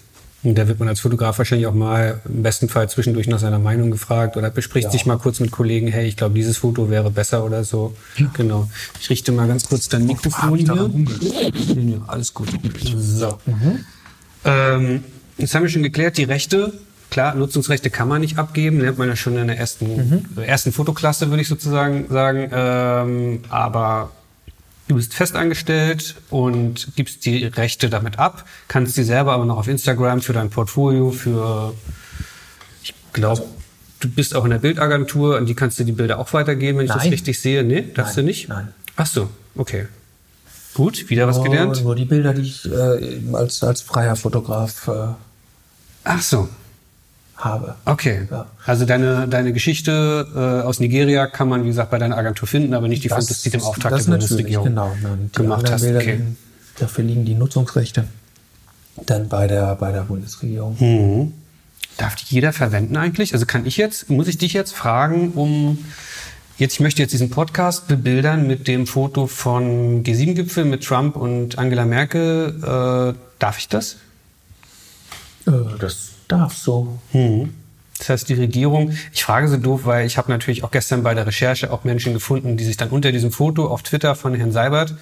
[0.43, 3.57] Und da wird man als Fotograf wahrscheinlich auch mal im besten Fall zwischendurch nach seiner
[3.57, 4.91] Meinung gefragt oder bespricht ja.
[4.91, 7.95] sich mal kurz mit Kollegen, hey, ich glaube, dieses Foto wäre besser oder so.
[8.18, 8.30] Ja.
[8.34, 8.69] Genau.
[8.99, 10.91] Ich richte mal ganz kurz dein Mikrofon hier.
[11.76, 12.49] Ja, alles gut.
[12.97, 13.39] So.
[13.45, 13.85] Mhm.
[14.45, 15.03] Ähm,
[15.38, 16.73] Jetzt haben wir schon geklärt, die Rechte,
[17.09, 20.43] klar, Nutzungsrechte kann man nicht abgeben, lernt man ja schon in der ersten, mhm.
[20.43, 22.49] ersten Fotoklasse, würde ich sozusagen sagen.
[22.51, 24.11] Ähm, aber
[24.88, 29.68] du bist festangestellt und gibst die Rechte damit ab, kannst die selber aber noch auf
[29.68, 31.73] Instagram für dein Portfolio, für,
[32.84, 33.43] ich glaube,
[33.99, 36.85] du bist auch in der Bildagentur, an die kannst du die Bilder auch weitergeben, wenn
[36.85, 36.99] ich Nein.
[36.99, 37.64] das richtig sehe.
[37.64, 38.26] Nee, darfst Nein.
[38.26, 38.49] du nicht?
[38.49, 38.69] Nein.
[38.95, 39.88] Ach so, okay.
[40.73, 41.84] Gut, wieder was gelernt?
[41.84, 45.07] Nur die Bilder, die ich äh, als, als freier Fotograf äh,
[46.07, 46.49] Ach so.
[47.38, 47.75] habe.
[47.85, 48.27] Okay.
[48.31, 48.47] Ja.
[48.65, 52.73] Also deine, deine Geschichte äh, aus Nigeria kann man, wie gesagt, bei deiner Agentur finden,
[52.73, 55.81] aber nicht die das, die im Auftrag der Bundesregierung genau, nein, gemacht hast.
[55.81, 56.21] Bilder, okay.
[56.79, 58.05] Dafür liegen die Nutzungsrechte
[59.05, 60.75] dann bei der, bei der Bundesregierung.
[60.79, 61.34] Mhm.
[61.97, 63.34] Darf die jeder verwenden eigentlich?
[63.34, 65.77] Also kann ich jetzt, muss ich dich jetzt fragen, um
[66.57, 71.57] jetzt, ich möchte jetzt diesen Podcast bebildern mit dem Foto von G7-Gipfel mit Trump und
[71.57, 73.13] Angela Merkel.
[73.15, 73.97] Äh, darf ich das?
[75.47, 76.99] Äh, das darf so.
[77.13, 77.53] Mhm.
[77.97, 81.15] Das heißt, die Regierung, ich frage so doof, weil ich habe natürlich auch gestern bei
[81.15, 84.51] der Recherche auch Menschen gefunden, die sich dann unter diesem Foto auf Twitter von Herrn
[84.51, 84.93] Seibert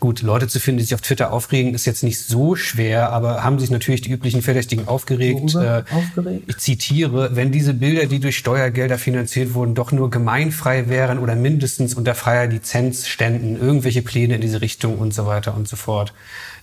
[0.00, 3.44] Gut, Leute zu finden, die sich auf Twitter aufregen, ist jetzt nicht so schwer, aber
[3.44, 5.54] haben sich natürlich die üblichen Verdächtigen aufgeregt.
[5.54, 6.44] Äh, aufgeregt?
[6.46, 11.36] Ich zitiere, wenn diese Bilder, die durch Steuergelder finanziert wurden, doch nur gemeinfrei wären oder
[11.36, 15.76] mindestens unter freier Lizenz ständen, irgendwelche Pläne in diese Richtung und so weiter und so
[15.76, 16.14] fort.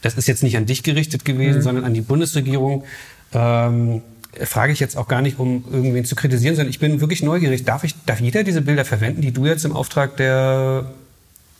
[0.02, 1.64] Das ist jetzt nicht an dich gerichtet gewesen, mhm.
[1.64, 2.86] sondern an die Bundesregierung.
[3.34, 4.02] Ähm,
[4.46, 7.66] frage ich jetzt auch gar nicht, um irgendwen zu kritisieren, sondern ich bin wirklich neugierig.
[7.66, 10.92] Darf, ich, darf jeder diese Bilder verwenden, die du jetzt im Auftrag der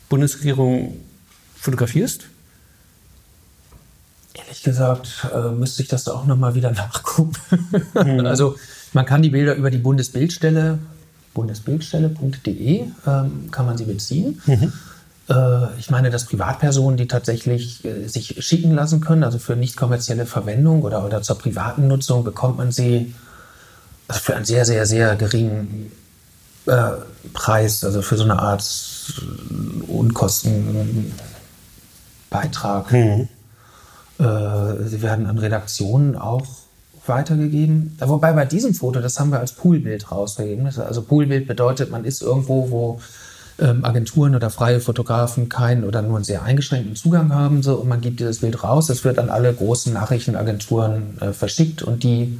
[0.10, 0.98] Bundesregierung
[1.56, 2.26] fotografierst?
[4.34, 7.34] Ehrlich gesagt äh, müsste ich das auch nochmal wieder nachgucken.
[7.96, 8.26] Mhm.
[8.26, 8.56] Also
[8.94, 10.80] man kann die Bilder über die Bundesbildstelle,
[11.34, 14.42] bundesbildstelle.de, ähm, kann man sie beziehen.
[14.46, 14.74] Mhm.
[15.30, 19.78] Äh, ich meine, dass Privatpersonen, die tatsächlich äh, sich schicken lassen können, also für nicht
[19.78, 23.14] kommerzielle Verwendung oder, oder zur privaten Nutzung, bekommt man sie
[24.08, 25.92] also für einen sehr, sehr, sehr geringen
[26.66, 26.92] äh,
[27.34, 28.64] Preis, also für so eine Art
[29.88, 31.14] Unkosten
[32.30, 32.92] Beitrag.
[32.92, 33.28] Mhm.
[34.20, 36.46] Äh, sie werden an Redaktionen auch
[37.06, 37.98] weitergegeben.
[38.00, 40.66] Wobei bei diesem Foto, das haben wir als Poolbild rausgegeben.
[40.66, 43.00] Also Poolbild bedeutet, man ist irgendwo, wo
[43.60, 47.64] ähm, Agenturen oder freie Fotografen keinen oder nur einen sehr eingeschränkten Zugang haben.
[47.64, 48.90] So, und man gibt dieses Bild raus.
[48.90, 52.40] Es wird an alle großen Nachrichtenagenturen äh, verschickt und die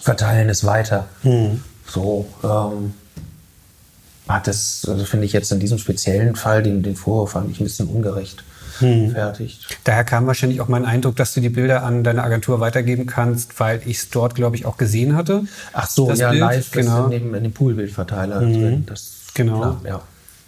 [0.00, 1.06] verteilen es weiter.
[1.22, 1.62] Mhm.
[1.86, 2.94] So ähm,
[4.28, 7.60] hat es, also finde ich jetzt in diesem speziellen Fall den, den Vorwurf fand ich
[7.60, 8.42] ein bisschen ungerecht
[8.78, 9.12] hm.
[9.12, 9.78] fertigt.
[9.84, 13.60] Daher kam wahrscheinlich auch mein Eindruck, dass du die Bilder an deine Agentur weitergeben kannst,
[13.60, 15.44] weil ich es dort, glaube ich, auch gesehen hatte.
[15.72, 16.40] Ach so, ja, Bild.
[16.40, 17.04] live genau.
[17.04, 18.52] in dem, in dem Poolbildverteiler mhm.
[18.52, 18.86] drin.
[18.86, 19.58] Das, genau.
[19.58, 20.02] Klar, ja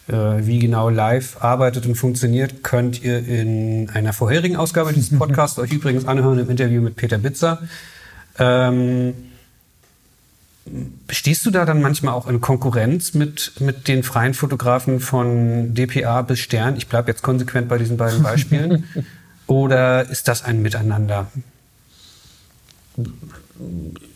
[0.08, 5.58] äh, wie genau live arbeitet und funktioniert, könnt ihr in einer vorherigen Ausgabe dieses Podcasts
[5.58, 7.62] euch übrigens anhören im Interview mit Peter Bitzer.
[8.38, 9.14] Ähm,
[11.08, 16.22] Stehst du da dann manchmal auch in Konkurrenz mit, mit den freien Fotografen von DPA
[16.22, 16.76] bis Stern?
[16.76, 18.84] Ich bleibe jetzt konsequent bei diesen beiden Beispielen.
[19.46, 21.30] Oder ist das ein Miteinander?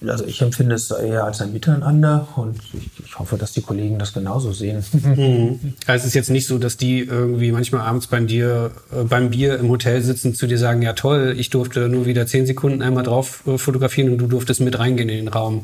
[0.07, 3.99] Also ich empfinde es eher als ein Miteinander und ich, ich hoffe, dass die Kollegen
[3.99, 4.85] das genauso sehen.
[4.93, 5.75] Mhm.
[5.87, 9.31] Also es ist jetzt nicht so, dass die irgendwie manchmal abends bei dir äh, beim
[9.31, 12.83] Bier im Hotel sitzen, zu dir sagen, ja toll, ich durfte nur wieder zehn Sekunden
[12.83, 15.63] einmal drauf äh, fotografieren und du durftest mit reingehen in den Raum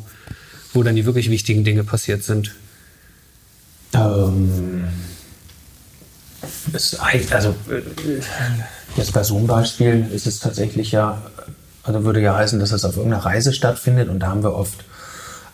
[0.76, 2.54] wo dann die wirklich wichtigen Dinge passiert sind?
[3.94, 4.84] Ähm,
[6.72, 7.82] es, also äh,
[8.96, 11.22] jetzt bei so einem Beispiel ist es tatsächlich ja,
[11.86, 14.84] also würde ja heißen, dass es auf irgendeiner Reise stattfindet und da haben wir oft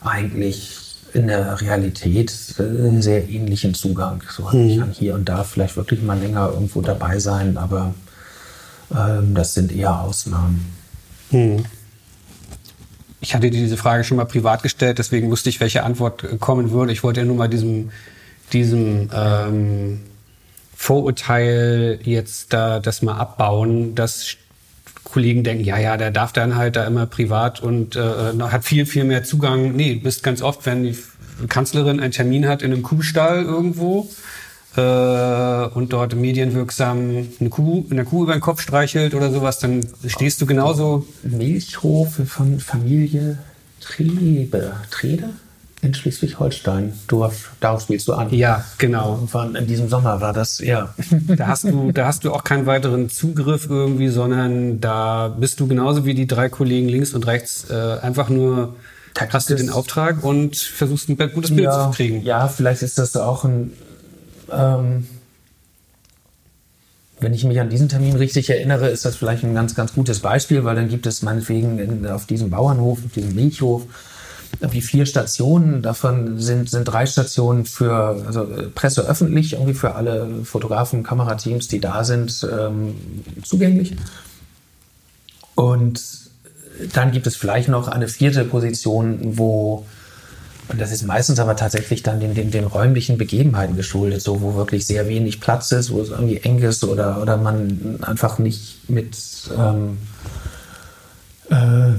[0.03, 0.79] eigentlich
[1.13, 4.23] in der Realität einen sehr ähnlichen Zugang.
[4.31, 4.69] So mhm.
[4.69, 7.95] ich kann hier und da vielleicht wirklich mal länger irgendwo dabei sein, aber
[8.97, 10.73] ähm, das sind eher Ausnahmen.
[11.31, 11.65] Mhm.
[13.21, 16.71] Ich hatte dir diese Frage schon mal privat gestellt, deswegen wusste ich, welche Antwort kommen
[16.73, 16.93] würde.
[16.93, 17.91] Ich wollte ja nur mal diesem,
[18.53, 20.01] diesem ähm,
[20.75, 24.37] Vorurteil jetzt da das mal abbauen, dass
[25.13, 28.01] Kollegen denken, ja, ja, der darf dann halt da immer privat und äh,
[28.41, 29.77] hat viel, viel mehr Zugang.
[29.77, 30.97] Nee, du bist ganz oft, wenn die
[31.49, 34.09] Kanzlerin einen Termin hat in einem Kuhstall irgendwo,
[34.77, 39.87] äh, und dort medienwirksam eine Kuh, eine Kuh über den Kopf streichelt oder sowas, dann
[40.07, 41.07] stehst du genauso.
[41.23, 43.39] Milchhof von Familie
[43.81, 45.31] Trebe, Trede?
[45.83, 46.93] In Schleswig-Holstein.
[47.09, 48.31] darauf spielst du an.
[48.31, 49.15] Ja, genau.
[49.15, 50.95] Irgendwann in diesem Sommer war das, ja.
[51.37, 55.67] Da hast du, da hast du auch keinen weiteren Zugriff irgendwie, sondern da bist du
[55.67, 58.77] genauso wie die drei Kollegen links und rechts äh, einfach nur
[59.19, 62.23] hast du den Auftrag und versuchst ein gutes Bild ja, zu kriegen.
[62.23, 63.73] Ja, vielleicht ist das auch ein
[64.51, 65.07] ähm,
[67.23, 70.21] wenn ich mich an diesen Termin richtig erinnere, ist das vielleicht ein ganz, ganz gutes
[70.21, 73.87] Beispiel, weil dann gibt es meinetwegen in, auf diesem Bauernhof, auf diesem Milchhof,
[74.61, 75.83] irgendwie vier Stationen.
[75.83, 81.81] Davon sind, sind drei Stationen für also Presse öffentlich, irgendwie für alle Fotografen, Kamerateams, die
[81.81, 82.95] da sind, ähm,
[83.43, 83.97] zugänglich.
[85.55, 86.03] Und
[86.93, 89.87] dann gibt es vielleicht noch eine vierte Position, wo
[90.69, 94.55] und das ist meistens aber tatsächlich dann den, den, den räumlichen Begebenheiten geschuldet, so wo
[94.55, 98.89] wirklich sehr wenig Platz ist, wo es irgendwie eng ist oder, oder man einfach nicht
[98.89, 99.17] mit,
[99.55, 100.12] ähm, äh,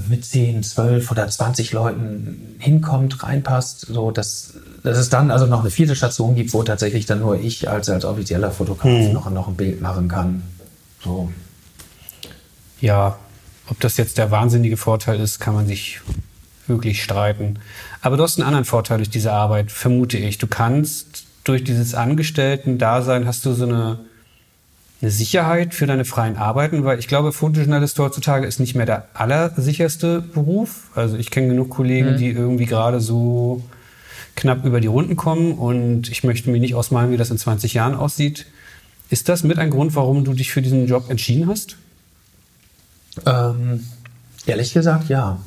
[0.08, 5.60] mit 10, 12 oder 20 Leuten hinkommt, reinpasst, so dass, dass es dann also noch
[5.60, 9.12] eine vierte Station gibt, wo tatsächlich dann nur ich als, als offizieller Fotograf mhm.
[9.12, 10.42] noch, noch ein Bild machen kann.
[11.04, 11.30] So.
[12.80, 13.16] Ja,
[13.68, 16.00] ob das jetzt der wahnsinnige Vorteil ist, kann man sich
[16.66, 17.60] wirklich streiten.
[18.02, 20.38] Aber du hast einen anderen Vorteil durch diese Arbeit, vermute ich.
[20.38, 24.00] Du kannst durch dieses Angestellten-Dasein hast du so eine
[25.04, 29.06] eine Sicherheit für deine freien Arbeiten, weil ich glaube, Fotojournalist heutzutage ist nicht mehr der
[29.12, 30.84] allersicherste Beruf.
[30.94, 32.16] Also ich kenne genug Kollegen, mhm.
[32.16, 33.62] die irgendwie gerade so
[34.34, 37.74] knapp über die Runden kommen und ich möchte mir nicht ausmalen, wie das in 20
[37.74, 38.46] Jahren aussieht.
[39.10, 41.76] Ist das mit ein Grund, warum du dich für diesen Job entschieden hast?
[43.26, 43.84] Ähm,
[44.46, 45.38] ehrlich gesagt, ja.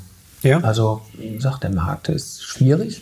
[0.43, 0.59] Ja.
[0.59, 3.01] Also, wie gesagt, der Markt ist schwierig.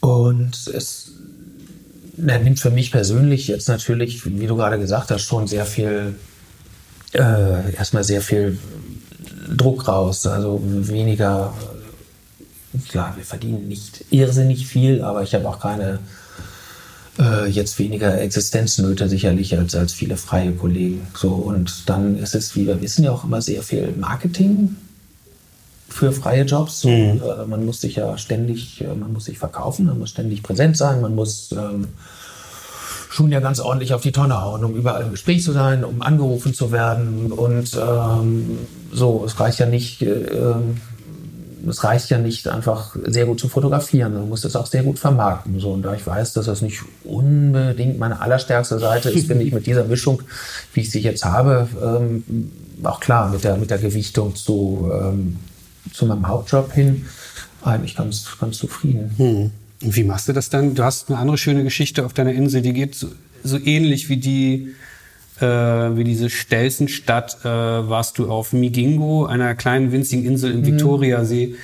[0.00, 1.12] Und es
[2.26, 6.14] er nimmt für mich persönlich jetzt natürlich, wie du gerade gesagt hast, schon sehr viel,
[7.12, 8.58] äh, erstmal sehr viel
[9.54, 10.26] Druck raus.
[10.26, 11.54] Also weniger,
[12.88, 16.00] klar, wir verdienen nicht irrsinnig viel, aber ich habe auch keine
[17.18, 21.06] äh, jetzt weniger Existenznöte sicherlich als, als viele freie Kollegen.
[21.14, 24.76] So, und dann ist es, wie wir wissen, ja auch immer sehr viel Marketing
[25.98, 26.84] für freie Jobs.
[26.84, 27.20] Mhm.
[27.22, 30.76] Äh, man muss sich ja ständig, äh, man muss sich verkaufen, man muss ständig präsent
[30.76, 31.88] sein, man muss ähm,
[33.10, 36.00] schon ja ganz ordentlich auf die Tonne hauen, um überall im Gespräch zu sein, um
[36.02, 37.32] angerufen zu werden.
[37.32, 38.58] Und ähm,
[38.92, 40.54] so, es reicht ja nicht, äh,
[41.68, 45.00] es reicht ja nicht einfach sehr gut zu fotografieren, man muss das auch sehr gut
[45.00, 45.58] vermarkten.
[45.58, 49.52] So, und da ich weiß, dass das nicht unbedingt meine allerstärkste Seite ist, finde ich
[49.52, 50.22] mit dieser Mischung,
[50.74, 52.22] wie ich sie jetzt habe, ähm,
[52.84, 55.38] auch klar, mit der, mit der Gewichtung zu, ähm,
[55.92, 57.06] zu meinem Hauptjob hin,
[57.62, 59.12] eigentlich ganz, ganz zufrieden.
[59.16, 59.50] Hm.
[59.80, 60.74] Wie machst du das dann?
[60.74, 63.08] Du hast eine andere schöne Geschichte auf deiner Insel, die geht so,
[63.44, 64.74] so ähnlich wie die,
[65.40, 70.66] äh, wie diese Stelzenstadt, äh, warst du auf Migingo, einer kleinen winzigen Insel im mhm.
[70.66, 71.54] Viktoriasee.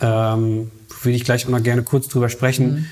[0.00, 0.70] Ähm,
[1.02, 2.72] will ich gleich auch mal gerne kurz drüber sprechen.
[2.72, 2.86] Mhm.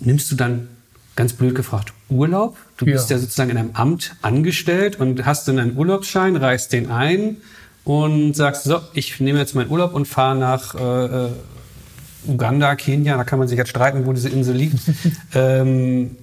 [0.00, 0.68] Nimmst du dann
[1.16, 2.56] ganz blöd gefragt, Urlaub.
[2.76, 3.16] Du bist ja.
[3.16, 7.36] ja sozusagen in einem Amt angestellt und hast dann einen Urlaubsschein, reißt den ein
[7.84, 11.30] und sagst, so, ich nehme jetzt meinen Urlaub und fahre nach äh, äh
[12.26, 14.78] Uganda, Kenia, da kann man sich jetzt streiten, wo diese Insel liegt.
[15.34, 16.16] ähm,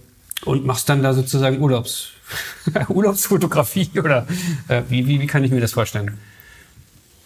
[0.46, 2.10] und machst dann da sozusagen Urlaubs,
[2.90, 4.26] Urlaubsfotografie oder
[4.68, 6.18] äh, wie, wie, wie kann ich mir das vorstellen?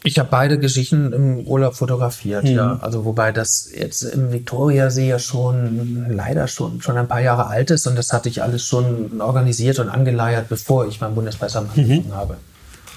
[0.03, 2.51] Ich habe beide Geschichten im Urlaub fotografiert, mhm.
[2.51, 2.79] ja.
[2.81, 7.71] Also wobei das jetzt im Viktoriasee ja schon leider schon schon ein paar Jahre alt
[7.71, 11.83] ist und das hatte ich alles schon organisiert und angeleiert, bevor ich mein Bundespresseamt mhm.
[11.83, 12.37] angefangen habe.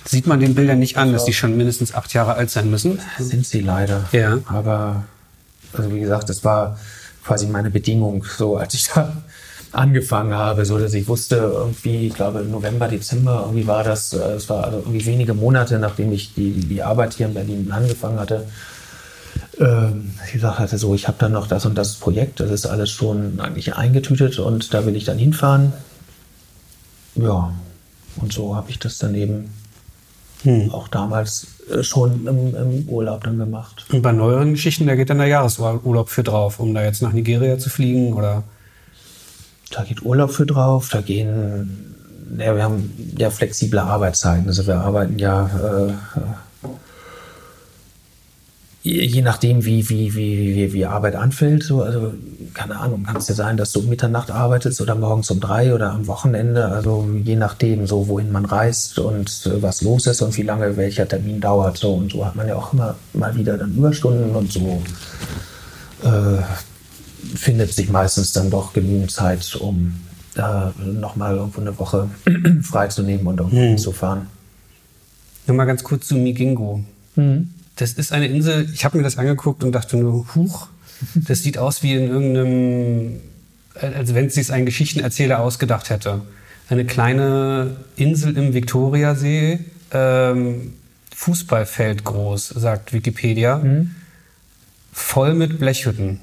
[0.08, 2.98] Sieht man den Bildern nicht an, dass die schon mindestens acht Jahre alt sein müssen?
[3.18, 4.08] Sind sie leider.
[4.12, 4.38] Ja.
[4.46, 5.04] Aber
[5.74, 6.78] also wie gesagt, das war
[7.24, 9.22] quasi meine Bedingung, so als ich da
[9.72, 14.32] angefangen habe, so dass ich wusste, irgendwie, ich glaube November, Dezember, irgendwie war das, äh,
[14.32, 18.18] es war also irgendwie wenige Monate, nachdem ich die, die Arbeit hier in Berlin angefangen
[18.18, 18.46] hatte.
[19.60, 22.64] Ähm, ich gesagt hatte, so, ich habe dann noch das und das Projekt, das ist
[22.64, 25.74] alles schon eigentlich eingetütet und da will ich dann hinfahren.
[27.16, 27.52] Ja,
[28.16, 29.50] und so habe ich das dann eben
[30.42, 30.70] hm.
[30.72, 33.84] auch damals äh, schon im, im, Urlaub dann gemacht.
[33.92, 37.12] Und bei neueren Geschichten, da geht dann der Jahresurlaub für drauf, um da jetzt nach
[37.12, 38.44] Nigeria zu fliegen oder?
[39.70, 41.94] Da geht Urlaub für drauf, da gehen,
[42.38, 45.92] ja, wir haben ja flexible Arbeitszeiten, also wir arbeiten ja äh,
[48.88, 52.12] je nachdem, wie, wie, wie, wie, wie Arbeit anfällt, so, also
[52.54, 55.74] keine Ahnung, kann es ja sein, dass du um Mitternacht arbeitest oder morgens um drei
[55.74, 60.22] oder am Wochenende, also je nachdem, so wohin man reist und äh, was los ist
[60.22, 63.34] und wie lange welcher Termin dauert, so und so hat man ja auch immer mal
[63.36, 64.82] wieder dann Überstunden und so
[66.04, 66.42] äh,
[67.34, 69.94] findet sich meistens dann doch genügend Zeit, um
[70.36, 72.08] äh, nochmal irgendwo eine Woche
[72.62, 73.78] freizunehmen und irgendwo hm.
[73.78, 74.28] zu fahren.
[75.46, 76.84] Nur mal ganz kurz zu Migingo.
[77.16, 77.50] Hm.
[77.78, 80.66] Das ist eine Insel, ich habe mir das angeguckt und dachte nur, huch,
[81.14, 83.20] das sieht aus wie in irgendeinem,
[83.74, 86.22] als wenn es sich ein Geschichtenerzähler ausgedacht hätte.
[86.68, 89.60] Eine kleine Insel im Viktoriasee,
[89.92, 90.72] ähm,
[91.14, 93.94] Fußballfeld groß, sagt Wikipedia, mhm.
[94.92, 96.18] voll mit Blechhütten.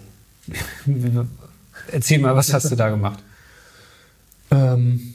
[1.89, 3.19] Erzähl mal, was hast du da gemacht?
[4.51, 5.13] Ähm,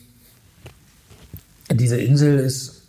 [1.70, 2.80] diese Insel ist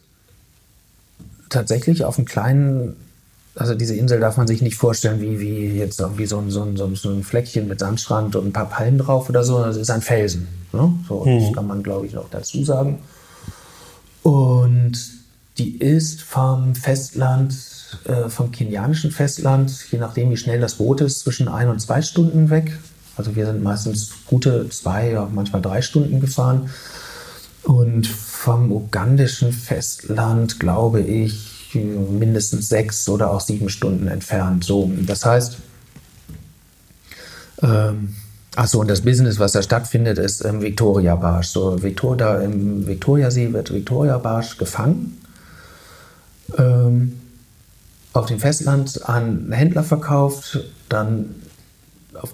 [1.49, 2.95] tatsächlich auf einem kleinen
[3.56, 6.64] also diese Insel darf man sich nicht vorstellen wie, wie jetzt irgendwie so ein, so,
[6.64, 9.61] ein, so ein Fleckchen mit Sandstrand und ein paar Palmen drauf oder so.
[9.61, 10.48] Das ist ein Felsen.
[10.72, 10.94] Ne?
[11.07, 11.40] So, hm.
[11.40, 12.99] Das kann man, glaube ich, noch dazu sagen.
[14.23, 14.94] Und
[15.57, 17.53] die ist vom Festland,
[18.06, 22.02] äh, vom kenianischen Festland, je nachdem wie schnell das Boot ist, zwischen ein und zwei
[22.02, 22.78] Stunden weg.
[23.18, 26.69] Also wir sind meistens gute zwei, manchmal drei Stunden gefahren.
[27.64, 34.64] Und vom ugandischen Festland, glaube ich, mindestens sechs oder auch sieben Stunden entfernt.
[34.64, 35.57] So, das heißt,
[37.64, 38.15] ähm,
[38.56, 41.48] Achso, und das Business, was da stattfindet, ist im Victoria Barsch.
[41.48, 45.22] So, Victor, da im Victoriasee wird Victoria Barsch gefangen,
[46.57, 47.22] ähm,
[48.11, 51.35] auf dem Festland an Händler verkauft, dann
[52.14, 52.34] auf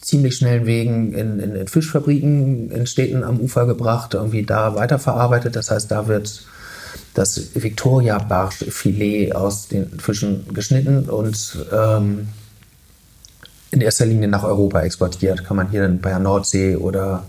[0.00, 5.54] ziemlich schnellen Wegen in, in, in Fischfabriken in Städten am Ufer gebracht, irgendwie da weiterverarbeitet.
[5.54, 6.44] Das heißt, da wird
[7.14, 12.28] das Victoria Barsch Filet aus den Fischen geschnitten und ähm,
[13.70, 15.44] in erster Linie nach Europa exportiert.
[15.44, 17.24] Kann man hier bei der Nordsee oder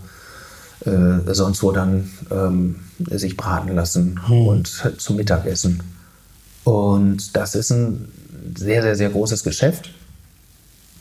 [0.84, 2.76] äh, sonst wo dann ähm,
[3.10, 4.46] sich braten lassen hm.
[4.46, 5.82] und zum Mittagessen.
[6.64, 8.08] Und das ist ein
[8.56, 9.90] sehr, sehr, sehr großes Geschäft.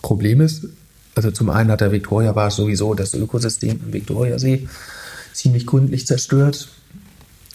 [0.02, 0.68] Problem ist,
[1.16, 4.68] also zum einen hat der Victoria war sowieso das Ökosystem im Viktoriasee
[5.34, 6.70] ziemlich gründlich zerstört.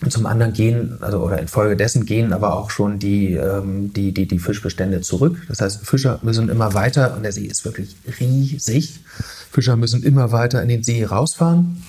[0.09, 4.39] Zum anderen gehen, also oder infolgedessen gehen aber auch schon die, ähm, die, die, die
[4.39, 5.43] Fischbestände zurück.
[5.49, 9.01] Das heißt, Fischer müssen immer weiter, und der See ist wirklich riesig,
[9.51, 11.83] Fischer müssen immer weiter in den See rausfahren,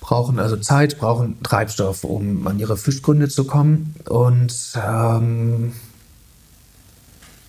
[0.00, 3.94] brauchen also Zeit, brauchen Treibstoff, um an ihre Fischgründe zu kommen.
[4.06, 5.72] Und ähm,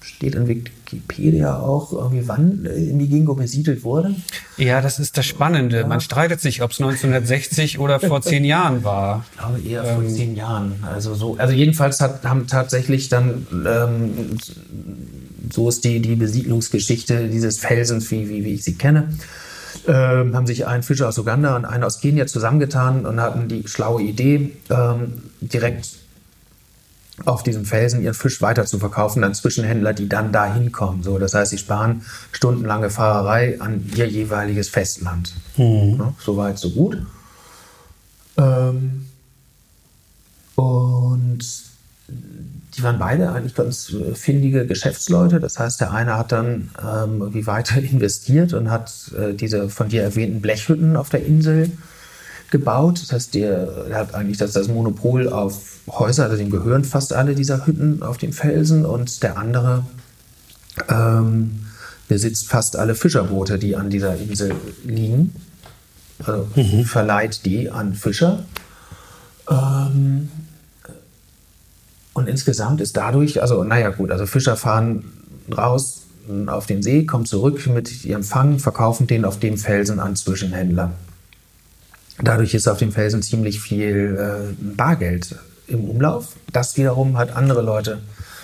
[0.01, 0.47] steht in
[0.91, 4.15] Wikipedia auch irgendwie, wann äh, Migingo besiedelt wurde?
[4.57, 5.81] Ja, das ist das Spannende.
[5.81, 5.87] Ja.
[5.87, 9.25] Man streitet sich, ob es 1960 oder vor zehn Jahren war.
[9.31, 10.83] Ich glaube eher ähm, vor zehn Jahren.
[10.83, 14.37] Also so, also jedenfalls hat, haben tatsächlich dann ähm,
[15.51, 19.09] so ist die, die Besiedlungsgeschichte dieses Felsens, wie, wie, wie ich sie kenne.
[19.87, 23.67] Ähm, haben sich ein Fischer aus Uganda und einer aus Kenia zusammengetan und hatten die
[23.67, 26.00] schlaue Idee, ähm, direkt
[27.25, 31.03] auf diesem Felsen ihren Fisch weiter zu verkaufen an Zwischenhändler, die dann da hinkommen.
[31.03, 35.33] So, das heißt, sie sparen stundenlange Fahrerei an ihr jeweiliges Festland.
[35.57, 35.97] Mhm.
[35.99, 36.97] Ja, so weit, so gut.
[38.37, 39.07] Ähm,
[40.55, 41.39] und
[42.77, 45.39] die waren beide eigentlich ganz findige Geschäftsleute.
[45.39, 49.89] Das heißt, der eine hat dann ähm, irgendwie weiter investiert und hat äh, diese von
[49.89, 51.71] dir erwähnten Blechhütten auf der Insel
[52.51, 53.01] gebaut.
[53.01, 57.13] Das heißt, der, der hat eigentlich das, das Monopol auf Häuser, also dem gehören fast
[57.13, 59.85] alle dieser Hütten auf dem Felsen und der andere
[60.89, 61.65] ähm,
[62.07, 64.53] besitzt fast alle Fischerboote, die an dieser Insel
[64.83, 65.33] liegen.
[66.19, 66.85] Also mhm.
[66.85, 68.43] verleiht die an Fischer.
[69.49, 70.29] Ähm,
[72.13, 75.05] und insgesamt ist dadurch, also naja gut, also Fischer fahren
[75.55, 76.01] raus
[76.47, 80.91] auf den See, kommen zurück mit ihrem Fang, verkaufen den auf dem Felsen an Zwischenhändler.
[82.23, 85.35] Dadurch ist auf dem Felsen ziemlich viel äh, Bargeld
[85.67, 86.35] im Umlauf.
[86.51, 87.99] Das wiederum hat andere Leute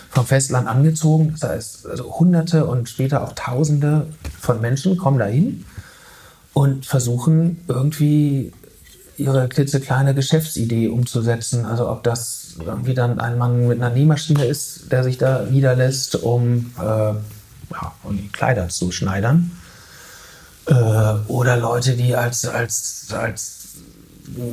[0.10, 1.36] vom Festland angezogen.
[1.40, 4.08] Das heißt, also Hunderte und später auch Tausende
[4.40, 5.66] von Menschen kommen dahin
[6.54, 8.52] und versuchen irgendwie
[9.18, 11.66] ihre klitzekleine Geschäftsidee umzusetzen.
[11.66, 16.16] Also ob das irgendwie dann ein Mann mit einer Nähmaschine ist, der sich da niederlässt,
[16.16, 19.52] um, äh, ja, um Kleider zu schneidern.
[20.68, 20.74] Äh,
[21.28, 23.57] oder Leute, die als, als, als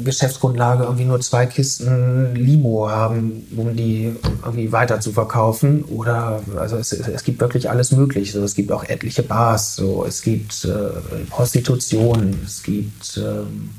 [0.04, 5.84] Geschäftsgrundlage irgendwie nur zwei Kisten Limo haben, um die irgendwie weiter zu verkaufen.
[5.84, 8.38] Oder also es, es gibt wirklich alles Mögliche.
[8.40, 13.70] Es gibt auch etliche Bars, so es gibt äh, Prostitution, es gibt ähm,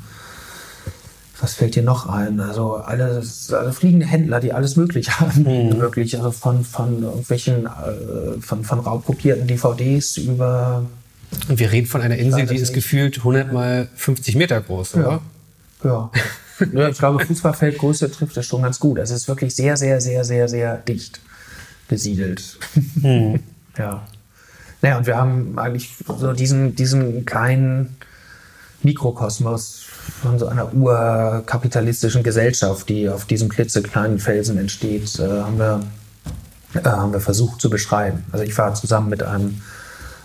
[1.41, 2.39] was fällt dir noch ein?
[2.39, 5.80] Also alles, also fliegende Händler, die alles Mögliche haben, mhm.
[5.80, 10.85] wirklich, also von, von irgendwelchen, äh, von, von raubkopierten DVDs über.
[11.49, 15.09] Und wir reden von einer Insel, die ist gefühlt 100 mal 50 Meter groß, oder?
[15.09, 15.22] Ja.
[15.86, 16.12] Ja.
[16.74, 18.98] ja ich glaube, Fußballfeldgröße trifft das schon ganz gut.
[18.98, 21.22] Es ist wirklich sehr, sehr, sehr, sehr, sehr dicht
[21.88, 22.57] besiedelt.
[23.02, 23.40] Hm.
[23.78, 24.03] ja.
[24.82, 27.98] Naja, und wir haben eigentlich so diesen, diesen kleinen
[28.84, 29.86] Mikrokosmos
[30.22, 35.82] von so einer urkapitalistischen Gesellschaft, die auf diesem klitzekleinen Felsen entsteht, äh, haben, wir,
[36.76, 38.24] äh, haben wir versucht zu beschreiben.
[38.32, 39.62] Also ich war zusammen mit einem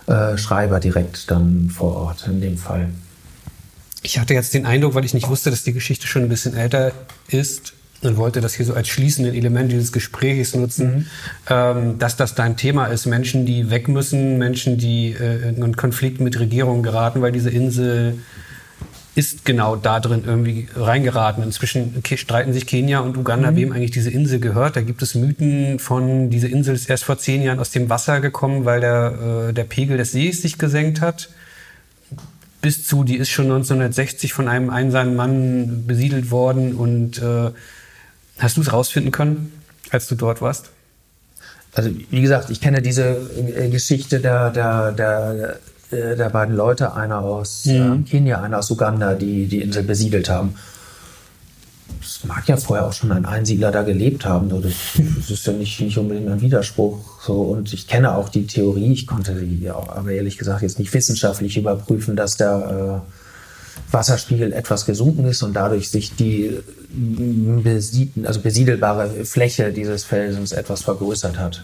[0.07, 2.89] äh, Schreiber direkt dann vor Ort in dem Fall.
[4.03, 6.55] Ich hatte jetzt den Eindruck, weil ich nicht wusste, dass die Geschichte schon ein bisschen
[6.55, 6.91] älter
[7.27, 11.05] ist und wollte das hier so als schließenden Element dieses Gesprächs nutzen, mhm.
[11.49, 13.05] ähm, dass das dein Thema ist.
[13.05, 17.51] Menschen, die weg müssen, Menschen, die äh, in einen Konflikt mit Regierungen geraten, weil diese
[17.51, 18.17] Insel
[19.13, 21.43] ist genau da drin irgendwie reingeraten.
[21.43, 23.55] Inzwischen streiten sich Kenia und Uganda, mhm.
[23.57, 24.77] wem eigentlich diese Insel gehört.
[24.77, 28.19] Da gibt es Mythen von, diese Insel ist erst vor zehn Jahren aus dem Wasser
[28.19, 31.29] gekommen, weil der, äh, der Pegel des Sees sich gesenkt hat
[32.61, 36.75] bis zu, die ist schon 1960 von einem einsamen Mann besiedelt worden.
[36.75, 37.51] Und äh,
[38.39, 39.51] hast du es rausfinden können,
[39.89, 40.69] als du dort warst?
[41.73, 43.17] Also wie gesagt, ich kenne diese
[43.55, 45.59] äh, Geschichte der, der, der,
[45.91, 48.03] äh, der beiden Leute, einer aus mhm.
[48.05, 50.55] äh, Kenia, einer aus Uganda, die die Insel besiedelt haben.
[52.01, 54.49] Es mag ja vorher auch schon ein Einsiedler da gelebt haben.
[54.49, 54.73] Das,
[55.17, 57.21] das ist ja nicht, nicht unbedingt ein Widerspruch.
[57.21, 60.79] So, und ich kenne auch die Theorie, ich konnte die auch, aber ehrlich gesagt jetzt
[60.79, 66.57] nicht wissenschaftlich überprüfen, dass der äh, Wasserspiegel etwas gesunken ist und dadurch sich die
[66.89, 71.63] besied also besiedelbare Fläche dieses Felsens etwas vergrößert hat.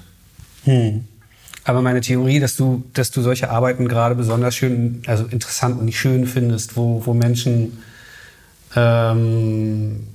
[0.63, 1.05] Hm.
[1.63, 5.91] Aber meine Theorie, dass du, dass du solche Arbeiten gerade besonders schön, also interessant und
[5.91, 7.79] schön findest, wo, wo Menschen
[8.75, 10.07] ähm,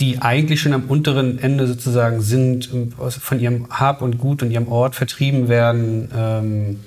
[0.00, 2.68] die eigentlich schon am unteren Ende sozusagen sind,
[2.98, 6.10] von ihrem Hab und Gut und ihrem Ort vertrieben werden.
[6.16, 6.80] Ähm,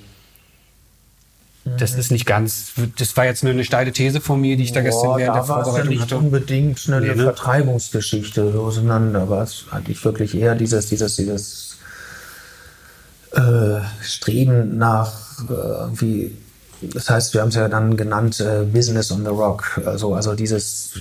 [1.78, 4.72] das ist nicht ganz, das war jetzt nur eine steile These von mir, die ich
[4.72, 6.18] da gestern Boah, während da der Vorbereitung ja nicht hatte.
[6.18, 7.24] unbedingt eine nee, ne?
[7.24, 11.78] Vertreibungsgeschichte so auseinander, war es eigentlich wirklich eher dieses, dieses, dieses
[13.34, 15.14] äh, Streben nach
[15.50, 16.32] äh, irgendwie
[16.82, 19.82] das heißt, wir haben es ja dann genannt äh, Business on the Rock.
[19.86, 20.94] Also, also dieses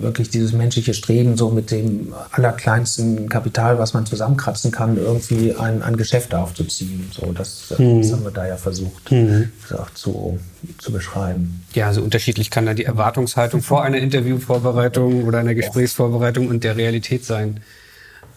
[0.00, 5.82] wirklich dieses menschliche Streben, so mit dem allerkleinsten Kapital, was man zusammenkratzen kann, irgendwie ein,
[5.82, 7.10] ein Geschäft aufzuziehen.
[7.12, 8.02] So, das, mhm.
[8.02, 9.52] das haben wir da ja versucht, mhm.
[9.76, 10.40] auch zu,
[10.78, 11.64] zu beschreiben.
[11.74, 16.76] Ja, also unterschiedlich kann da die Erwartungshaltung vor einer Interviewvorbereitung oder einer Gesprächsvorbereitung und der
[16.76, 17.60] Realität sein.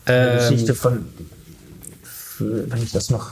[0.06, 1.07] Eine ähm, Geschichte von,
[2.38, 3.32] wenn ich das noch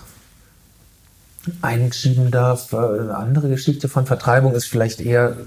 [1.61, 2.73] einschieben darf.
[2.73, 5.37] Eine andere Geschichte von Vertreibung ist vielleicht eher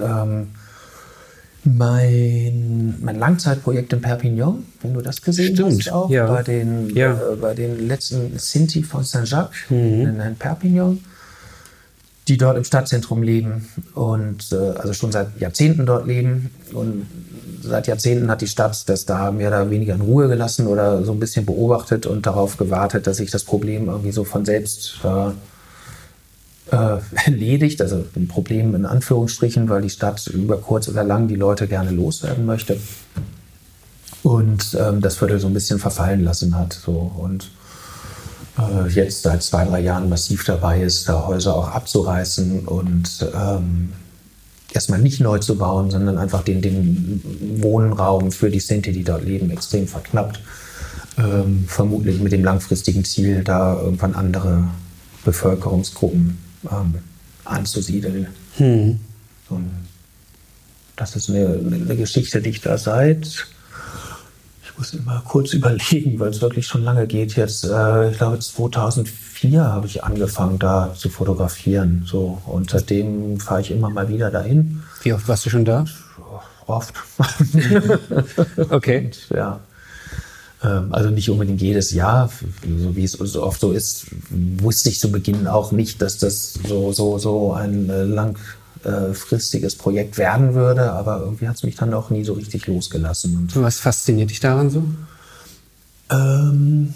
[0.00, 0.48] ähm,
[1.64, 6.26] mein, mein Langzeitprojekt in Perpignan, wenn du das gesehen Stimmt, hast auch, ja.
[6.26, 7.12] bei, den, ja.
[7.12, 9.76] äh, bei den letzten Sinti von Saint-Jacques mhm.
[9.76, 11.04] in, in Perpignan
[12.30, 16.50] die dort im Stadtzentrum leben und äh, also schon seit Jahrzehnten dort leben.
[16.72, 17.06] Und
[17.60, 21.10] seit Jahrzehnten hat die Stadt das da mehr oder weniger in Ruhe gelassen oder so
[21.10, 25.30] ein bisschen beobachtet und darauf gewartet, dass sich das Problem irgendwie so von selbst äh,
[26.76, 27.82] äh, erledigt.
[27.82, 31.90] Also ein Problem in Anführungsstrichen, weil die Stadt über kurz oder lang die Leute gerne
[31.90, 32.76] loswerden möchte.
[34.22, 36.74] Und ähm, das Viertel so ein bisschen verfallen lassen hat.
[36.74, 36.92] So.
[36.92, 37.50] Und
[38.58, 43.92] äh, jetzt seit zwei, drei Jahren massiv dabei ist, da Häuser auch abzureißen und ähm,
[44.72, 47.22] erstmal nicht neu zu bauen, sondern einfach den, den
[47.62, 50.40] Wohnraum für die Sinti, die dort leben, extrem verknappt.
[51.18, 54.64] Ähm, vermutlich mit dem langfristigen Ziel, da irgendwann andere
[55.24, 56.38] Bevölkerungsgruppen
[56.70, 56.94] ähm,
[57.44, 58.28] anzusiedeln.
[58.56, 59.00] Hm.
[59.48, 59.70] Und
[60.96, 63.46] das ist eine, eine Geschichte, die ich da seit
[64.80, 67.64] muss immer kurz überlegen, weil es wirklich schon lange geht jetzt.
[67.64, 72.04] Äh, ich glaube, 2004 habe ich angefangen, da zu fotografieren.
[72.06, 72.40] So.
[72.46, 74.82] Und seitdem fahre ich immer mal wieder dahin.
[75.02, 75.84] Wie oft warst du schon da?
[76.66, 76.94] Oft.
[78.70, 79.06] okay.
[79.06, 79.60] Und, ja.
[80.62, 82.30] Ähm, also nicht unbedingt jedes Jahr,
[82.62, 86.54] so wie es so oft so ist, wusste ich zu Beginn auch nicht, dass das
[86.66, 88.38] so, so, so ein äh, lang
[88.84, 92.66] äh, fristiges Projekt werden würde, aber irgendwie hat es mich dann auch nie so richtig
[92.66, 93.36] losgelassen.
[93.36, 94.82] Und Was fasziniert dich daran so?
[96.10, 96.94] Ähm,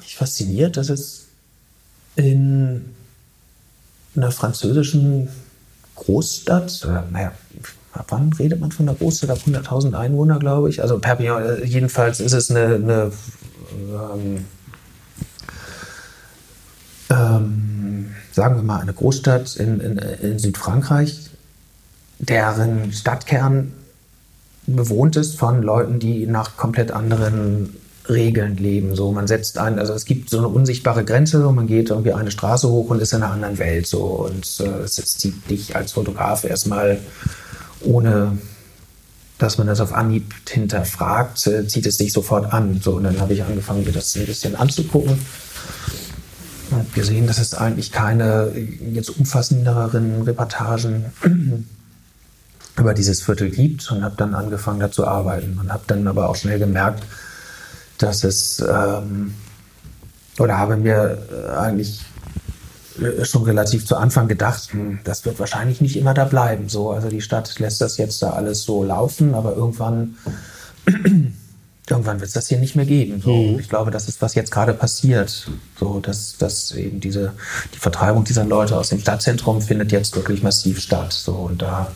[0.00, 1.26] mich fasziniert, dass es
[2.16, 2.84] in
[4.16, 5.28] einer französischen
[5.96, 7.32] Großstadt, oder naja,
[8.08, 10.82] wann redet man von einer Großstadt ab 100.000 Einwohner, glaube ich?
[10.82, 13.12] Also Perpignan, äh, jedenfalls ist es eine, eine
[13.92, 14.44] ähm,
[17.10, 21.30] ähm, sagen wir mal, eine Großstadt in, in, in Südfrankreich,
[22.18, 23.72] deren Stadtkern
[24.66, 27.76] bewohnt ist von Leuten, die nach komplett anderen
[28.08, 28.94] Regeln leben.
[28.96, 32.12] So, man setzt ein, also es gibt so eine unsichtbare Grenze, so, man geht irgendwie
[32.12, 33.86] eine Straße hoch und ist in einer anderen Welt.
[33.86, 36.98] So, und äh, es zieht dich als Fotograf erstmal
[37.80, 38.38] ohne
[39.36, 42.80] dass man das auf Anhieb hinterfragt, äh, zieht es dich sofort an.
[42.82, 45.18] So, und dann habe ich angefangen, mir das ein bisschen anzugucken
[46.74, 48.52] habe gesehen, dass es eigentlich keine
[48.92, 51.06] jetzt umfassenderen Reportagen
[52.78, 56.28] über dieses Viertel gibt und habe dann angefangen, da zu arbeiten und habe dann aber
[56.28, 57.04] auch schnell gemerkt,
[57.98, 59.34] dass es ähm,
[60.38, 62.04] oder habe mir äh, eigentlich
[63.00, 66.68] äh, schon relativ zu Anfang gedacht, hm, das wird wahrscheinlich nicht immer da bleiben.
[66.68, 70.16] So, also die Stadt lässt das jetzt da alles so laufen, aber irgendwann
[71.88, 73.20] irgendwann wird es das hier nicht mehr geben.
[73.20, 73.34] So.
[73.34, 73.58] Mhm.
[73.58, 75.48] Ich glaube, das ist, was jetzt gerade passiert.
[75.78, 77.32] So, dass, dass eben diese,
[77.74, 81.12] die Vertreibung dieser Leute aus dem Stadtzentrum findet jetzt wirklich massiv statt.
[81.12, 81.90] So, und da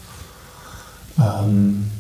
[1.19, 1.91] ähm,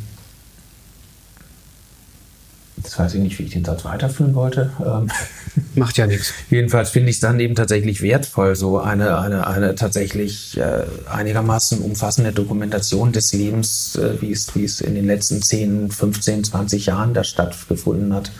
[2.82, 4.72] Jetzt weiß ich nicht, wie ich den Satz weiterführen wollte.
[4.84, 5.10] Ähm,
[5.74, 6.32] Macht ja nichts.
[6.50, 11.80] Jedenfalls finde ich es dann eben tatsächlich wertvoll, so eine, eine, eine tatsächlich äh, einigermaßen
[11.80, 16.86] umfassende Dokumentation des Lebens, äh, wie es, wie es in den letzten 10, 15, 20
[16.86, 18.30] Jahren da stattgefunden hat,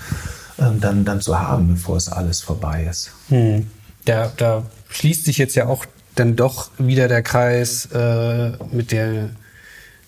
[0.59, 3.11] äh, dann, dann zu haben, bevor es alles vorbei ist.
[3.29, 3.67] Hm.
[4.05, 5.85] Da, da schließt sich jetzt ja auch
[6.15, 9.31] dann doch wieder der Kreis äh, mit der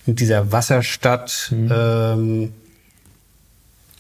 [0.07, 1.53] mit dieser Wasserstadt.
[1.53, 1.71] Mhm.
[1.73, 2.53] Ähm,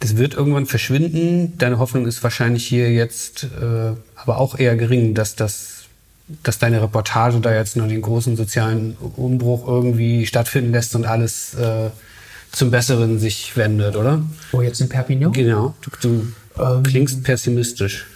[0.01, 1.57] das wird irgendwann verschwinden.
[1.59, 5.77] Deine Hoffnung ist wahrscheinlich hier jetzt äh, aber auch eher gering, dass das
[6.45, 11.55] dass deine Reportage da jetzt noch den großen sozialen Umbruch irgendwie stattfinden lässt und alles
[11.55, 11.91] äh,
[12.53, 14.23] zum Besseren sich wendet, oder?
[14.53, 15.33] Oh, jetzt in Perpignan?
[15.33, 15.75] Genau.
[15.81, 18.07] Du, du ähm, klingst pessimistisch.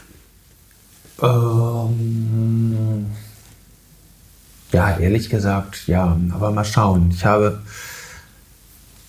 [1.20, 3.06] Ähm,
[4.73, 6.16] ja, ehrlich gesagt, ja.
[6.32, 7.11] Aber mal schauen.
[7.12, 7.62] Ich habe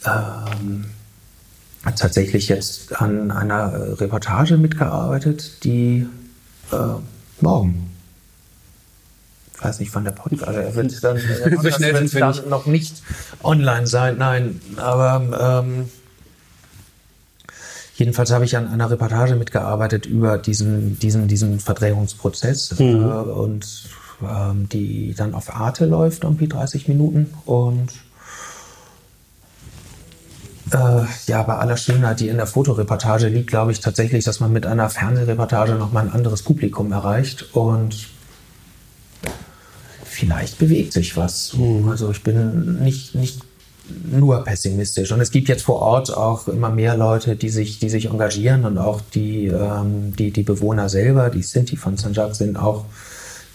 [0.06, 0.86] ähm,
[1.94, 6.08] tatsächlich jetzt an einer Reportage mitgearbeitet, die
[6.72, 6.76] äh,
[7.42, 7.92] morgen
[9.58, 11.18] ich weiß nicht, wann der Podcast, also er wird dann,
[11.62, 13.02] so schnell sind dann noch nicht
[13.42, 15.90] online sein, nein, aber ähm,
[17.96, 22.86] jedenfalls habe ich an einer Reportage mitgearbeitet über diesen, diesen, diesen Verdrehungsprozess mhm.
[22.86, 23.90] äh, und
[24.22, 27.90] ähm, die dann auf Arte läuft, irgendwie 30 Minuten und
[30.72, 34.52] äh, ja, bei aller Schönheit, die in der Fotoreportage liegt, glaube ich tatsächlich, dass man
[34.52, 38.08] mit einer Fernsehreportage nochmal ein anderes Publikum erreicht und
[40.04, 41.54] vielleicht bewegt sich was.
[41.54, 41.90] Mhm.
[41.90, 43.42] Also ich bin nicht, nicht
[44.12, 45.12] nur pessimistisch.
[45.12, 48.66] Und es gibt jetzt vor Ort auch immer mehr Leute, die sich, die sich engagieren
[48.66, 52.16] und auch die, ähm, die, die Bewohner selber, die Sinti von St.
[52.16, 52.86] Jacques sind auch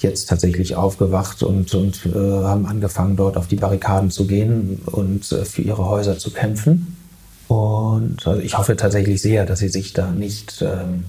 [0.01, 5.31] jetzt tatsächlich aufgewacht und, und äh, haben angefangen, dort auf die Barrikaden zu gehen und
[5.33, 6.97] äh, für ihre Häuser zu kämpfen.
[7.51, 11.03] Und also ich hoffe tatsächlich sehr, dass sie sich da nicht ähm,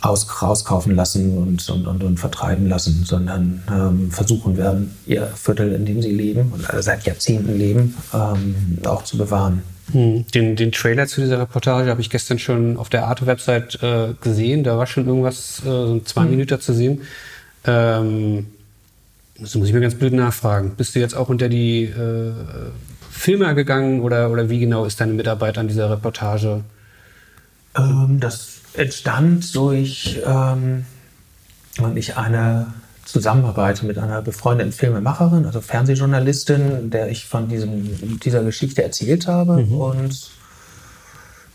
[0.00, 5.74] aus, rauskaufen lassen und, und, und, und vertreiben lassen, sondern ähm, versuchen werden, ihr Viertel,
[5.74, 9.62] in dem sie leben und also seit Jahrzehnten leben, ähm, auch zu bewahren.
[9.92, 10.24] Hm.
[10.34, 14.64] Den, den Trailer zu dieser Reportage habe ich gestern schon auf der Arte-Website äh, gesehen.
[14.64, 16.30] Da war schon irgendwas, äh, so zwei hm.
[16.30, 17.02] Minuten zu sehen.
[17.66, 18.46] Ähm,
[19.38, 20.76] das muss ich mir ganz blöd nachfragen.
[20.78, 22.30] Bist du jetzt auch unter die äh,
[23.20, 26.64] Filmer gegangen oder, oder wie genau ist deine Mitarbeit an dieser Reportage?
[27.76, 30.86] Ähm, das entstand durch ähm,
[31.96, 32.68] ich eine
[33.04, 39.64] Zusammenarbeit mit einer befreundeten Filmemacherin, also Fernsehjournalistin, der ich von diesem, dieser Geschichte erzählt habe
[39.64, 39.72] mhm.
[39.74, 40.30] und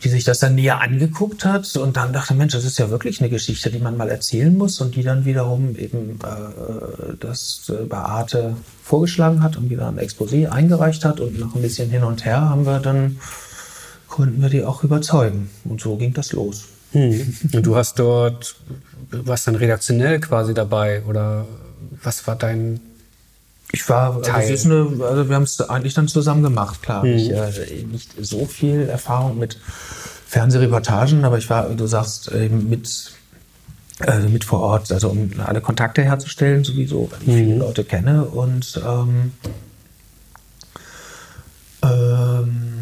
[0.06, 3.20] die sich das dann näher angeguckt hat und dann dachte, Mensch, das ist ja wirklich
[3.22, 7.86] eine Geschichte, die man mal erzählen muss und die dann wiederum eben äh, das äh,
[7.86, 12.04] bei Arte vorgeschlagen hat und wieder ein Exposé eingereicht hat und nach ein bisschen hin
[12.04, 13.18] und her haben wir dann,
[14.08, 16.66] konnten wir die auch überzeugen und so ging das los.
[16.92, 17.36] Hm.
[17.52, 18.56] Und du hast dort,
[19.10, 21.48] warst dann redaktionell quasi dabei oder
[22.04, 22.80] was war dein
[23.72, 24.50] ich war, also, Teil.
[24.50, 27.04] Also, eine, also wir haben es eigentlich dann zusammen gemacht, klar.
[27.04, 27.16] Hm.
[27.16, 29.60] Ich äh, nicht so viel Erfahrung mit
[30.28, 33.12] Fernsehreportagen, aber ich war, du sagst, eben mit,
[34.00, 37.36] also mit vor Ort, also um alle Kontakte herzustellen, sowieso, weil ich hm.
[37.36, 39.32] viele Leute kenne und ähm,
[41.84, 42.76] ähm,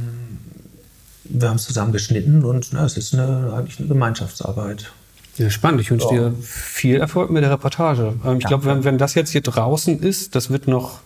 [1.26, 4.92] wir haben es zusammen geschnitten und na, es ist eine, eigentlich eine Gemeinschaftsarbeit.
[5.38, 5.82] Ja, spannend.
[5.82, 8.14] Ich wünsche dir viel Erfolg mit der Reportage.
[8.26, 11.00] Ähm, ich glaube, wenn, wenn das jetzt hier draußen ist, das wird noch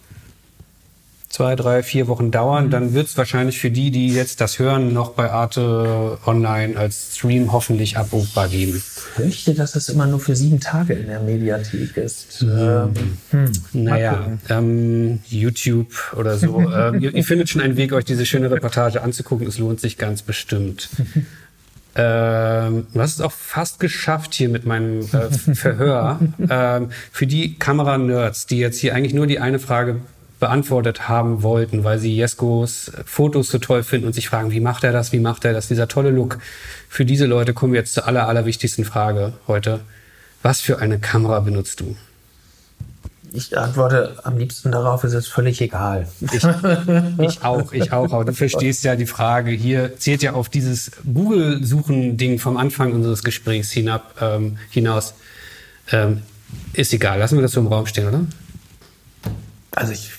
[1.30, 2.70] zwei, drei, vier Wochen dauern, mhm.
[2.72, 7.16] dann wird es wahrscheinlich für die, die jetzt das hören, noch bei Arte Online als
[7.16, 8.76] Stream hoffentlich abrufbar geben.
[8.76, 12.42] Ich fürchte, dass es immer nur für sieben Tage in der Mediathek ist.
[12.42, 12.50] Mhm.
[12.50, 16.60] Ähm, hm, naja, ähm, YouTube oder so.
[16.76, 19.48] ähm, ihr, ihr, findet schon einen Weg, euch diese schöne Reportage anzugucken.
[19.48, 20.90] Es lohnt sich ganz bestimmt.
[22.00, 26.20] Ähm, du hast es auch fast geschafft hier mit meinem äh, Verhör.
[26.50, 29.98] ähm, für die Kamera-Nerds, die jetzt hier eigentlich nur die eine Frage
[30.40, 34.84] beantwortet haben wollten, weil sie Jeskos Fotos so toll finden und sich fragen, wie macht
[34.84, 36.38] er das, wie macht er das, dieser tolle Look.
[36.88, 39.80] Für diese Leute kommen wir jetzt zur aller, allerwichtigsten Frage heute.
[40.44, 41.96] Was für eine Kamera benutzt du?
[43.34, 46.08] Ich antworte am liebsten darauf, es ist völlig egal.
[46.22, 46.44] Ich,
[47.20, 48.12] ich auch, ich auch.
[48.12, 49.52] Aber du verstehst ja die Frage.
[49.52, 55.14] Hier zählt ja auf dieses Google-Suchen-Ding vom Anfang unseres Gesprächs hinab, ähm, hinaus.
[55.92, 56.24] Ähm,
[56.74, 57.20] ist egal.
[57.20, 58.26] Lassen wir das so im Raum stehen, oder?
[59.72, 60.12] Also ich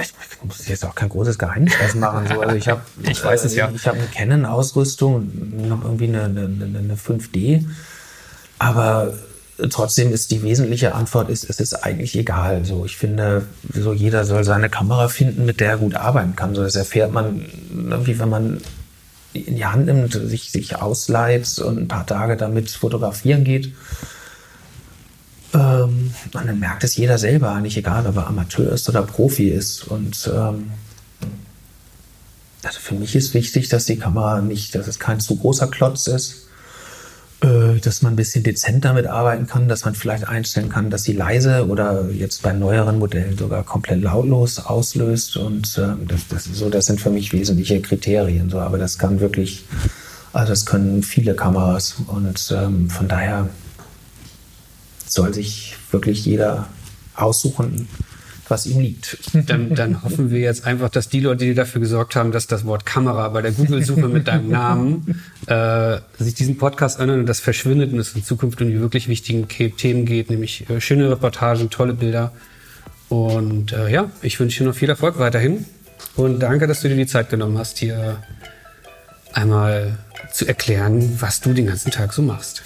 [0.00, 2.26] ich muss jetzt auch kein großes Geheimnis machen.
[2.28, 2.40] So.
[2.40, 3.70] Also ich habe, ich weiß es ja.
[3.74, 7.64] Ich habe eine Canon-Ausrüstung, noch irgendwie eine, eine, eine 5D,
[8.58, 9.14] aber
[9.70, 12.64] trotzdem ist die wesentliche Antwort ist, es ist eigentlich egal.
[12.64, 16.54] So, ich finde, so jeder soll seine Kamera finden, mit der er gut arbeiten kann.
[16.54, 18.60] So, das erfährt man irgendwie, wenn man
[19.32, 23.72] in die Hand nimmt, sich, sich ausleiht und ein paar Tage damit fotografieren geht
[25.56, 29.48] ähm, und dann merkt es jeder selber, nicht egal, ob er Amateur ist oder Profi
[29.48, 29.86] ist.
[29.86, 30.70] Und ähm,
[32.62, 36.06] also für mich ist wichtig, dass die Kamera nicht, dass es kein zu großer Klotz
[36.08, 36.45] ist.
[37.42, 41.04] Äh, dass man ein bisschen dezent damit arbeiten kann, dass man vielleicht einstellen kann, dass
[41.04, 45.36] sie leise oder jetzt bei neueren Modellen sogar komplett lautlos auslöst.
[45.36, 48.48] Und äh, das, das, so, das sind für mich wesentliche Kriterien.
[48.48, 49.66] So, aber das kann wirklich,
[50.32, 51.96] also das können viele Kameras.
[52.06, 53.50] Und ähm, von daher
[55.06, 56.68] soll sich wirklich jeder
[57.14, 57.86] aussuchen,
[58.48, 59.18] was ihm liegt.
[59.32, 62.64] Dann, dann hoffen wir jetzt einfach, dass die Leute, die dafür gesorgt haben, dass das
[62.64, 67.40] Wort Kamera bei der Google-Suche mit deinem Namen äh, sich diesen Podcast anhören und das
[67.40, 71.70] verschwindet und es in Zukunft um die wirklich wichtigen Themen geht, nämlich äh, schöne Reportagen,
[71.70, 72.32] tolle Bilder.
[73.08, 75.64] Und äh, ja, ich wünsche dir noch viel Erfolg weiterhin.
[76.16, 78.22] Und danke, dass du dir die Zeit genommen hast, hier
[79.32, 79.98] einmal
[80.32, 82.62] zu erklären, was du den ganzen Tag so machst.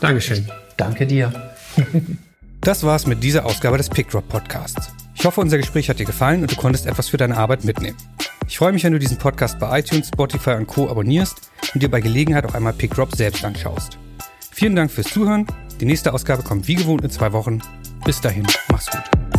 [0.00, 0.48] Dankeschön.
[0.76, 1.32] Danke dir.
[2.64, 4.94] Das war's mit dieser Ausgabe des PickDrop Podcasts.
[5.14, 7.98] Ich hoffe, unser Gespräch hat dir gefallen und du konntest etwas für deine Arbeit mitnehmen.
[8.48, 10.88] Ich freue mich, wenn du diesen Podcast bei iTunes, Spotify und Co.
[10.88, 13.98] abonnierst und dir bei Gelegenheit auch einmal PickDrop selbst anschaust.
[14.50, 15.46] Vielen Dank fürs Zuhören.
[15.78, 17.60] Die nächste Ausgabe kommt wie gewohnt in zwei Wochen.
[18.06, 19.33] Bis dahin, mach's gut.